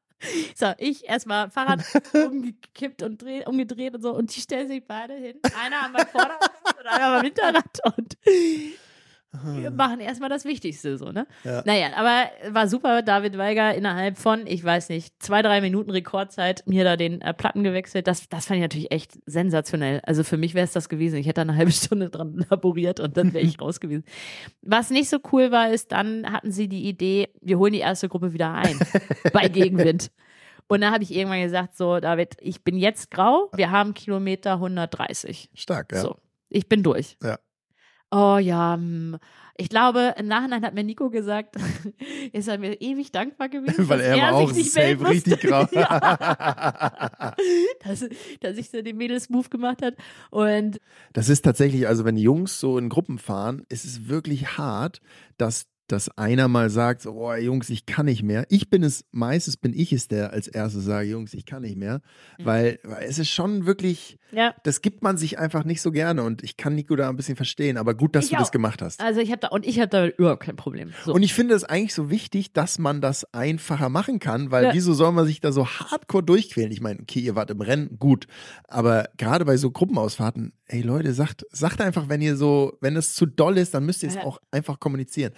[0.54, 1.80] So, ich erstmal Fahrrad
[2.14, 5.38] umgekippt und dreh, umgedreht und so und die stellen sich beide hin.
[5.60, 8.16] Einer am Vorderrad und einer am Hinterrad und
[9.32, 11.26] wir machen erstmal das Wichtigste so, ne?
[11.44, 11.62] Ja.
[11.66, 13.02] Naja, aber war super.
[13.02, 17.34] David Weiger innerhalb von, ich weiß nicht, zwei, drei Minuten Rekordzeit mir da den äh,
[17.34, 18.06] Platten gewechselt.
[18.06, 20.00] Das, das fand ich natürlich echt sensationell.
[20.04, 21.16] Also für mich wäre es das gewesen.
[21.16, 24.04] Ich hätte da eine halbe Stunde dran laboriert und dann wäre ich raus gewesen.
[24.62, 28.08] Was nicht so cool war, ist, dann hatten sie die Idee, wir holen die erste
[28.08, 28.78] Gruppe wieder ein
[29.32, 30.10] bei Gegenwind.
[30.68, 34.54] Und dann habe ich irgendwann gesagt, so, David, ich bin jetzt grau, wir haben Kilometer
[34.54, 35.50] 130.
[35.54, 36.00] Stark, ja.
[36.00, 36.16] So,
[36.48, 37.16] ich bin durch.
[37.22, 37.38] Ja.
[38.10, 39.18] Oh ja, hm.
[39.56, 41.56] ich glaube, im Nachhinein hat mir Nico gesagt,
[42.32, 45.66] ist er mir ewig dankbar gewesen, Weil dass er war auch safe richtig grau.
[45.72, 47.34] ja,
[47.84, 48.08] dass,
[48.40, 49.94] dass ich so den Mädels-Move gemacht hat.
[50.30, 50.80] Und
[51.12, 55.00] Das ist tatsächlich, also wenn Jungs so in Gruppen fahren, ist es wirklich hart,
[55.36, 58.44] dass, dass einer mal sagt, so, oh Jungs, ich kann nicht mehr.
[58.48, 61.76] Ich bin es, meistens bin ich es, der als erstes sage, Jungs, ich kann nicht
[61.76, 62.00] mehr.
[62.38, 62.44] Mhm.
[62.44, 66.22] Weil, weil es ist schon wirklich, ja, das gibt man sich einfach nicht so gerne
[66.22, 68.52] und ich kann Nico da ein bisschen verstehen, aber gut, dass Ich du das auch.
[68.52, 69.00] gemacht hast.
[69.00, 70.92] also ich habe da, und ich habe da überhaupt kein Problem.
[71.04, 71.12] So.
[71.14, 74.74] Und ich finde es eigentlich so wichtig, dass man das einfacher machen kann, weil Ja.
[74.74, 76.70] wieso soll man sich da so hardcore durchquälen?
[76.70, 78.26] Ich meine, okay, ihr wart im Rennen, gut,
[78.68, 83.14] aber gerade bei so Gruppenausfahrten, ey Leute, sagt, sagt einfach, wenn ihr so, wenn es
[83.14, 84.24] zu doll ist, dann müsst ihr es Ja.
[84.24, 85.32] auch einfach kommunizieren.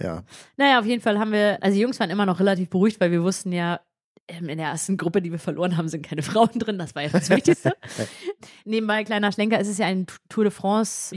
[0.00, 0.22] Ja,
[0.56, 3.10] Naja, auf jeden Fall haben wir, also die Jungs waren immer noch relativ beruhigt, weil
[3.12, 3.80] wir wussten ja,
[4.26, 6.78] ähm, in der ersten Gruppe, die wir verloren haben, sind keine Frauen drin.
[6.78, 7.74] Das war ja das Wichtigste.
[8.64, 11.16] Nebenbei, kleiner Schlenker, es ist ja ein Tour de France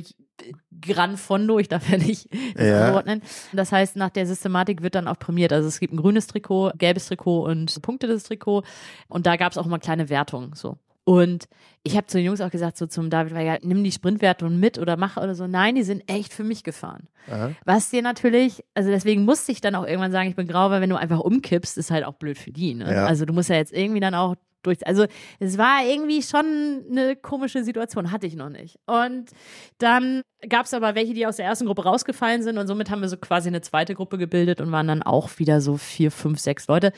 [0.82, 2.88] Gran Fondo, ich darf ja nicht das Ja.
[2.90, 3.24] anordnen.
[3.54, 5.52] Das heißt, nach der Systematik wird dann auch prämiert.
[5.52, 8.62] Also es gibt ein grünes Trikot, gelbes Trikot und punktetes Trikot.
[9.08, 10.54] Und da gab es auch immer kleine Wertungen.
[10.54, 10.78] So.
[11.08, 11.46] Und
[11.84, 14.78] ich habe zu den Jungs auch gesagt, so zum David Weiger, nimm die Sprintwertung mit
[14.78, 15.48] oder mach oder so.
[15.48, 17.08] Nein, die sind echt für mich gefahren.
[17.32, 17.52] Aha.
[17.64, 20.82] Was dir natürlich, also deswegen musste ich dann auch irgendwann sagen, ich bin grau, weil
[20.82, 22.74] wenn du einfach umkippst, ist halt auch blöd für die.
[22.74, 22.94] Ne?
[22.94, 23.06] Ja.
[23.06, 24.86] Also du musst ja jetzt irgendwie dann auch durch.
[24.86, 25.06] Also
[25.40, 28.78] es war irgendwie schon eine komische Situation, hatte ich noch nicht.
[28.86, 29.30] Und
[29.78, 33.00] dann gab es aber welche, die aus der ersten Gruppe rausgefallen sind und somit haben
[33.00, 36.40] wir so quasi eine zweite Gruppe gebildet und waren dann auch wieder so vier, fünf,
[36.40, 36.92] sechs Leute.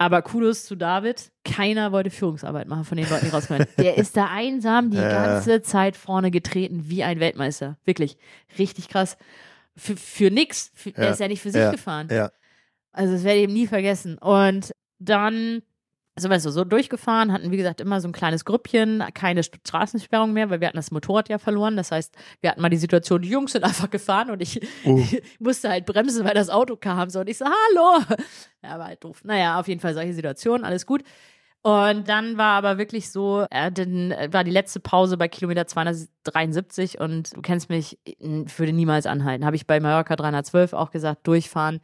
[0.00, 1.30] Aber Kudos zu David.
[1.44, 3.66] Keiner wollte Führungsarbeit machen von den Leuten, die rausfallen.
[3.78, 5.10] Der ist da einsam die Ja.
[5.10, 7.76] ganze Zeit vorne getreten, wie ein Weltmeister.
[7.84, 8.16] Wirklich.
[8.58, 9.18] Richtig krass.
[9.76, 10.72] Für, für nix.
[10.74, 11.10] Für, Der Ja.
[11.10, 11.70] ist ja nicht für sich Ja.
[11.70, 12.08] gefahren.
[12.10, 12.30] Ja.
[12.92, 14.16] Also das werde ich ihm nie vergessen.
[14.16, 15.60] Und dann
[16.20, 19.58] sind wir so, so durchgefahren, hatten wie gesagt immer so ein kleines Grüppchen, keine St-
[19.66, 21.76] Straßensperrung mehr, weil wir hatten das Motorrad ja verloren.
[21.76, 25.02] Das heißt, wir hatten mal die Situation, die Jungs sind einfach gefahren und ich Oh.
[25.40, 27.10] musste halt bremsen, weil das Auto kam.
[27.10, 28.04] So und ich so, hallo.
[28.62, 29.22] Ja, war halt doof.
[29.24, 31.02] Naja, auf jeden Fall solche Situationen, alles gut.
[31.62, 36.98] Und dann war aber wirklich so, äh, dann war die letzte Pause bei Kilometer 273
[37.00, 38.16] und du kennst mich, ich
[38.58, 39.44] würde niemals anhalten.
[39.44, 41.80] Habe ich bei Mallorca 312 auch gesagt, durchfahren.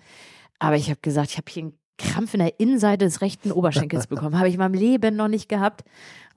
[0.58, 4.06] Aber ich habe gesagt, ich habe hier einen Krampf in der Innenseite des rechten Oberschenkels
[4.06, 4.38] bekommen.
[4.38, 5.84] Habe ich in meinem Leben noch nicht gehabt.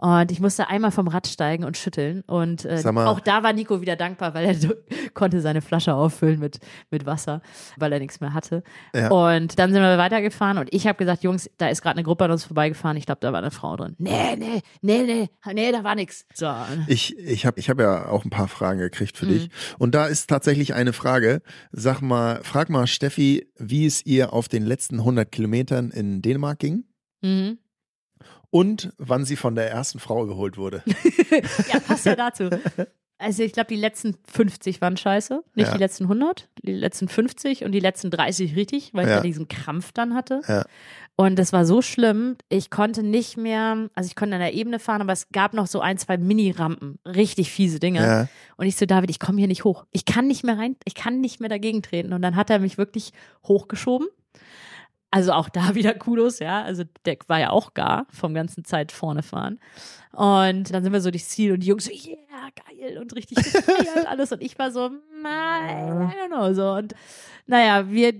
[0.01, 2.21] Und ich musste einmal vom Rad steigen und schütteln.
[2.25, 4.55] Und äh, mal- auch da war Nico wieder dankbar, weil er
[5.13, 7.41] konnte seine Flasche auffüllen mit, mit Wasser,
[7.75, 8.63] weil er nichts mehr hatte.
[8.95, 9.09] Ja.
[9.11, 12.23] Und dann sind wir weitergefahren und ich habe gesagt, Jungs, da ist gerade eine Gruppe
[12.23, 12.95] an uns vorbeigefahren.
[12.95, 13.95] Ich glaube, da war eine Frau drin.
[13.97, 16.25] Nee, nee, nee, nee, nee, da war nichts.
[16.33, 16.49] So.
[16.87, 19.29] Ich, ich habe ich hab ja auch ein paar Fragen gekriegt für Mhm.
[19.31, 19.49] dich.
[19.79, 21.41] Und da ist tatsächlich eine Frage.
[21.73, 26.59] Sag mal, frag mal Steffi, wie es ihr auf den letzten 100 Kilometern in Dänemark
[26.59, 26.85] ging.
[27.21, 27.57] Mhm.
[28.51, 30.83] Und wann sie von der ersten Frau überholt wurde.
[31.71, 32.49] ja, passt ja dazu.
[33.21, 35.43] Also ich glaube, die letzten 50 waren scheiße.
[35.53, 35.73] Nicht Ja.
[35.73, 39.17] die letzten 100, die letzten 50 und die letzten 30 richtig, weil ich Ja.
[39.17, 40.39] da diesen Krampf dann hatte.
[40.47, 40.63] Ja.
[41.17, 44.79] Und das war so schlimm, ich konnte nicht mehr, also ich konnte an der Ebene
[44.79, 47.99] fahren, aber es gab noch so ein, zwei Mini-Rampen, richtig fiese Dinge.
[47.99, 48.27] Ja.
[48.55, 49.83] Und ich so, David, ich komme hier nicht hoch.
[49.91, 52.13] Ich kann nicht mehr rein, ich kann nicht mehr dagegen treten.
[52.13, 53.11] Und dann hat er mich wirklich
[53.45, 54.07] hochgeschoben.
[55.11, 56.63] Also auch da wieder Kudos, ja.
[56.63, 59.59] Also der war ja auch gar vom ganzen Zeit vorne fahren.
[60.11, 62.49] Und dann sind wir so durchs Ziel und die Jungs so, yeah,
[62.79, 64.31] geil und richtig gefeiert alles.
[64.31, 64.89] Und ich war so,
[65.21, 66.71] nein, I don't know, so.
[66.73, 66.93] Und
[67.47, 68.13] naja, wir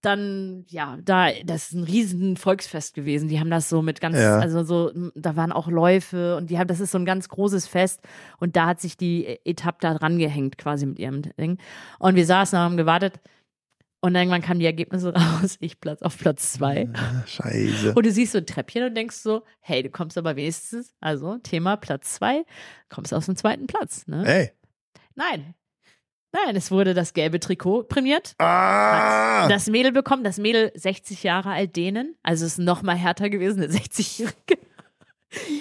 [0.00, 3.28] dann, ja, da, das ist ein riesen Volksfest gewesen.
[3.28, 4.38] Die haben das so mit ganz, Ja.
[4.38, 7.66] also so, da waren auch Läufe und die haben, das ist so ein ganz großes
[7.66, 8.00] Fest.
[8.38, 11.58] Und da hat sich die Etappe da dran gehängt, quasi mit ihrem Ding.
[11.98, 13.20] Und wir saßen und haben gewartet.
[14.00, 15.56] Und irgendwann kamen die Ergebnisse raus.
[15.60, 16.88] Ich Platz auf Platz zwei.
[16.94, 17.94] Ah, Scheiße.
[17.94, 21.38] Und du siehst so ein Treppchen und denkst so, hey, du kommst aber wenigstens, also
[21.38, 22.44] Thema Platz zwei,
[22.88, 24.06] kommst aus dem zweiten Platz.
[24.06, 24.24] Ne?
[24.26, 24.52] Ey.
[25.14, 25.54] Nein.
[26.30, 28.34] Nein, es wurde das gelbe Trikot prämiert.
[28.38, 29.44] Ah!
[29.44, 33.30] Hat das Mädel bekommen, das Mädel 60 Jahre alt denen, also ist noch mal härter
[33.30, 34.58] gewesen, eine 60-Jährige.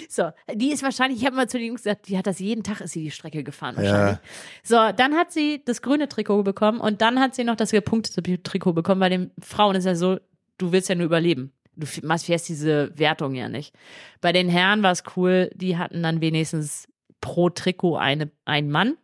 [0.09, 2.63] So, die ist wahrscheinlich, ich habe mal zu den Jungs gesagt, die hat das jeden
[2.63, 4.17] Tag, ist sie die Strecke gefahren wahrscheinlich.
[4.63, 8.41] So, dann hat sie das grüne Trikot bekommen und dann hat sie noch das gepunktete
[8.41, 8.99] Trikot bekommen.
[8.99, 10.19] Bei den Frauen ist ja so,
[10.57, 11.51] du willst ja nur überleben.
[11.75, 13.75] Du fährst diese Wertung ja nicht.
[14.21, 16.87] Bei den Herren war es cool, die hatten dann wenigstens
[17.21, 18.97] pro Trikot eine, einen Mann.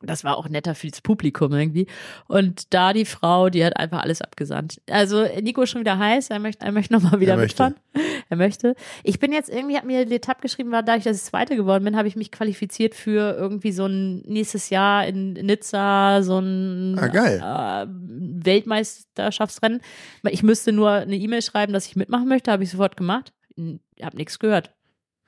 [0.00, 1.88] Das war auch netter fürs Publikum irgendwie.
[2.28, 4.80] Und da die Frau, die hat einfach alles abgesandt.
[4.88, 7.64] Also Nico ist schon wieder heiß, er möchte, er möchte nochmal wieder Er möchte.
[7.64, 7.74] mitfahren.
[8.28, 8.74] Er möchte.
[9.02, 11.96] Ich bin jetzt irgendwie, hat mir Letap geschrieben, war dadurch, dass ich Zweite geworden bin,
[11.96, 17.82] habe ich mich qualifiziert für irgendwie so ein nächstes Jahr in Nizza, so ein Ah.
[17.82, 19.80] Äh, Weltmeisterschaftsrennen.
[20.30, 23.32] Ich müsste nur eine E-Mail schreiben, dass ich mitmachen möchte, habe ich sofort gemacht.
[23.56, 24.72] Ich habe nichts gehört.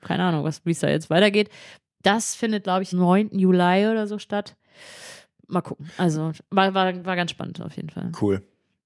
[0.01, 1.49] Keine Ahnung, was wie es da jetzt weitergeht.
[2.03, 3.37] Das findet, glaube ich, am 9.
[3.37, 4.55] Juli oder so statt.
[5.47, 5.89] Mal gucken.
[5.97, 8.11] Also, war, war, war ganz spannend auf jeden Fall.
[8.19, 8.41] Cool.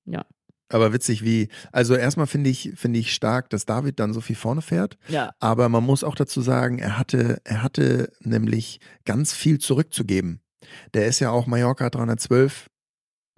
[0.06, 0.26] Ja.
[0.70, 4.36] Aber witzig wie, also erstmal finde ich, finde ich stark, dass David dann so viel
[4.36, 4.98] vorne fährt.
[5.08, 5.32] Ja.
[5.40, 10.42] Aber man muss auch dazu sagen, er hatte, er hatte nämlich ganz viel zurückzugeben.
[10.96, 12.72] Der ist ja auch Mallorca 312,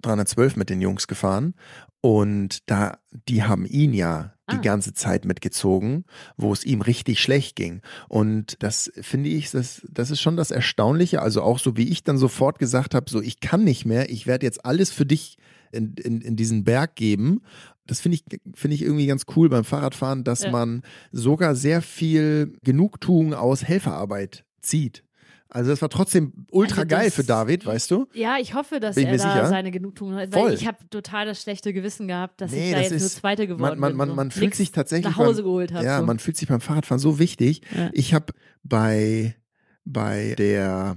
[0.00, 1.54] 312 mit den Jungs gefahren.
[2.00, 2.98] Und da,
[3.28, 4.60] die haben ihn ja die Ah.
[4.60, 6.04] ganze Zeit mitgezogen,
[6.36, 7.82] wo es ihm richtig schlecht ging.
[8.08, 11.22] Und das finde ich, das, das ist schon das Erstaunliche.
[11.22, 14.26] Also auch so, wie ich dann sofort gesagt habe, so ich kann nicht mehr, ich
[14.26, 15.36] werde jetzt alles für dich
[15.72, 17.40] in, in, in diesen Berg geben.
[17.86, 18.24] Das finde ich,
[18.54, 20.50] finde ich irgendwie ganz cool beim Fahrradfahren, dass Ja.
[20.50, 20.82] man
[21.12, 25.04] sogar sehr viel Genugtuung aus Helferarbeit zieht.
[25.50, 28.06] Also das war trotzdem ultra Also geil das- für David, weißt du?
[28.12, 29.48] Ja, ich hoffe, dass Bin ich er da sicher.
[29.48, 30.32] seine Genugtuung hat.
[30.34, 30.48] Voll.
[30.48, 33.10] Weil ich habe total das schlechte Gewissen gehabt, dass Nee, ich da das jetzt nur
[33.10, 33.96] Zweite geworden man, bin.
[33.96, 34.14] man, so.
[34.14, 35.84] man fühlt sich tatsächlich nach Hause beim, geholt habe.
[35.86, 36.06] ja, so.
[36.06, 37.62] man fühlt sich beim Fahrradfahren so wichtig.
[37.74, 37.88] Ja.
[37.92, 38.32] Ich habe
[38.62, 39.36] bei
[39.84, 40.96] bei der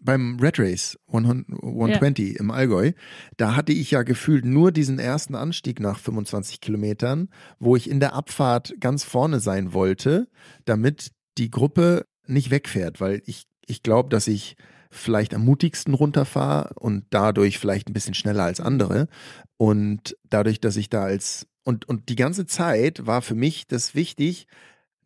[0.00, 2.92] beim Red Race 100 120 im Allgäu,
[3.38, 7.28] da hatte ich ja gefühlt nur diesen ersten Anstieg nach 25 Kilometern,
[7.58, 10.28] wo ich in der Abfahrt ganz vorne sein wollte,
[10.66, 14.56] damit die Gruppe nicht wegfährt, weil ich, ich glaube, dass ich
[14.90, 19.08] vielleicht am mutigsten runterfahre und dadurch vielleicht ein bisschen schneller als andere.
[19.56, 23.94] Und dadurch, dass ich da als und, und die ganze Zeit war für mich das
[23.94, 24.46] wichtig,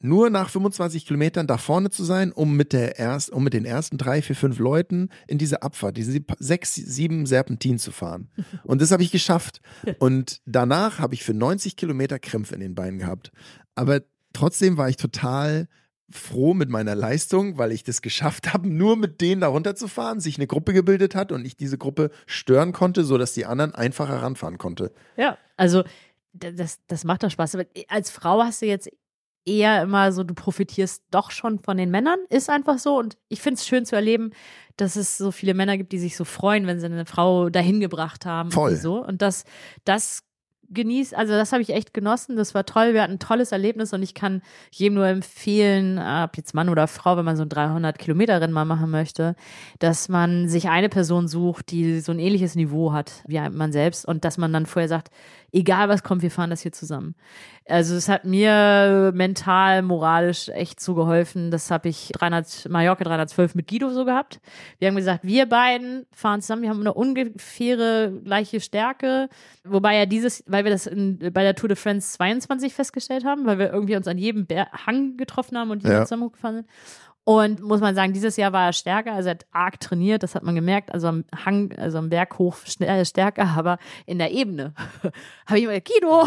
[0.00, 3.64] nur nach 25 Kilometern da vorne zu sein, um mit der erst, um mit den
[3.64, 8.28] ersten drei, vier, fünf Leuten in diese Abfahrt, diese sechs, sieben Serpentinen zu fahren.
[8.64, 9.60] Und das habe ich geschafft.
[9.98, 13.32] Und danach habe ich für 90 Kilometer Krämpfe in den Beinen gehabt.
[13.74, 14.02] Aber
[14.32, 15.68] trotzdem war ich total
[16.10, 20.36] froh mit meiner Leistung, weil ich das geschafft habe, nur mit denen da runterzufahren, sich
[20.38, 24.58] eine Gruppe gebildet hat und ich diese Gruppe stören konnte, sodass die anderen einfacher ranfahren
[24.58, 24.92] konnte.
[25.16, 25.84] Ja, also
[26.32, 27.54] das, das macht doch Spaß.
[27.54, 28.88] Aber als Frau hast du jetzt
[29.44, 32.98] eher immer so, du profitierst doch schon von den Männern, ist einfach so.
[32.98, 34.30] Und ich finde es schön zu erleben,
[34.76, 37.80] dass es so viele Männer gibt, die sich so freuen, wenn sie eine Frau dahin
[37.80, 38.50] gebracht haben.
[38.50, 38.72] Voll.
[38.72, 39.04] Und so.
[39.04, 39.44] Und das,
[39.84, 40.22] das
[40.70, 42.36] genießt, also das habe ich echt genossen.
[42.36, 42.94] Das war toll.
[42.94, 46.86] Wir hatten ein tolles Erlebnis und ich kann jedem nur empfehlen, ob jetzt Mann oder
[46.86, 49.34] Frau, wenn man so ein 300 Kilometer Rennen mal machen möchte,
[49.78, 54.06] dass man sich eine Person sucht, die so ein ähnliches Niveau hat wie man selbst
[54.06, 55.10] und dass man dann vorher sagt,
[55.52, 57.14] egal was kommt, wir fahren das hier zusammen.
[57.66, 61.50] Also es hat mir mental, moralisch echt so geholfen.
[61.50, 64.40] Das habe ich 300, Mallorca 312 mit Guido so gehabt.
[64.78, 69.28] Wir haben gesagt, wir beiden fahren zusammen, wir haben eine ungefähre gleiche Stärke,
[69.64, 73.46] wobei ja dieses, weil wir das in, bei der Tour de France 22 festgestellt haben,
[73.46, 76.04] weil wir irgendwie uns an jedem Ber Hang getroffen haben und die Ja.
[76.04, 76.66] zusammen hochgefahren sind.
[77.28, 80.34] Und muss man sagen, dieses Jahr war er stärker, also er hat arg trainiert, das
[80.34, 83.76] hat man gemerkt, also am Hang, also am Berg hoch schnell, stärker, aber
[84.06, 84.72] in der Ebene
[85.46, 86.22] habe ich immer Kino.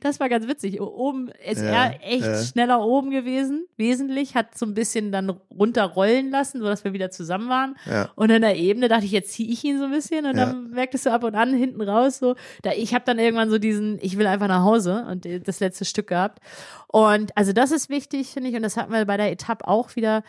[0.00, 0.80] das war ganz witzig.
[0.80, 2.40] Oben ist Ja, er echt ja.
[2.40, 7.48] schneller oben gewesen, wesentlich, hat so ein bisschen dann runterrollen lassen, sodass wir wieder zusammen
[7.48, 7.74] waren.
[7.90, 8.10] Ja.
[8.14, 10.70] Und in der Ebene dachte ich, jetzt ziehe ich ihn so ein bisschen und dann
[10.70, 12.36] merktest du ab und an hinten raus so.
[12.62, 15.58] Da, ich habe dann irgendwann so diesen, ich will einfach nach Hause und äh, das
[15.58, 16.38] letzte Stück gehabt.
[16.92, 19.96] Und also das ist wichtig, finde ich, und das hatten wir bei der Etappe auch
[19.96, 20.22] wieder.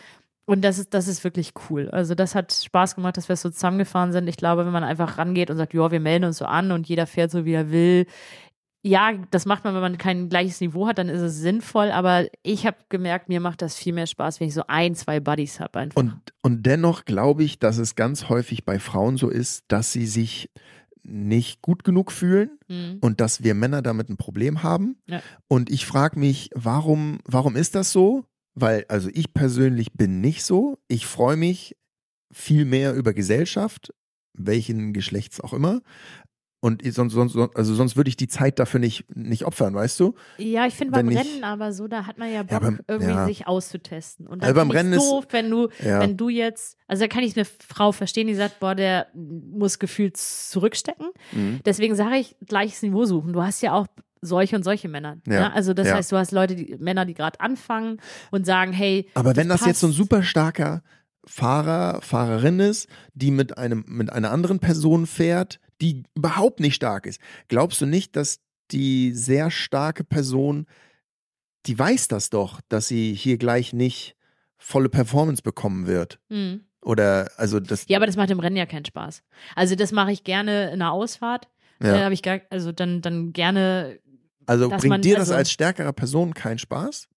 [0.45, 1.89] Und das ist, das ist wirklich cool.
[1.89, 4.27] Also das hat Spaß gemacht, dass wir so zusammengefahren sind.
[4.27, 6.87] Ich glaube, wenn man einfach rangeht und sagt, ja, wir melden uns so an und
[6.87, 8.05] jeder fährt so, wie er will.
[8.85, 11.91] Ja, das macht man, wenn man kein gleiches Niveau hat, dann ist es sinnvoll.
[11.91, 15.21] Aber ich habe gemerkt, mir macht das viel mehr Spaß, wenn ich so ein, zwei
[15.21, 15.87] Buddies habe.
[15.95, 20.05] Und, und dennoch glaube ich, dass es ganz häufig bei Frauen so ist, dass sie
[20.05, 20.49] sich
[21.03, 22.97] nicht gut genug fühlen Mhm.
[23.01, 24.97] und dass wir Männer damit ein Problem haben.
[25.07, 25.21] Ja.
[25.47, 28.25] Und ich frage mich, warum, warum ist das so?
[28.55, 30.77] Weil, also ich persönlich bin nicht so.
[30.87, 31.75] Ich freue mich
[32.31, 33.93] viel mehr über Gesellschaft,
[34.33, 35.81] welchen Geschlechts auch immer.
[36.63, 40.15] Und sonst, sonst, also sonst würde ich die Zeit dafür nicht, nicht opfern, weißt du?
[40.37, 43.11] Ja, ich finde beim ich- Rennen aber so, da hat man ja Bock, beim- irgendwie
[43.11, 43.25] ja.
[43.25, 44.27] sich auszutesten.
[44.27, 45.99] Und Also dann beim find ich's Rennen ist- doof, wenn du, Ja.
[45.99, 49.77] wenn du jetzt, also da kann ich eine Frau verstehen, die sagt, boah, der muss
[49.77, 51.07] gefühlt zurückstecken.
[51.33, 51.59] Mhm.
[51.65, 53.33] Deswegen sage ich, gleiches Niveau suchen.
[53.33, 53.87] Du hast ja auch
[54.21, 55.17] solche und solche Männer.
[55.27, 55.49] Ja.
[55.49, 55.53] Ne?
[55.53, 55.95] Also das Ja.
[55.95, 57.97] heißt, du hast Leute, die Männer, die gerade anfangen
[58.31, 60.81] und sagen, hey, Aber wenn das, jetzt so ein super starker
[61.25, 67.05] Fahrer, Fahrerin ist, die mit einem, mit einer anderen Person fährt, die überhaupt nicht stark
[67.05, 67.19] ist,
[67.49, 68.39] glaubst du nicht, dass
[68.71, 70.65] die sehr starke Person,
[71.65, 74.15] die weiß das doch, dass sie hier gleich nicht
[74.57, 76.19] volle Performance bekommen wird?
[76.29, 76.63] Hm.
[76.81, 79.23] Oder, also das, Ja, aber das macht im Rennen ja keinen Spaß.
[79.55, 81.49] Also das mache ich gerne in der Ausfahrt.
[81.81, 81.93] Ja.
[81.97, 83.99] Da habe ich gar, also dann, dann gerne.
[84.45, 87.07] also bringt man- dir das also- als stärkere Person keinen Spaß?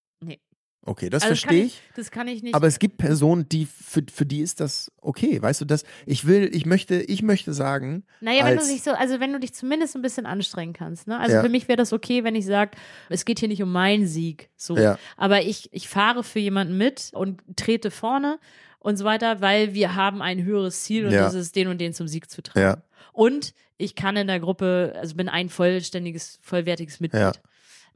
[0.87, 1.83] Okay, das also verstehe ich.
[1.97, 2.55] Das kann ich nicht.
[2.55, 5.43] Aber es gibt Personen, die für, für die ist das okay.
[5.43, 8.83] Weißt du, das, ich will, ich möchte, ich möchte sagen, Naja, wenn du als- dich
[8.83, 11.19] so, also wenn du dich zumindest ein bisschen anstrengen kannst, ne?
[11.19, 11.43] Also Ja.
[11.43, 12.71] für mich wäre das okay, wenn ich sage,
[13.11, 14.49] es geht hier nicht um meinen Sieg.
[14.57, 14.77] So.
[14.77, 14.99] Ja.
[15.17, 18.39] Aber ich, ich fahre für jemanden mit und trete vorne
[18.79, 21.23] und so weiter, weil wir haben ein höheres Ziel und Ja.
[21.23, 22.61] das ist den und den zum Sieg zu tragen.
[22.61, 22.83] Ja.
[23.13, 27.21] Und ich kann in der Gruppe, also bin ein vollständiges, vollwertiges Mitglied.
[27.23, 27.33] Ja.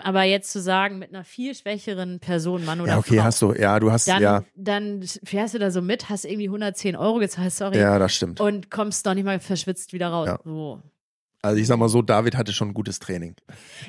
[0.03, 3.43] Aber jetzt zu sagen, mit einer viel schwächeren Person, Mann oder ja, okay, Frau, hast
[3.43, 6.97] du, ja, du hast, dann, ja, dann fährst du da so mit, hast irgendwie 110
[6.97, 8.41] Euro gezahlt, sorry, ja, das stimmt.
[8.41, 10.29] und kommst noch nicht mal verschwitzt wieder raus.
[10.29, 10.39] Ja.
[10.45, 10.83] So.
[11.43, 13.35] Also ich sag mal so, David hatte schon ein gutes Training.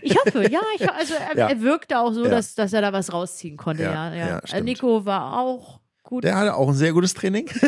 [0.02, 1.48] Ich hoffe, ja, ich, also er, Ja.
[1.50, 2.30] er wirkte auch so, Ja.
[2.32, 3.84] dass, dass er da was rausziehen konnte.
[3.84, 4.42] Ja, Ja, ja.
[4.46, 4.64] stimmt.
[4.66, 6.24] Nico war auch gut.
[6.24, 7.50] Der hatte auch ein sehr gutes Training.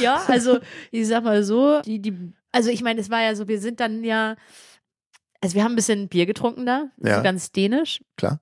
[0.00, 0.58] Ja, also
[0.90, 3.80] ich sag mal so, die, die, also ich meine, es war ja so, wir sind
[3.80, 4.36] dann ja,
[5.42, 7.16] also wir haben ein bisschen Bier getrunken da, Ja.
[7.16, 8.02] so ganz dänisch.
[8.16, 8.40] Klar.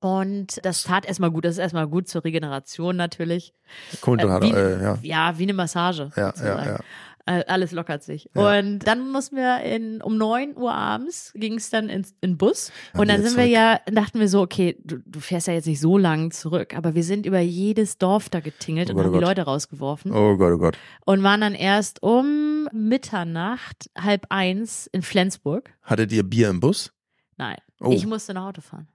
[0.00, 3.54] Und das tat erstmal gut, das ist erstmal gut zur Regeneration natürlich.
[4.00, 4.98] Kohlenhydrate, wie, äh, ja.
[5.02, 6.10] ja, wie eine Massage.
[6.16, 6.66] Ja, ja, sozusagen.
[6.66, 6.74] ja.
[6.76, 6.78] Äh,
[7.24, 8.28] Alles lockert sich.
[8.34, 8.58] Ja.
[8.58, 12.72] Und dann mussten wir in, um 9 Uhr abends ging es dann in, in Bus.
[12.94, 13.54] Und dann sind wir zurück.
[13.54, 16.94] ja, dachten wir so, okay, du, du fährst ja jetzt nicht so lang zurück, aber
[16.94, 19.28] wir sind über jedes Dorf da getingelt Oh und Gott, haben oh die Gott.
[19.36, 20.78] Leute rausgeworfen Oh Gott, oh Gott.
[21.04, 25.70] und waren dann erst um Mitternacht, halb eins in Flensburg.
[25.82, 26.92] Hattet ihr Bier im Bus?
[27.36, 27.90] Nein, Oh.
[27.90, 28.86] ich musste nach Auto fahren.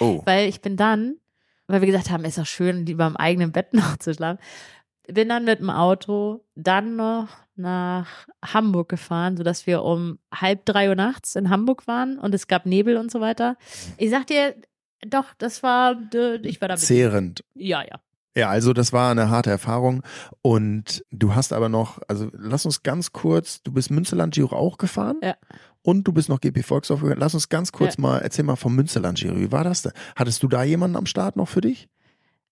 [0.00, 0.22] Oh.
[0.24, 1.16] Weil ich bin dann,
[1.68, 4.38] weil wir gesagt haben, ist doch schön, lieber im eigenen Bett noch zu schlafen.
[5.06, 10.88] Bin dann mit dem Auto dann noch nach Hamburg gefahren, sodass wir um halb drei
[10.88, 13.56] Uhr nachts in Hamburg waren und es gab Nebel und so weiter.
[13.96, 14.54] Ich sag dir,
[15.06, 15.96] doch, das war,
[16.42, 16.76] ich war da.
[16.76, 17.44] Zehrend.
[17.54, 18.00] Ja, ja.
[18.36, 20.02] Ja, also das war eine harte Erfahrung.
[20.42, 24.76] Und du hast aber noch, also lass uns ganz kurz, du bist Münsterland Giro auch
[24.76, 25.18] gefahren.
[25.22, 25.36] Ja.
[25.82, 27.20] Und du bist noch GP Volksdorf gegangen.
[27.20, 28.00] Lass uns ganz kurz Ja.
[28.02, 29.36] mal, erzähl mal vom Münsterland Giro.
[29.36, 29.92] Wie war das denn?
[30.16, 31.88] Hattest du da jemanden am Start noch für dich?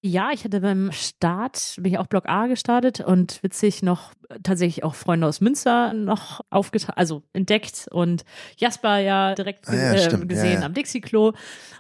[0.05, 4.13] Ja, ich hatte beim Start, bin ich auch Block A gestartet und witzig noch
[4.43, 8.25] tatsächlich auch Freunde aus Münster noch aufgetan, also entdeckt und
[8.57, 10.67] Jasper ja direkt Ah ja, äh, gesehen Ja, ja.
[10.67, 11.35] am Dixie-Klo.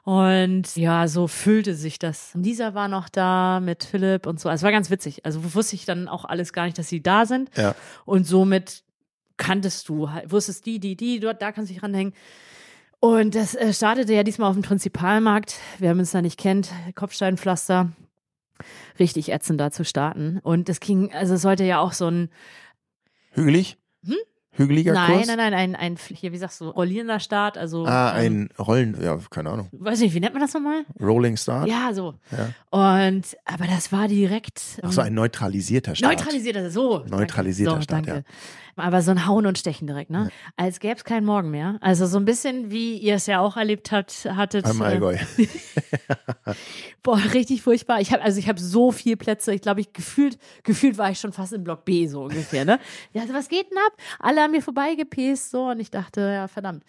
[0.04, 2.30] Und ja, so füllte sich das.
[2.34, 4.48] Lisa war noch da mit Philipp und so.
[4.48, 5.26] Also es war ganz witzig.
[5.26, 7.50] Also wusste ich dann auch alles gar nicht, dass sie da sind.
[8.04, 8.84] Und somit
[9.36, 12.12] kanntest du, halt, wusstest die, die, die, dort, da kannst du dich ranhängen.
[13.00, 15.56] Und das äh, startete ja diesmal auf dem Prinzipalmarkt.
[15.80, 17.90] Wer uns da nicht kennt, Kopfsteinpflaster.
[18.98, 20.38] Richtig ätzend da zu starten.
[20.42, 22.30] Und es ging, also es sollte ja auch so ein,
[23.32, 23.78] Hügelig?
[24.54, 25.26] Hügeliger nein, Kurs?
[25.28, 27.86] nein, nein, ein, ein, hier, wie sagst du, rollierender Start, also.
[27.86, 29.68] Ah, ähm, ein Rollen, ja, keine Ahnung.
[29.72, 30.84] weiß nicht, wie nennt man das nochmal?
[31.00, 31.68] Rolling Start?
[31.68, 32.14] Ja, so.
[32.30, 33.08] Ja.
[33.08, 34.60] Und, aber das war direkt.
[34.82, 36.18] Ach so, ähm, ein neutralisierter Start.
[36.18, 37.04] Neutralisierter, so.
[37.08, 37.84] Neutralisierter danke.
[37.84, 38.24] Start, so, danke.
[38.76, 40.30] Aber so ein Hauen und Stechen direkt, ne?
[40.56, 41.76] Als gäbe es keinen Morgen mehr.
[41.82, 44.64] Also so ein bisschen, wie ihr es ja auch erlebt habt, hattet.
[44.64, 45.18] Am äh, Allgäu.
[47.02, 48.00] Boah, richtig furchtbar.
[48.00, 49.52] Ich habe also ich habe so viele Plätze.
[49.52, 52.78] Ich glaube, ich gefühlt gefühlt war ich schon fast im Block B so ungefähr, ne?
[53.12, 53.92] Ja, also was geht denn ab?
[54.18, 56.84] Alle an mir vorbeigepäst so und ich dachte, ja, verdammt.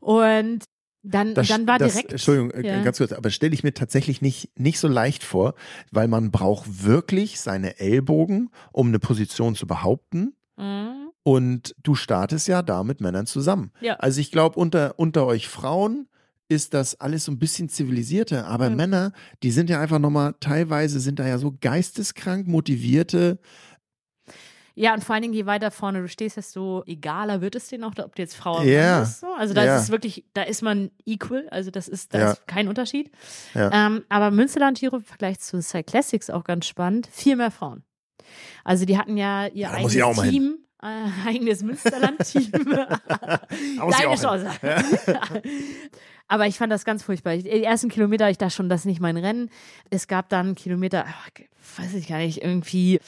[0.00, 0.64] Und
[1.04, 2.82] dann Das, dann war das, direkt Entschuldigung, äh, Ja.
[2.82, 5.54] ganz kurz, aber stelle ich mir tatsächlich nicht, nicht so leicht vor,
[5.90, 10.34] weil man braucht wirklich seine Ellbogen, um eine Position zu behaupten.
[10.56, 11.10] Mhm.
[11.24, 13.72] Und du startest ja da mit Männern zusammen.
[13.80, 13.94] Ja.
[13.96, 16.08] Also ich glaube, unter, unter euch Frauen
[16.48, 18.76] ist das alles so ein bisschen zivilisierter, aber Mhm.
[18.76, 19.12] Männer,
[19.42, 23.38] die sind ja einfach nochmal, teilweise sind da ja so geisteskrank motivierte.
[24.74, 27.84] Ja, und vor allen Dingen, je weiter vorne du stehst, desto egaler wird es denen
[27.84, 28.90] auch, ob du jetzt Frau oder Ja.
[28.92, 29.20] Mann bist.
[29.20, 29.26] So.
[29.34, 29.76] Also da Ja.
[29.76, 32.30] ist es wirklich, da ist man equal, also das ist, da Ja.
[32.32, 33.10] ist kein Unterschied.
[33.54, 33.86] Ja.
[33.86, 37.84] Ähm, aber Münsterland Giro im Vergleich zu Cyclassics auch ganz spannend, viel mehr Frauen.
[38.64, 39.92] Also die hatten ja ihr Ja, eigenes.
[40.22, 40.86] Team, äh,
[41.28, 42.50] eigenes Münsterland-Team.
[42.64, 44.16] Deine.
[44.16, 44.50] Chance.
[46.28, 47.36] Aber ich fand das ganz furchtbar.
[47.36, 49.50] Die ersten Kilometer, ich dachte schon, das ist nicht mein Rennen.
[49.90, 51.04] Es gab dann Kilometer,
[51.76, 53.00] weiß ich gar nicht, irgendwie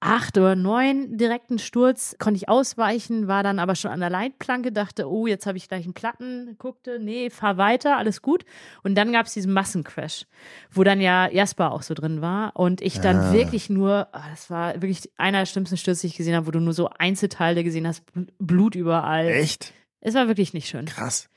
[0.00, 4.70] acht oder neun direkten Sturz, konnte ich ausweichen, war dann aber schon an der Leitplanke,
[4.70, 8.44] dachte, oh, jetzt habe ich gleich einen Platten, guckte, nee, fahr weiter, alles gut.
[8.82, 10.26] Und dann gab es diesen Massencrash,
[10.70, 13.32] wo dann ja Jasper auch so drin war und ich dann Ah.
[13.32, 16.50] wirklich nur, ah, das war wirklich einer der schlimmsten Stürze, die ich gesehen habe, wo
[16.50, 19.26] du nur so Einzelteile gesehen hast, Bl- Blut überall.
[19.28, 19.72] Echt?
[20.00, 20.84] Es war wirklich nicht schön.
[20.84, 21.28] Krass.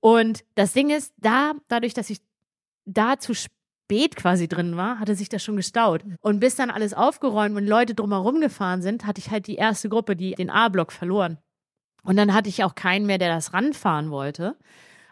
[0.00, 2.18] Und das Ding ist, da, dadurch, dass ich
[2.86, 3.52] da zu spät
[4.16, 6.02] quasi drin war, hatte sich das schon gestaut.
[6.20, 9.88] Und bis dann alles aufgeräumt und Leute drumherum gefahren sind, hatte ich halt die erste
[9.88, 11.38] Gruppe, die den A-Block verloren.
[12.04, 14.56] Und dann hatte ich auch keinen mehr, der das ranfahren wollte.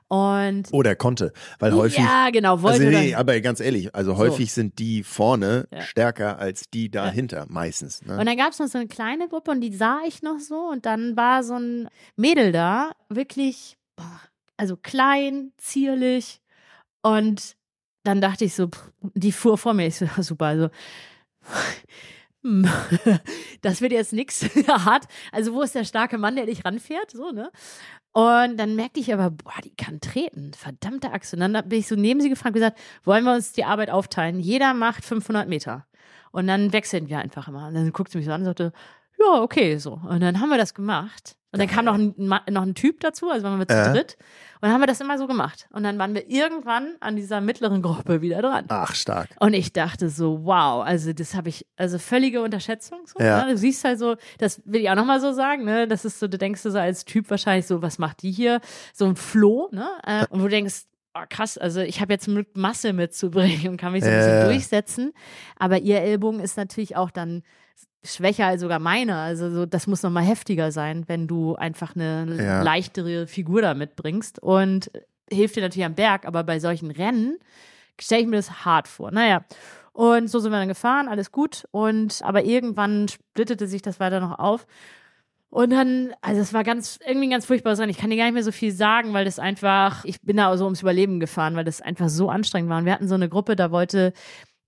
[0.09, 1.99] Und Oder konnte, weil häufig.
[1.99, 4.19] ja, genau, wollte Also nee, aber ganz ehrlich, also So.
[4.19, 5.81] häufig sind die vorne Ja.
[5.81, 8.05] stärker als die dahinter, meistens.
[8.05, 8.17] Ne?
[8.17, 10.59] Und dann gab es noch so eine kleine Gruppe und die sah ich noch so.
[10.71, 14.21] Und dann war so ein Mädel da, wirklich, boah,
[14.57, 16.41] also klein, zierlich.
[17.03, 17.57] Und
[18.07, 18.69] dann dachte ich so,
[19.15, 19.87] die fuhr vor mir.
[19.87, 20.69] Ich so, super, also.
[23.63, 25.07] Das wird jetzt nichts hart.
[25.33, 27.11] Also, wo ist der starke Mann, der dich ranfährt?
[27.11, 27.51] So, ne?
[28.13, 30.53] Und dann merkte ich aber, boah, die kann treten.
[30.55, 31.37] Verdammte Achse.
[31.37, 33.91] Und dann bin ich so neben sie gefahren und gesagt, wollen wir uns die Arbeit
[33.91, 34.39] aufteilen?
[34.39, 35.87] Jeder macht 500 Meter.
[36.31, 37.67] Und dann wechseln wir einfach immer.
[37.67, 38.73] Und dann guckt sie mich so an und sagte,
[39.19, 40.01] ja, okay, so.
[40.09, 41.37] Und dann haben wir das gemacht.
[41.53, 42.15] Und dann kam noch ein,
[42.51, 43.93] noch ein Typ dazu, also waren wir zu Äh.
[43.93, 44.17] dritt.
[44.57, 45.67] Und dann haben wir das immer so gemacht.
[45.71, 48.67] Und dann waren wir irgendwann an dieser mittleren Gruppe wieder dran.
[48.69, 49.29] Ach, stark.
[49.41, 53.07] Und ich dachte so, wow, also das habe ich, also völlige Unterschätzung.
[53.07, 53.45] So, Ja.
[53.45, 53.53] ne?
[53.53, 55.89] Du siehst halt so, das will ich auch nochmal so sagen, ne?
[55.89, 58.61] Das ist so, du denkst so als Typ wahrscheinlich so, was macht die hier?
[58.93, 59.89] So ein Floh, ne?
[60.07, 60.83] Äh, und wo du denkst,
[61.15, 64.41] oh, krass, also ich habe jetzt Glück, Masse mitzubringen und kann mich so ein bisschen
[64.41, 64.45] Ja.
[64.45, 65.13] durchsetzen.
[65.59, 67.43] Aber ihr Ellbogen ist natürlich auch dann
[68.05, 69.17] schwächer als sogar meine.
[69.17, 72.63] Also so, das muss nochmal heftiger sein, wenn du einfach eine Ja.
[72.63, 74.39] leichtere Figur da mitbringst.
[74.41, 74.91] Und
[75.31, 77.39] hilft dir natürlich am Berg, aber bei solchen Rennen
[78.01, 79.11] stelle ich mir das hart vor.
[79.11, 79.45] Naja.
[79.93, 81.67] Und so sind wir dann gefahren, alles gut.
[81.71, 84.67] Und aber irgendwann splittete sich das weiter noch auf.
[85.49, 87.91] Und dann, also es war ganz, irgendwie ein ganz furchtbares Rennen.
[87.91, 90.55] Ich kann dir gar nicht mehr so viel sagen, weil das einfach, ich bin da
[90.59, 92.79] so ums Überleben gefahren, weil das einfach so anstrengend war.
[92.79, 94.13] Und wir hatten so eine Gruppe, da wollte,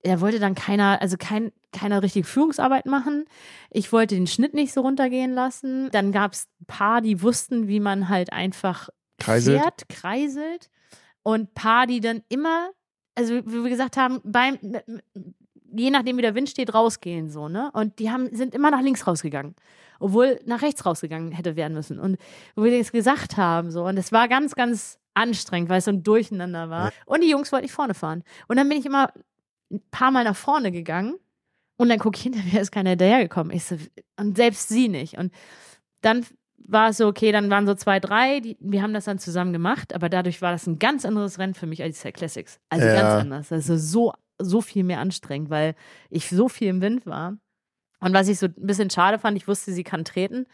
[0.03, 3.25] da wollte dann keiner, also kein, keiner richtig Führungsarbeit machen.
[3.71, 5.91] Ich wollte den Schnitt nicht so runtergehen lassen.
[5.91, 8.89] Dann gab es ein paar, die wussten, wie man halt einfach
[9.19, 9.61] Kreiselt.
[9.61, 10.71] fährt, kreiselt.
[11.23, 12.71] Und paar, die dann immer,
[13.15, 14.59] also wie wir gesagt haben, beim,
[15.73, 17.71] je nachdem wie der Wind steht, rausgehen so, ne?
[17.75, 19.55] Und die haben, sind immer nach links rausgegangen.
[20.01, 21.99] Obwohl nach rechts rausgegangen hätte werden müssen.
[21.99, 22.19] Und
[22.55, 23.85] wo wir das gesagt haben, so.
[23.85, 26.93] Und es war ganz, ganz anstrengend, weil es so ein Durcheinander war.
[27.05, 28.23] Und die Jungs wollten nicht vorne fahren.
[28.47, 29.13] Und dann bin ich immer
[29.71, 31.17] ein paar Mal nach vorne gegangen.
[31.77, 33.55] Und dann gucke ich hinter mir, ist keiner hinterhergekommen.
[33.55, 33.77] Ich so,
[34.17, 35.17] und selbst sie nicht.
[35.17, 35.33] Und
[36.01, 36.25] dann
[36.57, 39.53] war es so, okay, dann waren so zwei, drei, die, wir haben das dann zusammen
[39.53, 42.61] gemacht, aber dadurch war das ein ganz anderes Rennen für mich als die Classics.
[42.69, 42.95] Also Ja.
[42.95, 43.53] ganz anders.
[43.53, 45.75] Also so, so viel mehr anstrengend, weil
[46.11, 47.39] ich so viel im Wind war.
[48.01, 50.47] Und was ich so ein bisschen schade fand, ich wusste, sie kann treten.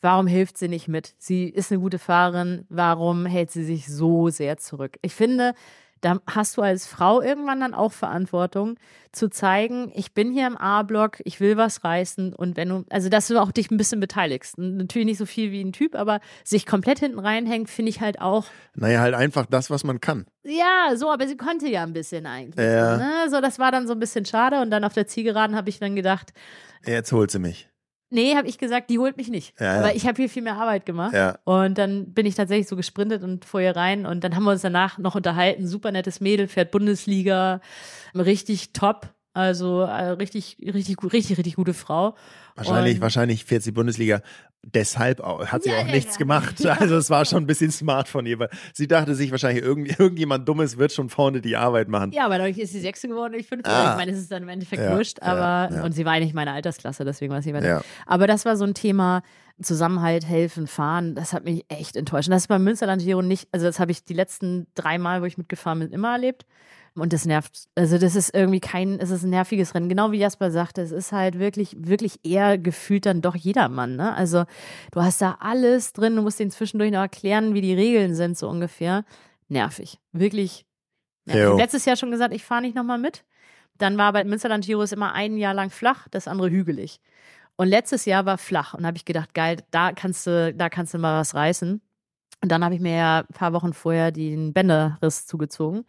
[0.00, 1.14] Warum hilft sie nicht mit?
[1.18, 2.64] Sie ist eine gute Fahrerin.
[2.68, 4.96] Warum hält sie sich so sehr zurück?
[5.02, 5.54] Ich finde,
[6.00, 8.76] da hast du als Frau irgendwann dann auch Verantwortung,
[9.12, 13.08] zu zeigen, ich bin hier im A-Block, ich will was reißen und wenn du, also
[13.08, 14.58] dass du auch dich ein bisschen beteiligst.
[14.58, 18.20] Natürlich nicht so viel wie ein Typ, aber sich komplett hinten reinhängt, finde ich halt
[18.20, 18.44] auch,
[18.74, 20.26] Naja, halt einfach das, was man kann.
[20.44, 22.64] ja, so, aber sie konnte ja ein bisschen eigentlich.
[22.64, 22.96] Ja.
[22.98, 23.30] Ne?
[23.30, 25.78] So, das war dann so ein bisschen schade und dann auf der Zielgeraden habe ich
[25.78, 26.32] dann gedacht,
[26.86, 27.68] Jetzt holt sie mich.
[28.10, 29.58] Nee, habe ich gesagt, die holt mich nicht.
[29.60, 29.82] Ja, ja.
[29.82, 31.12] Weil ich habe hier viel mehr Arbeit gemacht.
[31.12, 31.38] Ja.
[31.44, 34.06] Und dann bin ich tatsächlich so gesprintet und vor ihr rein.
[34.06, 35.66] Und dann haben wir uns danach noch unterhalten.
[35.66, 37.60] Super nettes Mädel, fährt Bundesliga,
[38.14, 39.08] richtig top.
[39.38, 42.16] Also äh, richtig, richtig, richtig, richtig gute Frau.
[42.56, 44.20] Wahrscheinlich, Und- wahrscheinlich fährt sie Bundesliga
[44.64, 46.18] deshalb auch, hat sie Ja, auch ja, nichts ja.
[46.18, 46.66] gemacht.
[46.66, 49.98] Also es war schon ein bisschen smart von ihr, weil sie dachte sich wahrscheinlich, irgend,
[50.00, 52.10] irgendjemand Dummes wird schon vorne die Arbeit machen.
[52.10, 53.70] Ja, aber dadurch ist sie Sechste geworden und ich Fünfte.
[53.70, 53.92] Ah.
[53.92, 55.84] Ich meine, es ist dann im Endeffekt Ja, wurscht, ja, aber ja.
[55.84, 57.50] und sie war eigentlich meine Altersklasse, deswegen war sie.
[57.50, 57.80] Ja.
[58.06, 59.22] Aber das war so ein Thema
[59.62, 61.14] Zusammenhalt, helfen, fahren.
[61.14, 62.28] Das hat mich echt enttäuscht.
[62.28, 65.22] Und das ist beim Münsterland Giro nicht, also das habe ich die letzten drei Mal,
[65.22, 66.44] wo ich mitgefahren bin, immer erlebt.
[66.98, 67.68] Und das nervt.
[67.74, 69.88] Also das ist irgendwie kein, es ist ein nerviges Rennen.
[69.88, 73.96] Genau wie Jasper sagte, es ist halt wirklich, wirklich eher gefühlt dann doch jedermann.
[73.96, 74.14] Ne?
[74.14, 74.44] Also
[74.92, 78.36] du hast da alles drin, du musst denen zwischendurch noch erklären, wie die Regeln sind,
[78.36, 79.04] so ungefähr.
[79.48, 79.98] Nervig.
[80.12, 80.66] Wirklich.
[81.24, 81.58] nervig.
[81.58, 83.24] Letztes Jahr schon gesagt, ich fahre nicht nochmal mit.
[83.76, 87.00] Dann war bei Münsterland Giro ist immer ein Jahr lang flach, das andere hügelig.
[87.56, 90.94] Und letztes Jahr war flach und habe ich gedacht, geil, da kannst du, da kannst
[90.94, 91.80] du mal was reißen.
[92.40, 95.84] Und dann habe ich mir ja ein paar Wochen vorher den Bänderriss zugezogen.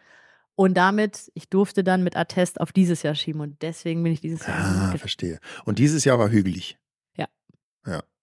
[0.60, 3.40] Und damit, ich durfte dann mit Attest auf dieses Jahr schieben.
[3.40, 4.92] Und deswegen bin ich dieses Jahr.
[4.94, 5.40] Ah, verstehe.
[5.64, 6.78] Und dieses Jahr war hügelig.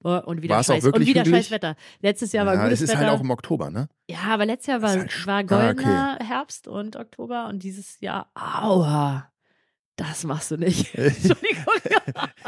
[0.04, 1.46] Oh, und wieder es auch scheiß, wirklich und wieder hügelig?
[1.46, 1.74] scheiß Wetter.
[2.00, 3.00] Letztes Jahr war ja, gutes es ist Wetter.
[3.08, 3.88] halt auch im Oktober, ne?
[4.08, 7.98] ja, aber letztes Jahr war, halt war sch- ah, goldener Herbst und Oktober und dieses
[8.00, 9.32] Jahr, aua,
[9.96, 10.94] das machst du nicht.
[10.94, 11.64] Entschuldigung.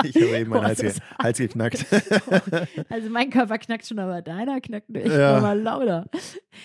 [0.05, 1.87] Ich habe eben meinen Hals, ge Hals geknackt.
[2.91, 5.07] Also mein Körper knackt schon, aber deiner knackt nicht.
[5.07, 5.41] Ja.
[5.41, 6.07] mal lauter.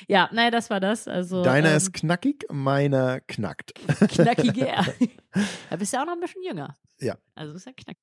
[0.07, 1.07] Ja, naja, das war das.
[1.07, 3.73] Also, Deiner ähm, ist knackig, meiner knackt.
[4.09, 4.85] knackiger.
[5.69, 6.77] da bist du ja auch noch ein bisschen jünger.
[6.99, 7.17] Ja.
[7.35, 8.01] Also ist ja knackig.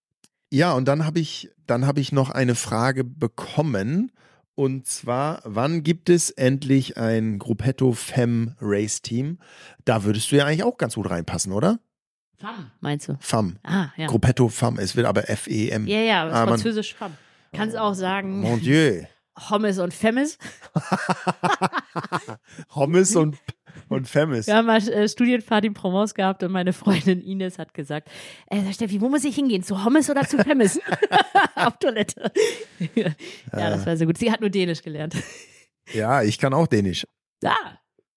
[0.52, 4.12] Ja, und dann habe ich, dann habe ich noch eine Frage bekommen.
[4.55, 9.39] Und zwar, wann gibt es endlich ein Gruppetto Fem Race Team?
[9.85, 11.78] Da würdest du ja eigentlich auch ganz gut reinpassen, oder?
[12.41, 13.17] Fam, meinst du?
[13.21, 13.57] Fam.
[13.62, 14.07] Ah, ja.
[14.07, 14.79] Gruppetto Fam.
[14.79, 15.87] Es wird aber F-E-M.
[15.87, 17.12] Ja, ja, Ah, man- französisch Fam.
[17.53, 19.03] Kannst auch sagen Mon Dieu.
[19.51, 20.39] Hommes und Femmes.
[22.75, 23.37] Hommes und,
[23.89, 24.47] und Femmes.
[24.47, 28.09] Wir haben mal äh, Studienfahrt in Provence gehabt und meine Freundin Ines hat gesagt,
[28.47, 29.62] äh, Steffi, wo muss ich hingehen?
[29.62, 30.81] Zu Hommes oder zu Femmes?
[31.55, 32.33] Auf Toilette.
[32.95, 33.11] ja,
[33.53, 34.19] das war sehr gut.
[34.19, 35.15] Sie hat nur Dänisch gelernt.
[35.93, 37.07] Ja, ich kann auch Dänisch.
[37.45, 37.55] Ah,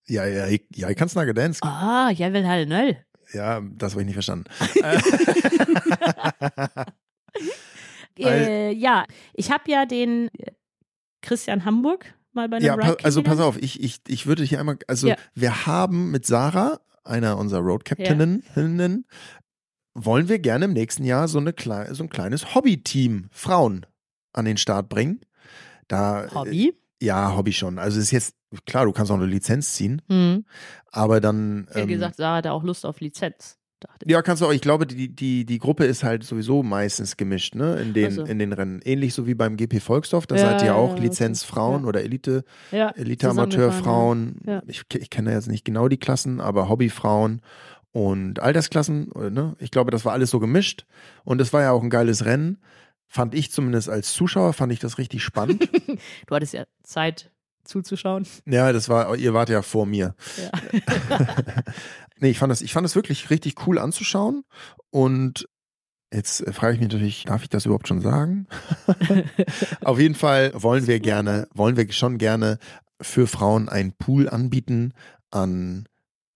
[0.07, 1.63] Ja, ja, ich, ja, ich kann snakke dansk.
[1.65, 2.97] ah, jeg vil have en øl.
[3.33, 4.45] Ja, das habe ich nicht verstanden.
[8.17, 10.51] Äh, ja, ich habe ja den äh,
[11.21, 14.59] Christian Hamburg mal bei einem Ja, pa also pass auf, ich, ich, ich würde hier
[14.59, 15.15] einmal, also Ja.
[15.33, 19.05] wir haben mit Sarah, einer unserer Road Captaininnen,
[19.93, 21.53] wollen wir gerne im nächsten Jahr so, eine
[21.91, 23.85] so ein kleines Hobby-Team Frauen
[24.31, 25.21] an den Start bringen.
[25.87, 26.75] Da, Hobby.
[27.03, 27.77] Äh, ja, Hobby schon.
[27.79, 28.35] Also es ist jetzt,
[28.65, 30.45] klar, du kannst auch eine Lizenz ziehen, Hm.
[30.91, 31.65] aber dann.
[31.69, 33.57] Hätte ähm, gesagt, Sarah hat auch Lust auf Lizenz.
[34.05, 34.53] Ja, kannst du auch.
[34.53, 37.75] Ich glaube, die, die, die Gruppe ist halt sowieso meistens gemischt, ne?
[37.81, 38.23] In den, Ach so.
[38.23, 38.79] in den Rennen.
[38.85, 40.25] Ähnlich so wie beim GP Volksdorf.
[40.25, 41.01] Da Ja, seid ihr ja, auch ja, okay.
[41.03, 41.87] Lizenzfrauen Ja.
[41.89, 44.39] oder Elite, Ja, Elite-Amateurfrauen.
[44.45, 44.61] Ja.
[44.67, 47.41] Ich, ich kenne jetzt nicht genau die Klassen, aber Hobbyfrauen
[47.91, 49.11] und Altersklassen.
[49.11, 49.55] oder, Ne?
[49.59, 50.85] Ich glaube, das war alles so gemischt.
[51.25, 52.59] Und es war ja auch ein geiles Rennen.
[53.13, 55.69] Fand ich zumindest als Zuschauer, fand ich das richtig spannend.
[56.25, 57.31] Du hattest ja Zeit
[57.63, 58.25] zuzuschauen.
[58.47, 60.15] ja, das war, ihr wart ja vor mir.
[60.41, 61.35] Ja.
[62.19, 64.45] Nee, ich fand das, ich fand das wirklich richtig cool anzuschauen.
[64.91, 65.49] Und
[66.13, 68.47] jetzt äh, frage ich mich natürlich, darf ich das überhaupt schon sagen?
[69.81, 72.59] Auf jeden Fall wollen wir gerne, wollen wir schon gerne
[73.01, 74.93] für Frauen einen Pool anbieten
[75.31, 75.85] an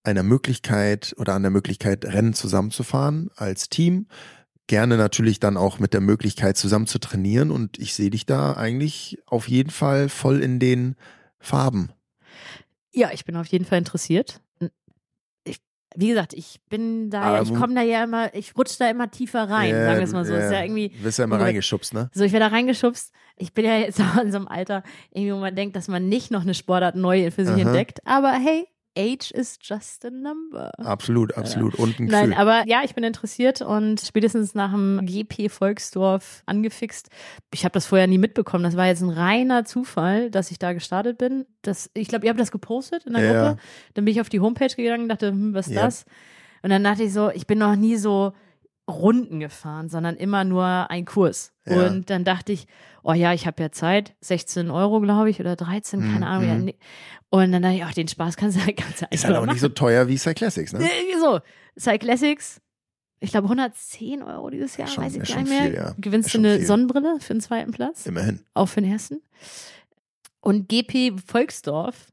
[0.04, 4.08] einer Möglichkeit oder an der Möglichkeit, Rennen zusammenzufahren als Team.
[4.68, 7.52] Gerne natürlich dann auch mit der Möglichkeit, zusammen zu trainieren.
[7.52, 10.96] Und ich sehe dich da eigentlich auf jeden Fall voll in den
[11.40, 11.92] Farben.
[12.94, 14.42] Ja, ich bin auf jeden Fall interessiert.
[15.46, 15.60] Ich,
[15.96, 19.10] wie gesagt, ich bin da, ja, ich komme da ja immer, ich rutsche da immer
[19.10, 20.34] tiefer rein, Ja, sagen wir es mal so.
[20.34, 20.40] ja.
[20.46, 22.10] Ist ja irgendwie, Du wirst ja immer reingeschubst, ne?
[22.14, 23.14] so ich werde da reingeschubst.
[23.38, 26.10] Ich bin ja jetzt auch in so einem Alter, irgendwie, wo man denkt, dass man
[26.10, 27.62] nicht noch eine Sportart neu für sich Aha.
[27.62, 28.06] entdeckt.
[28.06, 30.72] Aber hey, age is just a number.
[30.80, 31.76] Absolut, absolut.
[31.76, 32.42] Und ein Nein, Gefühl.
[32.42, 37.10] aber ja, ich bin interessiert und spätestens nach dem GP Volksdorf angefixt.
[37.54, 38.64] Ich habe das vorher nie mitbekommen.
[38.64, 41.46] Das war jetzt ein reiner Zufall, dass ich da gestartet bin.
[41.62, 43.62] Das, ich glaube, ihr habt das gepostet in der Ja, Gruppe.
[43.94, 45.84] Dann bin ich auf die Homepage gegangen und dachte, hm, was ist Ja.
[45.84, 46.06] das?
[46.64, 48.34] Und dann dachte ich so, ich bin noch nie so
[48.90, 51.52] Runden gefahren, sondern immer nur ein Kurs.
[51.66, 51.88] Ja.
[51.88, 52.68] Und dann dachte ich,
[53.04, 56.48] oh ja, ich habe ja Zeit, 16 Euro, glaube ich, oder 13, keine Mhm, Ahnung.
[56.48, 56.64] Ja, mhm.
[56.66, 56.76] nee.
[57.30, 59.50] Und dann dachte ich, ach, den Spaß kannst du, du Ist einfach halt auch machen.
[59.52, 60.88] nicht so teuer wie Cyclassics, ne?
[61.20, 61.40] So,
[61.78, 62.62] Cyclassics,
[63.20, 65.62] ich glaube 110 Euro dieses Jahr, Ist schon- weiß ich ist gar nicht mehr.
[65.64, 65.94] viel, ja.
[65.98, 66.66] Gewinnst Ist du eine viel.
[66.66, 68.40] Sonnenbrille für den zweiten Platz, Immerhin.
[68.54, 69.22] auch für den ersten.
[70.40, 72.08] Und GP Volksdorf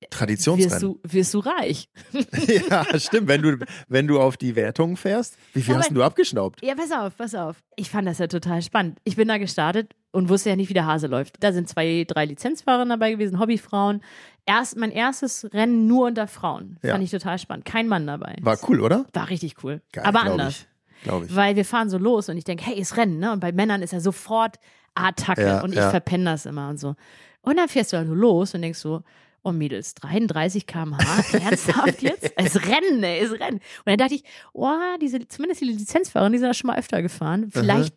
[0.00, 0.80] wirst Traditionsrennen.
[0.80, 1.88] du, wirst du reich.
[2.70, 3.28] ja, stimmt.
[3.28, 3.58] Wenn du,
[3.88, 6.62] wenn du auf die Wertungen fährst, wie viel Aber- hast du abgeschnaubt?
[6.62, 7.62] Ja, pass auf, pass auf.
[7.76, 8.98] Ich fand das ja total spannend.
[9.04, 11.36] Ich bin da gestartet und wusste ja nicht, wie der Hase läuft.
[11.42, 14.02] Da sind zwei, drei Lizenzfahrer dabei gewesen, Hobbyfrauen.
[14.46, 16.78] Erst mein erstes Rennen nur unter Frauen.
[16.82, 16.92] Ja.
[16.92, 17.64] Fand ich total spannend.
[17.64, 18.36] Kein Mann dabei.
[18.40, 19.06] War cool, oder?
[19.12, 19.80] War richtig cool.
[19.92, 20.66] Geil, Aber glaub anders.
[21.00, 21.02] Ich.
[21.04, 21.34] Glaube ich.
[21.36, 23.32] Weil wir fahren so los und ich denke, hey, ist Rennen, ne?
[23.32, 24.56] Und bei Männern ist ja sofort
[24.94, 25.88] Attacke Ja, und ich ja.
[25.90, 26.94] verpenne das immer und so.
[27.42, 29.02] Und dann fährst du also los und denkst so,
[29.42, 32.32] oh Mädels, 33 km/h, ernsthaft jetzt?
[32.36, 33.56] Es Rennen, ey, es Rennen.
[33.58, 37.50] Und dann dachte ich, oh, diese, zumindest die Lizenzfahrer, die sind schon mal öfter gefahren.
[37.50, 37.94] Vielleicht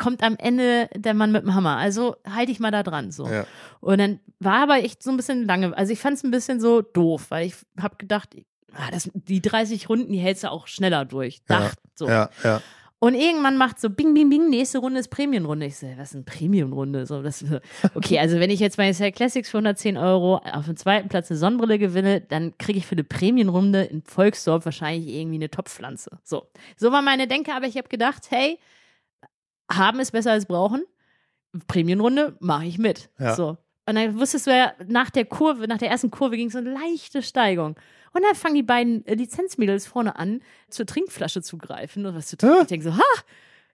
[0.00, 1.76] kommt am Ende der Mann mit dem Hammer.
[1.76, 3.12] Also halte ich mal da dran.
[3.12, 3.28] So.
[3.28, 3.46] Ja.
[3.80, 5.76] Und dann war aber echt so ein bisschen lange.
[5.76, 8.34] Also ich fand es ein bisschen so doof, weil ich habe gedacht,
[8.72, 11.42] ah, das, die 30 Runden, die hältst du auch schneller durch.
[11.48, 12.08] Ja, Dacht so.
[12.08, 12.62] Ja, ja.
[13.02, 15.64] Und irgendwann macht so Bing, Bing, Bing, nächste Runde ist Premium-Runde.
[15.64, 17.06] Ich so, was ist eine Premium-Runde?
[17.06, 17.42] So, das,
[17.94, 21.30] okay, also wenn ich jetzt bei Sale Classics für 110 Euro auf dem zweiten Platz
[21.30, 26.18] eine Sonnenbrille gewinne, dann kriege ich für eine Premium-Runde in Volksdorf wahrscheinlich irgendwie eine Topfpflanze.
[26.22, 28.58] So, so war meine Denke, aber ich habe gedacht, hey,
[29.72, 30.84] haben ist besser als brauchen.
[31.68, 33.08] Premium-Runde mache ich mit.
[33.18, 33.34] Ja.
[33.34, 33.56] So.
[33.90, 36.72] Und dann wusstest du ja, nach der Kurve, nach der ersten Kurve ging so eine
[36.72, 37.74] leichte Steigung.
[38.12, 42.28] Und dann fangen die beiden äh, Lizenzmädels vorne an, zur Trinkflasche zu greifen und was
[42.28, 42.62] zu trinken.
[42.62, 43.22] Ich denke so, ha,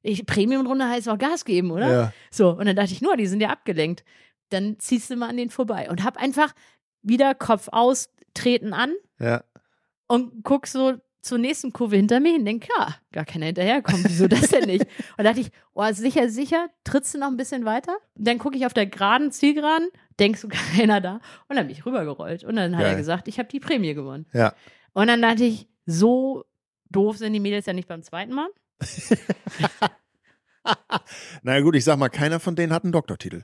[0.01, 1.93] ich, Premium-Runde heißt auch Gas geben, oder?
[1.93, 2.13] Ja.
[2.31, 4.05] So, und dann dachte ich, nur, die sind ja abgelenkt.
[4.49, 6.55] Dann ziehst du mal an denen vorbei und hab einfach
[7.03, 9.45] wieder Kopf aus, treten an ja.
[10.07, 10.95] und guck so
[11.27, 14.87] zur nächsten Kurve hinter mir hin, denk, ja, gar keiner hinterherkommt, wieso das denn nicht?
[15.17, 17.97] Und dachte ich, oh, sicher, sicher, trittst du noch ein bisschen weiter?
[18.15, 19.89] Dann gucke ich auf der geraden Zielgeraden,
[20.19, 21.21] denkst du, keiner da?
[21.49, 22.45] Und dann bin ich rübergerollt.
[22.45, 22.93] Und dann hat Geil.
[22.93, 24.27] er gesagt, ich habe die Prämie gewonnen.
[24.33, 24.55] Ja.
[24.93, 26.45] Und dann dachte ich, so
[26.91, 28.49] doof sind die Mädels ja nicht beim zweiten Mal.
[31.43, 33.43] Na gut, ich sag mal, keiner von denen hat einen Doktortitel.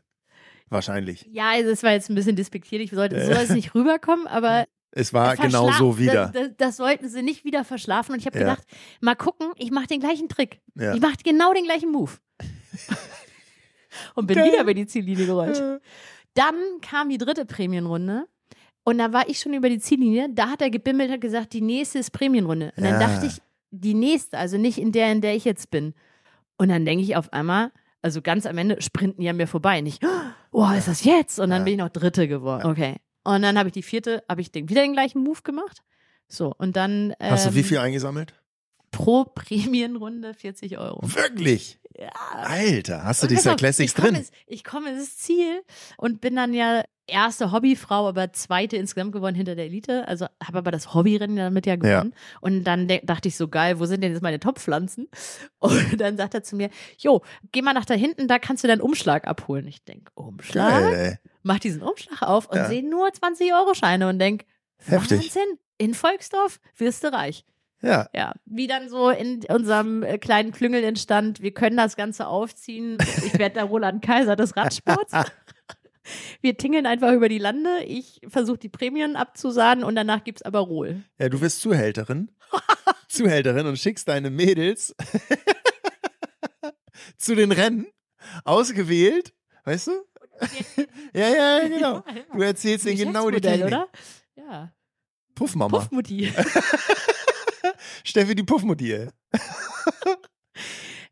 [0.68, 1.28] Wahrscheinlich.
[1.30, 4.66] Ja, also es war jetzt ein bisschen despektierlich, sollte so soll es nicht rüberkommen, aber
[4.94, 6.27] Es war genau so wieder.
[6.28, 8.12] Das, das, das sollten sie nicht wieder verschlafen.
[8.12, 8.44] Und ich habe Ja.
[8.44, 8.66] gedacht,
[9.01, 10.60] mal gucken, ich mache den gleichen Trick.
[10.74, 10.94] Ja.
[10.94, 12.12] Ich mache genau den gleichen Move.
[14.14, 14.52] und bin Geil.
[14.52, 15.62] wieder über die Ziellinie gerollt.
[16.35, 18.27] Dann kam die dritte Prämienrunde.
[18.85, 20.28] Und da war ich schon über die Ziellinie.
[20.31, 22.73] Da hat er gebimmelt und gesagt, die nächste ist Prämienrunde.
[22.77, 23.06] Und dann Ja.
[23.09, 23.40] dachte ich,
[23.70, 25.94] die nächste, also nicht in der, in der ich jetzt bin.
[26.59, 27.70] Und dann denke ich auf einmal,
[28.02, 29.81] also ganz am Ende sprinten die an mir vorbei.
[29.81, 30.05] Nicht,
[30.51, 31.39] oh, ist das jetzt?
[31.39, 31.64] Und dann Ja.
[31.64, 32.66] bin ich noch Dritte geworden.
[32.70, 32.97] Okay.
[33.24, 35.82] Und dann habe ich die vierte, habe ich den, wieder den gleichen Move gemacht.
[36.28, 38.35] So, und dann Hast du ähm, wie viel eingesammelt?
[38.90, 41.01] pro Prämienrunde 40 Euro.
[41.03, 41.78] Wirklich?
[41.99, 42.09] Ja.
[42.35, 44.15] Alter, hast du pass auf, Classics ich drin?
[44.15, 45.62] ins- Ich komme ins Ziel
[45.97, 50.07] und bin dann ja erste Hobbyfrau, aber zweite insgesamt geworden hinter der Elite.
[50.09, 52.15] Also habe aber das Hobbyrennen damit ja gewonnen.
[52.40, 55.09] Und dann dachte ich so, geil, wo sind denn jetzt meine Top-Pflanzen?
[55.59, 58.69] Und dann sagt er zu mir, jo, geh mal nach da hinten, da kannst du
[58.69, 59.66] deinen Umschlag abholen.
[59.66, 60.93] Ich denke, Umschlag?
[60.93, 61.19] Geil.
[61.43, 62.66] Mach diesen Umschlag auf und Ja.
[62.69, 64.44] sehe nur 20-Euro-Scheine und denk,
[64.78, 65.19] Heftig.
[65.23, 67.44] Wahnsinn, in Volksdorf wirst du reich.
[67.82, 72.27] Ja, Ja, wie dann so in unserem äh, kleinen Klüngel entstand, wir können das Ganze
[72.28, 72.97] aufziehen.
[73.27, 75.12] Ich werde der Roland Kaiser des Radsports.
[76.40, 77.85] Wir tingeln einfach über die Lande.
[77.85, 81.05] Ich versuche die Prämien abzusahnen und danach gibt's aber Rohl.
[81.20, 82.32] ja, du wirst Zuhälterin.
[83.09, 84.97] Zuhälterin und schickst deine Mädels
[87.19, 87.86] zu den Rennen.
[88.44, 89.32] Ausgewählt,
[89.64, 89.93] weißt du?
[91.14, 92.02] Ja, ja, genau.
[92.32, 93.66] Du erzählst ihnen genau die Technik.
[93.66, 93.88] oder?
[94.34, 94.72] Ja.
[95.34, 95.80] Puffmama.
[95.80, 96.32] Puffmutti.
[98.04, 99.09] Steffi, die Puffmutti, ey.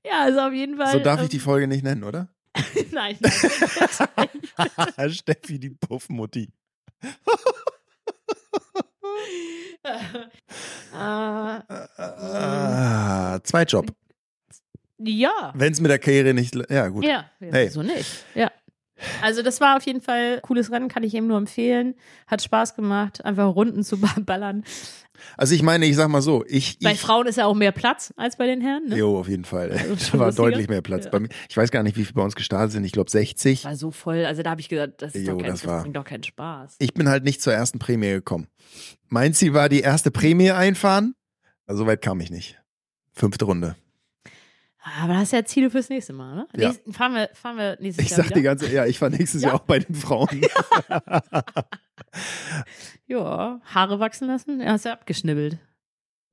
[0.05, 0.93] Ja, also auf jeden Fall.
[0.93, 2.29] So darf ich ähm, die Folge nicht nennen, oder?
[2.93, 3.19] nein,
[4.97, 5.11] nein.
[5.13, 6.51] Steffi, die Puffmutti.
[9.83, 9.99] äh,
[10.93, 11.63] Ah,
[13.43, 13.87] Zweitjob.
[14.99, 15.53] ja.
[15.55, 16.55] Wenn es mit der Karriere nicht.
[16.71, 17.05] Ja, gut.
[17.05, 17.69] Ja, Hey.
[17.69, 18.25] so nicht.
[18.35, 18.50] Ja.
[19.23, 21.95] Also das war auf jeden Fall ein cooles Rennen, kann ich ihm nur empfehlen.
[22.27, 24.65] Hat Spaß gemacht, einfach Runden zu ballern.
[25.37, 26.79] Also ich meine, ich sag mal so, ich.
[26.79, 28.89] Bei ich Frauen ist ja auch mehr Platz als bei den Herren.
[28.89, 28.97] Ne?
[28.97, 29.71] Jo, auf jeden Fall.
[29.71, 31.05] Also Da war deutlich mehr Platz.
[31.05, 31.11] Ja.
[31.11, 32.85] Bei mir, ich weiß gar nicht, wie viele bei uns gestartet sind.
[32.85, 33.65] Ich glaube 60.
[33.65, 34.25] War so voll.
[34.25, 36.23] Also da habe ich gesagt, das, ist Jo, doch kein, das das, bringt doch keinen
[36.25, 36.77] Spaß.
[36.79, 38.47] Ich bin halt nicht zur ersten Prämie gekommen.
[39.09, 41.15] Mein Ziel war die erste Prämie einfahren.
[41.67, 42.59] Also so weit kam ich nicht.
[43.13, 43.77] Fünfte Runde.
[45.03, 46.49] Aber hast ja Ziele fürs nächste Mal, ne?
[46.57, 46.69] Ja.
[46.69, 48.43] Nächst, fahren, wir, fahren wir nächstes Ich Jahr sag die wieder?
[48.43, 49.49] ganze, ja, ich war nächstes Ja.
[49.49, 50.29] Jahr auch bei den Frauen.
[53.07, 54.61] Ja, Haare wachsen lassen?
[54.61, 55.59] Ja, hast du abgeschnibbelt.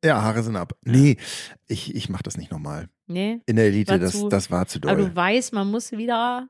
[0.04, 0.74] Ja, Haare sind ab.
[0.84, 1.18] Nee,
[1.68, 2.88] ich, ich mach das nicht nochmal.
[3.08, 3.42] Nee.
[3.48, 5.10] In der Elite, War das, zu- das war zu Aber doll.
[5.10, 6.48] du weißt, man muss wieder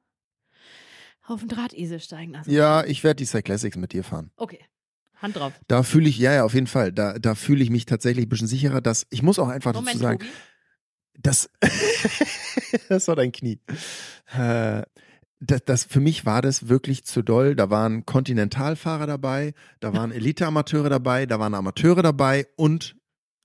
[1.25, 2.51] auf den Drahtesel steigen lassen.
[2.51, 4.31] Ja, ich werde die Cyclassics mit dir fahren.
[4.37, 4.59] Okay.
[5.21, 5.53] Hand drauf.
[5.67, 6.91] Da fühle ich, ja, ja, auf jeden Fall.
[6.91, 9.95] Da, da fühle ich mich tatsächlich ein bisschen sicherer, dass ich muss auch einfach Moment,
[9.95, 10.31] dazu sagen, Tobi.
[11.17, 11.49] Das,
[12.89, 13.59] das war dein Knie.
[14.37, 14.83] Äh,
[15.39, 17.55] das, das, für mich war das wirklich zu doll.
[17.55, 22.95] Da waren Kontinentalfahrer dabei, da waren Elite-Amateure dabei, da waren Amateure dabei und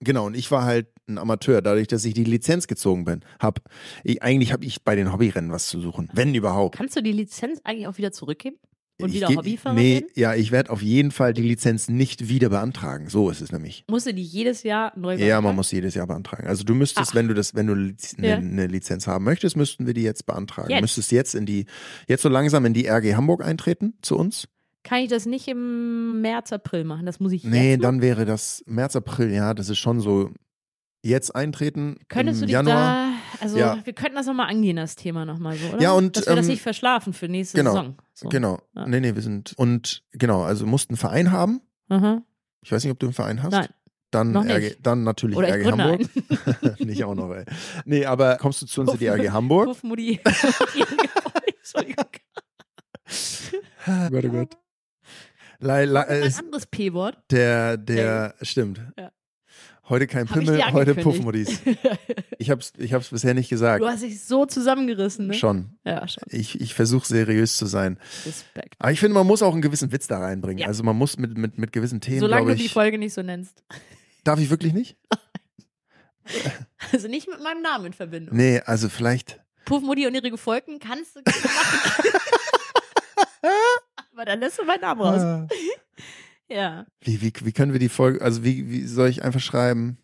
[0.00, 3.20] genau, und ich war halt ein Amateur, dadurch, dass ich die Lizenz gezogen bin.
[3.38, 3.60] Hab,
[4.04, 6.76] ich, eigentlich habe ich bei den Hobbyrennen was zu suchen, wenn überhaupt.
[6.76, 8.56] Kannst du die Lizenz eigentlich auch wieder zurückgeben?
[9.04, 10.06] Und wieder Hobbyfahrer Nee, werden?
[10.14, 13.08] ja, ich werde auf jeden Fall die Lizenz nicht wieder beantragen.
[13.08, 13.84] So ist es nämlich.
[13.88, 15.44] Musst du die jedes Jahr neu Ja, beantragen?
[15.44, 16.46] man muss jedes Jahr beantragen.
[16.46, 17.14] Also du müsstest, Ach.
[17.14, 17.94] wenn du das, wenn du eine,
[18.28, 18.36] Ja.
[18.36, 20.70] eine Lizenz haben möchtest, müssten wir die jetzt beantragen.
[20.70, 20.78] Jetzt?
[20.78, 21.66] Du müsstest jetzt in die,
[22.08, 24.48] jetzt so langsam in die RG Hamburg eintreten zu uns.
[24.84, 27.06] Kann ich das nicht im März, April machen?
[27.06, 27.82] Das muss ich Nee, machen?
[27.82, 30.30] dann wäre das März, April, ja, das ist schon so
[31.04, 31.98] jetzt eintreten.
[32.08, 32.74] Könntest im du dich Januar.
[32.74, 33.78] da, also Ja.
[33.84, 35.80] wir könnten das nochmal angehen, das Thema nochmal so, oder?
[35.80, 37.96] Ja, und, Dass wir das ähm, nicht verschlafen für nächste genau, Saison.
[38.14, 38.28] So.
[38.28, 38.60] Genau.
[38.74, 38.86] Ja.
[38.86, 41.60] Nee, nee, wir sind, und genau, also musst einen Verein haben.
[41.88, 42.22] Aha.
[42.62, 43.52] Ich weiß nicht, ob du einen Verein hast.
[43.52, 43.68] Nein.
[44.10, 46.00] Dann, RG, dann natürlich Oder RG Hamburg.
[46.80, 47.46] nicht auch noch, ey.
[47.86, 49.68] Nee, aber kommst du zu uns in die RG Hamburg?
[49.68, 50.20] Puff, Mutti.
[51.58, 52.04] Entschuldigung.
[53.86, 54.58] Oh Gott, oh Gott.
[55.60, 57.18] Le, le, Ein anderes P-Wort.
[57.30, 58.80] der, der, stimmt.
[58.98, 59.12] Ja.
[59.88, 60.94] Heute kein Hab ich Pimmel, heute.
[60.94, 61.60] Puffmodis.
[62.38, 63.80] Ich hab's, ich hab's bisher nicht gesagt.
[63.80, 65.34] Du hast dich so zusammengerissen, ne?
[65.34, 65.78] Schon.
[65.84, 66.24] Ja, schon.
[66.26, 68.00] Ich, ich versuche seriös zu sein.
[68.26, 68.74] Respekt.
[68.80, 70.58] Aber ich finde, man muss auch einen gewissen Witz da reinbringen.
[70.58, 70.66] Ja.
[70.66, 72.72] Also man muss mit, mit, mit gewissen Themen, Solange glaube du die ich.
[72.72, 73.62] Folge nicht so nennst.
[74.24, 74.96] Darf ich wirklich nicht?
[76.92, 78.36] Also nicht mit meinem Namen in Verbindung.
[78.36, 79.40] Nee, also vielleicht.
[79.64, 82.12] Puff, Mutti und ihre Gefolgten kannst du machen.
[84.12, 85.48] Aber dann lässt du meinen Namen raus.
[86.52, 86.56] Ah.
[86.56, 86.86] Ja.
[87.00, 89.98] Wie, wie, wie können wir die Folge, also wie, wie soll ich einfach schreiben?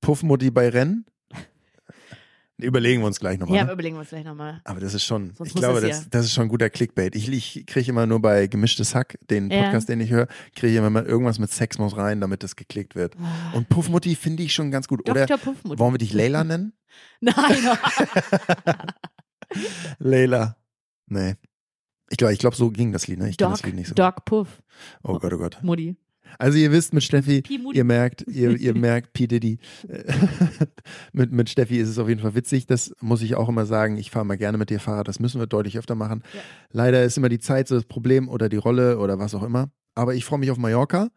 [0.00, 1.06] Puffmutti bei Rennen?
[2.58, 3.56] Überlegen wir uns gleich nochmal.
[3.56, 3.72] Ja, ne?
[3.72, 4.60] überlegen wir uns gleich nochmal.
[4.64, 7.14] Aber das ist schon, Sonst ich glaube, das das, ja- ist schon guter Clickbait.
[7.16, 9.62] Ich, ich kriege immer nur bei Gemischtes Hack, den Ja.
[9.64, 12.56] Podcast, den ich höre, kriege ich immer mal irgendwas mit Sex muss rein, damit das
[12.56, 13.14] geklickt wird.
[13.54, 15.08] Und Puffmutti finde ich schon ganz gut.
[15.08, 15.38] Oder Dr.
[15.38, 15.78] Puffmutti.
[15.78, 16.74] wollen wir dich Leila nennen?
[17.20, 17.34] Nein.
[19.98, 20.56] Leila.
[21.06, 21.34] Nee.
[22.10, 23.30] Ich glaube, ich glaube, so ging das Lied, ne?
[23.30, 23.94] Ich kenne das Lied nicht so.
[23.94, 24.62] Doc Puff.
[25.02, 25.58] Oh Gott, oh Gott.
[25.62, 25.96] Mutti.
[26.38, 27.42] Also ihr wisst mit Steffi,
[27.72, 29.26] ihr merkt, ihr, ihr merkt, P.
[29.26, 29.58] Diddy,
[29.88, 30.04] äh,
[31.12, 32.66] mit, mit Steffi ist es auf jeden Fall witzig.
[32.66, 33.96] Das muss ich auch immer sagen.
[33.96, 35.08] Ich fahre mal gerne mit dir Fahrrad.
[35.08, 36.22] Das müssen wir deutlich öfter machen.
[36.34, 36.40] Ja.
[36.72, 39.70] Leider ist immer die Zeit so das Problem oder die Rolle oder was auch immer.
[39.94, 41.08] Aber ich freue mich auf Mallorca,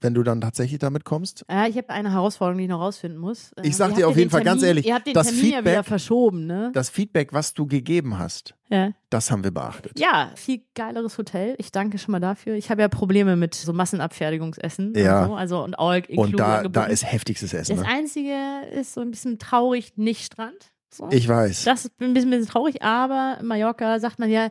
[0.00, 1.44] wenn du dann tatsächlich damit kommst.
[1.50, 3.52] Ja, ich habe eine Herausforderung, die ich noch rausfinden muss.
[3.62, 5.28] Ich sag ihr dir auf jeden den Fall ganz Termin- ehrlich, Ihr habt den das
[5.28, 6.70] Termin ja wieder Feedback- verschoben, ne?
[6.74, 8.90] Das Feedback, was du gegeben hast, Ja.
[9.08, 9.98] das haben wir beachtet.
[9.98, 11.54] Ja, viel geileres Hotel.
[11.58, 12.54] Ich danke schon mal dafür.
[12.54, 15.22] Ich habe ja Probleme mit so Massenabfertigungsessen Ja.
[15.22, 15.34] und so.
[15.36, 17.76] Also und all Und da, da ist heftigstes Essen.
[17.76, 17.90] Das Ne?
[17.92, 18.34] Einzige
[18.74, 20.72] ist so ein bisschen traurig, nicht Strand.
[20.90, 21.08] So.
[21.10, 21.64] Ich weiß.
[21.64, 24.50] Das ist ein bisschen, bisschen traurig, aber Mallorca sagt man ja,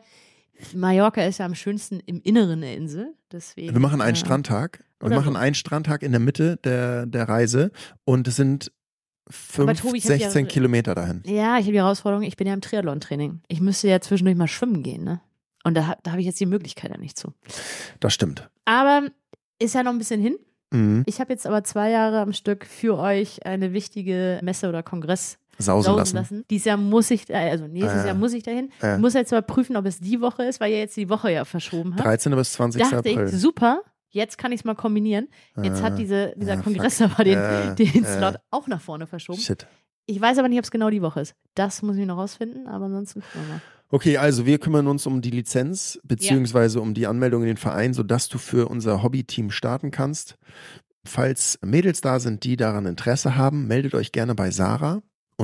[0.74, 3.14] Mallorca ist ja am schönsten im Inneren der Insel.
[3.32, 4.84] Deswegen, Wir machen einen äh, Strandtag.
[5.00, 7.72] Wir machen einen Strandtag in der Mitte der, der Reise
[8.06, 8.72] und es sind
[9.26, 9.34] Aber
[9.76, 11.22] 5, Tobi, ich hab ja- 16 Kilometer dahin.
[11.26, 13.42] Ja, ich habe die Herausforderung, ich bin ja im Triathlon-Training.
[13.48, 15.20] Ich müsste ja zwischendurch mal schwimmen gehen, ne?
[15.66, 17.34] Und da, da habe ich jetzt die Möglichkeit ja nicht zu.
[18.00, 18.50] Das stimmt.
[18.66, 19.08] Aber
[19.60, 20.38] ist ja noch ein bisschen hin.
[20.72, 21.04] Mhm.
[21.06, 25.38] Ich habe jetzt aber zwei Jahre am Stück für euch eine wichtige Messe oder Kongress
[25.58, 26.16] Sausen sausen lassen.
[26.16, 26.46] lassen.
[26.50, 28.72] Dieses Jahr muss ich, äh, also nächstes Ah, Jahr muss ich dahin.
[28.82, 28.96] Ja.
[28.96, 31.32] Ich muss jetzt mal prüfen, ob es die Woche ist, weil ihr jetzt die Woche
[31.32, 32.06] ja verschoben habt.
[32.06, 32.36] 13.
[32.36, 32.82] bis 20.
[32.82, 33.26] Dachte April.
[33.28, 35.28] ich, super, jetzt kann ich es mal kombinieren.
[35.62, 37.12] Jetzt Ah, hat diese, dieser ah, Kongress fuck.
[37.12, 38.18] aber den, Äh, den äh.
[38.18, 39.40] Slot auch nach vorne verschoben.
[39.40, 39.68] Shit.
[40.06, 41.34] Ich weiß aber nicht, ob es genau die Woche ist.
[41.56, 43.62] Das muss ich noch rausfinden, aber ansonsten gucken wir mal.
[43.90, 47.94] Okay, also wir kümmern uns um die Lizenz beziehungsweise um die Anmeldung in den Verein,
[47.94, 50.36] sodass du für unser Hobbyteam starten kannst.
[51.06, 55.02] Falls Mädels da sind, die daran Interesse haben, meldet euch gerne bei Sarah,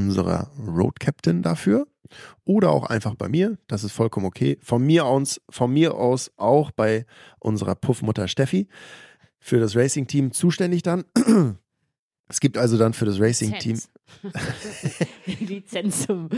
[0.07, 1.87] unserer Road Captain dafür.
[2.43, 4.57] Oder auch einfach bei mir, das ist vollkommen okay.
[4.63, 7.05] Von mir aus, von mir aus auch bei
[7.39, 8.67] unserer Puffmutter Steffi
[9.39, 11.05] für das Racing-Team zuständig dann.
[12.31, 13.89] Es gibt also dann für das Racing-Team Lizenz.
[15.39, 16.29] Lizenz zum,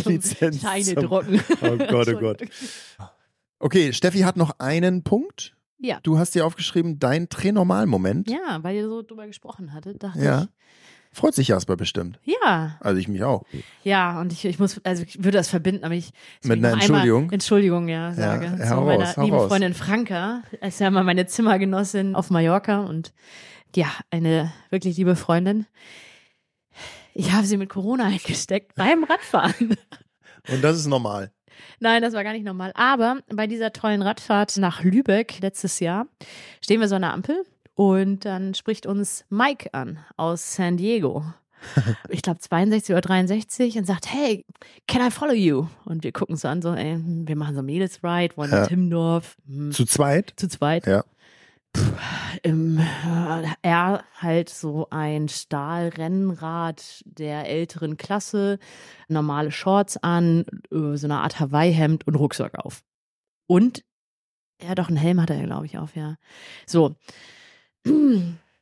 [0.00, 1.40] zum Lizenz Scheine zum- drucken.
[1.62, 2.42] Oh Gott, oh Gott.
[3.58, 5.56] Okay, Steffi hat noch einen Punkt.
[5.78, 5.98] Ja.
[6.04, 8.30] Du hast dir aufgeschrieben, dein Drehnormal-Moment.
[8.30, 10.48] Ja, weil ihr so drüber gesprochen hattet, dachte Ja.
[11.16, 12.20] Freut sich Jasper bestimmt.
[12.24, 13.42] Ja, Also ich mich auch.
[13.82, 16.10] ja, und ich, ich muss, also ich würde das verbinden, aber ich
[16.42, 17.22] Mit einer Entschuldigung?
[17.22, 18.50] Einmal Entschuldigung, ja, sage.
[18.50, 19.48] hau zu raus, meiner lieben raus.
[19.48, 20.42] Freundin Franka.
[20.60, 23.14] Ist ja mal meine Zimmergenossin auf Mallorca und
[23.74, 25.64] ja, eine wirklich liebe Freundin.
[27.14, 29.74] Ich habe sie mit Corona eingesteckt beim Radfahren.
[30.52, 31.32] Und das ist normal.
[31.80, 32.72] Nein, das war gar nicht normal.
[32.74, 36.06] Aber bei dieser tollen Radfahrt nach Lübeck letztes Jahr
[36.60, 37.42] stehen wir so an der Ampel
[37.76, 41.24] und dann spricht uns Mike an aus San Diego.
[42.10, 44.44] Ich glaube 62 oder 63 und sagt, hey,
[44.86, 45.66] can I follow you?
[45.86, 48.60] Und wir gucken so an, so, ey, hm, wir machen so Mädels Ride, wollen Ja.
[48.60, 50.34] nach Timmendorf, hm, Zu zweit?
[50.36, 50.86] zu zweit.
[50.86, 51.04] Ja.
[52.42, 58.58] im, äh, er halt so ein Stahlrennrad der älteren Klasse,
[59.08, 62.82] normale Shorts an, äh, so eine Art Hawaii-Hemd und Rucksack auf.
[63.46, 63.84] Und,
[64.62, 66.16] ja doch, einen Helm hat er, glaube ich, auf, ja.
[66.66, 66.94] So.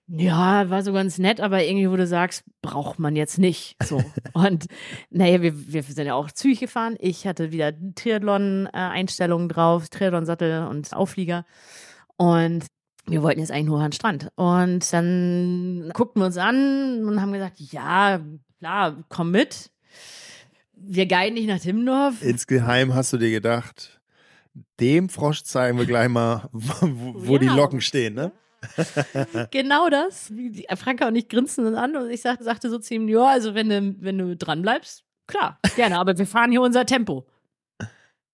[0.06, 3.76] Ja, war so ganz nett, aber irgendwie, wo du sagst, braucht man jetzt nicht.
[3.82, 4.04] So.
[4.34, 4.66] Und
[5.10, 6.96] naja, wir, wir sind ja auch zügig gefahren.
[6.98, 11.46] Ich hatte wieder Triathlon-Einstellungen drauf, Triathlon-Sattel und Auflieger.
[12.16, 12.66] Und
[13.06, 14.28] wir wollten jetzt eigentlich nur an den Strand.
[14.34, 18.20] Und dann guckten wir uns an und haben gesagt, ja,
[18.58, 19.70] klar, komm mit.
[20.74, 22.20] Wir guiden dich nach Timmendorf.
[22.22, 24.00] Insgeheim hast du dir gedacht,
[24.80, 27.54] dem Frosch zeigen wir gleich mal, wo, wo die Ja.
[27.54, 28.32] Locken stehen, ne?
[29.50, 30.32] Genau das.
[30.76, 33.54] Franka und ich grinsten uns an und ich sagte, sagte so zu ihm, ja, also
[33.54, 37.26] wenn du, wenn du dran bleibst, klar, gerne, aber wir fahren hier unser Tempo.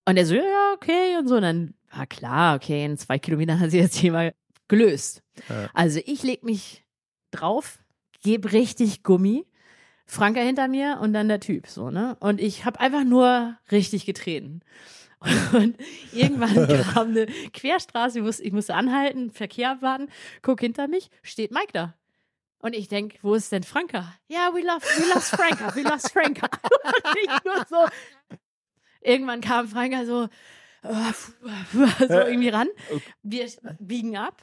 [0.06, 1.36] Und er so, ja, ja, okay, und so.
[1.36, 4.30] Und dann war klar, okay, in zwei Kilometern hat sich das Thema
[4.68, 5.22] gelöst.
[5.48, 5.68] Ja.
[5.74, 6.84] Also ich leg mich
[7.30, 7.78] drauf,
[8.22, 9.46] gebe richtig Gummi,
[10.06, 12.16] Franka hinter mir und dann der Typ, so, ne?
[12.18, 14.60] Und ich habe einfach nur richtig getreten.
[15.52, 15.76] Und
[16.12, 20.08] irgendwann kam eine Querstraße, ich musste, ich musste anhalten, Verkehr abwarten,
[20.42, 21.94] guck hinter mich, steht Mike da.
[22.62, 24.14] Und ich denk, wo ist denn Franka?
[24.28, 26.46] Ja, we love, we lost Franka, we lost Franka.
[27.04, 27.86] Und ich nur so.
[29.02, 30.24] Irgendwann kam Franka so,
[30.82, 31.12] äh,
[32.06, 32.68] so irgendwie ran.
[33.22, 33.46] Wir
[33.78, 34.42] biegen ab.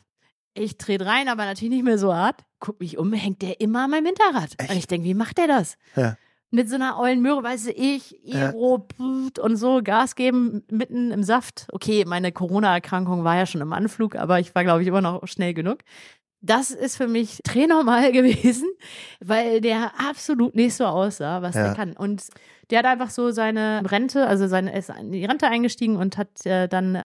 [0.56, 2.44] Ich trete rein, aber natürlich nicht mehr so hart.
[2.60, 4.56] Guck mich um, hängt der immer an meinem Hinterrad.
[4.60, 5.78] Und ich denk, wie macht der das?
[5.96, 6.18] Ja.
[6.50, 8.52] Mit so einer ollen Möhre, weißt du, ich, Ja.
[8.52, 11.68] Iro, pft und so, Gas geben, mitten im Saft.
[11.72, 15.28] Okay, meine Corona-Erkrankung war ja schon im Anflug, aber ich war, glaube ich, immer noch
[15.28, 15.80] schnell genug.
[16.40, 18.70] Das ist für mich drehnormal gewesen,
[19.20, 21.66] weil der absolut nicht so aussah, was Ja.
[21.66, 21.94] der kann.
[21.98, 22.24] Und
[22.70, 26.18] der hat einfach so seine Rente, also seine, er ist in die Rente eingestiegen und
[26.18, 27.02] hat äh, dann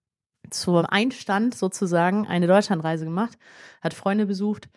[0.51, 3.37] zum Einstand sozusagen eine Deutschlandreise gemacht,
[3.81, 4.69] hat Freunde besucht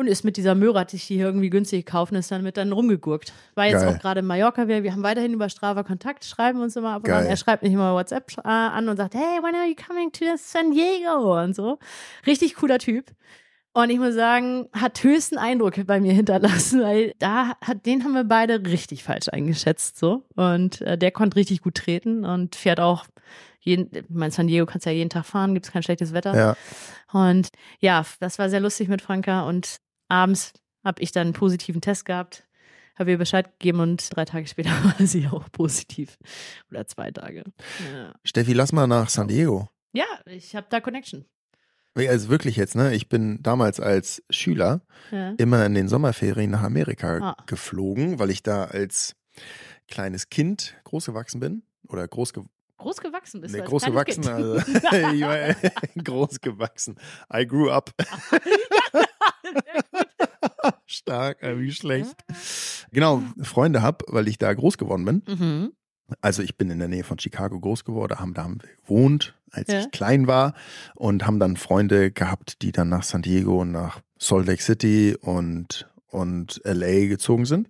[0.00, 2.72] und ist mit dieser Möhre, die hier irgendwie günstig gekauft und ist dann mit dann
[2.72, 3.32] rumgegurkt.
[3.54, 3.94] War jetzt Geil.
[3.94, 7.04] auch gerade in Mallorca, wir, wir haben weiterhin über Strava Kontakt, schreiben uns immer ab
[7.04, 7.26] und an.
[7.26, 10.24] Er schreibt nicht immer WhatsApp äh, an und sagt, hey, when are you coming to
[10.36, 11.38] San Diego?
[11.40, 11.78] Und so.
[12.26, 13.12] Richtig cooler Typ.
[13.72, 18.14] Und ich muss sagen, hat höchsten Eindruck bei mir hinterlassen, weil da hat, den haben
[18.14, 20.24] wir beide richtig falsch eingeschätzt, so.
[20.34, 23.04] Und äh, der konnte richtig gut treten und fährt auch
[23.60, 26.34] jeden, ich meine, San Diego kannst ja jeden Tag fahren, gibt es kein schlechtes Wetter.
[26.34, 26.56] Ja.
[27.12, 29.80] Und ja, das war sehr lustig mit Franka und
[30.10, 30.52] abends
[30.84, 32.46] habe ich dann einen positiven Test gehabt,
[32.98, 36.18] habe ihr Bescheid gegeben und drei Tage später war sie auch positiv.
[36.70, 37.44] Oder zwei Tage.
[37.92, 39.68] Ja, Steffi, lass mal nach San Diego.
[39.92, 41.24] ja ich habe da Connection.
[41.96, 42.94] Also wirklich jetzt, ne?
[42.94, 44.80] Ich bin damals als Schüler
[45.10, 45.34] Ja.
[45.38, 47.36] immer in den Sommerferien nach Amerika Ah.
[47.46, 49.16] geflogen, weil ich da als
[49.88, 51.62] kleines Kind groß gewachsen bin.
[51.88, 52.44] Oder groß, ge
[52.78, 55.54] Groß gewachsen bist nee, groß gewachsen, also war
[56.04, 56.96] groß gewachsen.
[57.34, 57.90] I grew up.
[60.86, 62.14] Stark, wie schlecht.
[62.92, 65.22] Genau, Freunde hab, weil ich da groß geworden bin.
[65.26, 65.72] mhm.
[66.20, 68.50] Also ich bin in der Nähe von Chicago groß geworden, haben, da
[68.82, 69.78] gewohnt, als Ja.
[69.80, 70.54] ich klein war
[70.96, 75.16] und haben dann Freunde gehabt, die dann nach San Diego und nach Salt Lake City
[75.20, 77.68] und, und LA gezogen sind.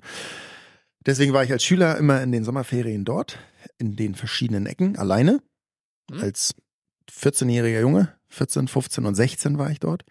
[1.05, 3.39] Deswegen war ich als Schüler immer in den Sommerferien dort,
[3.77, 5.41] in den verschiedenen Ecken, alleine.
[6.11, 6.21] Mhm.
[6.23, 6.55] Als
[7.11, 10.05] 14-jähriger Junge, 14, 15 und 16 war ich dort.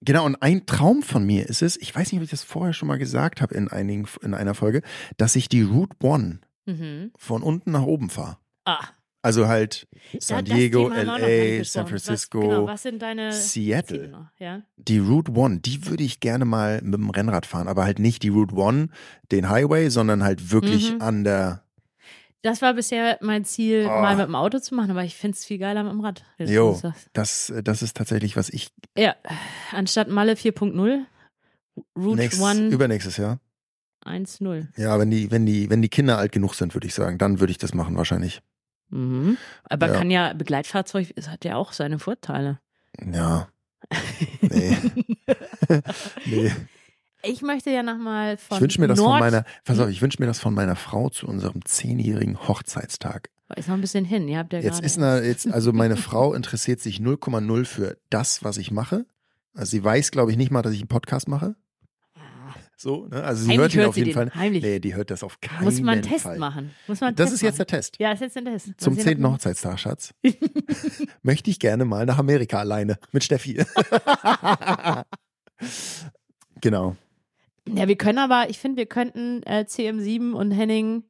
[0.00, 2.72] Genau, und ein Traum von mir ist es, ich weiß nicht, ob ich das vorher
[2.72, 4.82] schon mal gesagt habe in, einigen, in einer Folge,
[5.16, 7.12] dass ich die Route One Mhm.
[7.16, 8.36] von unten nach oben fahre.
[8.64, 8.84] Ah,
[9.22, 9.88] Also halt
[10.20, 11.64] San das Diego, LA.
[11.64, 14.08] San Francisco, Was, genau, was sind deine Seattle.
[14.08, 14.28] noch?
[14.38, 14.62] Ja?
[14.76, 18.22] Die Route One, die würde ich gerne mal mit dem Rennrad fahren, aber halt nicht
[18.22, 18.90] die Route One,
[19.32, 21.00] den Highway, sondern halt wirklich Mhm.
[21.02, 21.64] an der.
[22.42, 24.00] Das war bisher mein Ziel, Oh.
[24.00, 26.24] mal mit dem Auto zu machen, aber ich finde es viel geiler mit dem Rad.
[26.38, 26.78] Jo.
[27.12, 27.52] das.
[27.62, 29.16] Das, ist tatsächlich, was ich Ja,
[29.72, 31.04] anstatt Malle 4.0,
[31.96, 33.40] Route nächstes, One übernächstes Jahr.
[34.04, 34.68] 1.0.
[34.76, 37.40] Ja, wenn die, wenn die, wenn die Kinder alt genug sind, würde ich sagen, dann
[37.40, 38.40] würde ich das machen wahrscheinlich.
[38.90, 39.36] Mhm.
[39.64, 39.94] Aber Ja.
[39.94, 42.60] kann ja, Begleitfahrzeug es hat ja auch seine Vorteile.
[43.04, 43.48] Ja.
[44.40, 44.76] Nee.
[46.24, 46.52] nee.
[47.28, 50.02] Ich möchte ja nochmal von Ich wünsche mir das Nord von meiner, pass auf, ich
[50.02, 53.30] wünsche mir das von meiner Frau zu unserem zehnjährigen Hochzeitstag.
[53.56, 56.34] Ist noch ein bisschen hin, ihr habt ja Jetzt ist eine, jetzt, also meine Frau
[56.34, 59.06] interessiert sich 0,0 für das, was ich mache.
[59.54, 61.56] Also sie weiß, glaube ich, nicht mal, dass ich einen Podcast mache.
[62.80, 63.24] So, ne?
[63.24, 64.30] Also sie Heimlich hört ihn hört auf jeden den, Fall.
[64.34, 64.62] heimlich.
[64.62, 66.38] Nee, die hört das auf keinen Muss man einen Test Fall.
[66.38, 66.70] machen.
[66.86, 67.70] Muss man Das ist jetzt der machen.
[67.70, 67.96] Test.
[67.98, 68.68] Ja, ist jetzt ein Test.
[68.76, 70.14] Zum zehnten Hochzeitstag, Schatz.
[71.22, 73.64] Möchte ich gerne mal nach Amerika alleine mit Steffi.
[76.60, 76.96] genau.
[77.76, 81.04] Ja, wir können aber, ich finde, wir könnten äh, CM7 und Henning.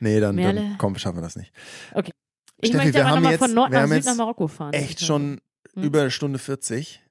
[0.00, 0.60] Nee, dann, Merle.
[0.60, 1.52] dann komm, schaffen wir das nicht.
[2.60, 4.72] Ich Steffi, möchte wir aber nochmal von Nord nach Süd nach Marokko fahren.
[4.72, 5.40] Echt schon
[5.74, 5.82] Hm.
[5.82, 7.02] über eine Stunde 40.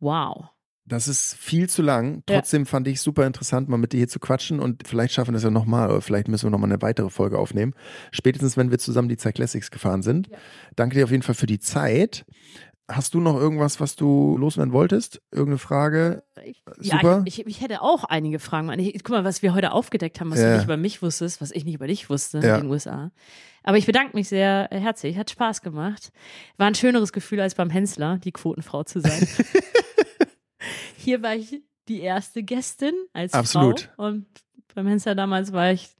[0.00, 0.46] Wow.
[0.86, 2.22] Das ist viel zu lang.
[2.28, 2.36] Ja.
[2.36, 5.34] Trotzdem fand ich super interessant, mal mit dir hier zu quatschen und vielleicht schaffen wir
[5.34, 7.74] das ja nochmal oder vielleicht müssen wir nochmal eine weitere Folge aufnehmen.
[8.10, 10.28] Spätestens, wenn wir zusammen die Zeit Classics gefahren sind.
[10.28, 10.38] Ja.
[10.76, 12.24] Danke dir auf jeden Fall für die Zeit.
[12.90, 15.20] Hast du noch irgendwas, was du loswerden wolltest?
[15.30, 16.22] Irgendeine Frage?
[16.42, 17.18] Ich, Super.
[17.18, 18.70] Ja, ich, ich, hätte auch einige Fragen.
[18.78, 20.48] Ich, guck mal, was wir heute aufgedeckt haben, was Ja.
[20.52, 22.56] du nicht über mich wusstest, was ich nicht über dich wusste Ja.
[22.56, 23.10] in den USA.
[23.62, 25.18] Aber ich bedanke mich sehr herzlich.
[25.18, 26.12] Hat Spaß gemacht.
[26.56, 29.28] War ein schöneres Gefühl, als beim Hensler, die Quotenfrau zu sein.
[30.96, 33.90] Hier war ich die erste Gästin als Absolut.
[33.96, 34.06] Frau.
[34.08, 34.26] Und
[34.74, 35.90] beim Hensler damals war ich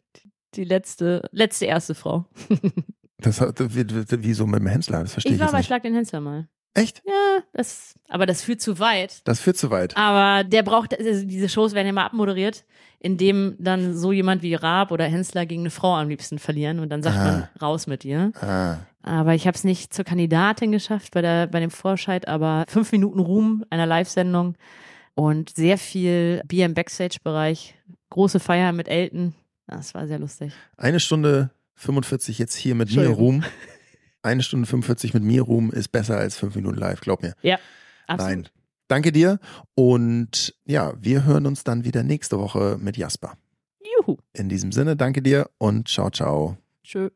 [0.54, 2.24] die letzte, letzte erste Frau.
[3.20, 5.00] Das hat, wie, wie- wieso mit dem Hensler?
[5.00, 5.66] Das verstehe Ich ich, war bei nicht.
[5.66, 6.48] Schlag den Hensler mal.
[6.74, 7.02] Echt?
[7.06, 9.26] Ja, das, aber das führt zu weit.
[9.26, 9.96] Das führt zu weit.
[9.96, 12.64] Aber der braucht, also diese Shows werden ja mal abmoderiert,
[13.00, 16.90] indem dann so jemand wie Raab oder Hensler gegen eine Frau am liebsten verlieren und
[16.90, 17.24] dann sagt Ah.
[17.24, 18.32] man raus mit ihr.
[18.40, 18.76] Ah.
[19.02, 22.92] Aber ich habe es nicht zur Kandidatin geschafft bei, der, bei dem Vorscheid, aber fünf
[22.92, 24.54] Minuten Ruhm einer Live-Sendung
[25.14, 27.74] und sehr viel Bier im Backstage-Bereich,
[28.10, 29.34] große Feier mit Elton.
[29.66, 30.52] Das war sehr lustig.
[30.76, 33.08] Eine Stunde 45 jetzt hier mit mir.
[33.08, 33.42] Ruhm.
[34.28, 37.34] Eine Stunde 45 mit mir Ruhm ist besser als fünf Minuten live, glaub mir.
[38.06, 38.36] Absolut.
[38.36, 38.48] Nein.
[38.86, 39.38] Danke dir
[39.74, 43.38] und ja, wir hören uns dann wieder nächste Woche mit Jasper.
[43.80, 44.18] Juhu.
[44.34, 46.58] In diesem Sinne, danke dir und ciao, ciao.
[46.84, 47.08] Tschö.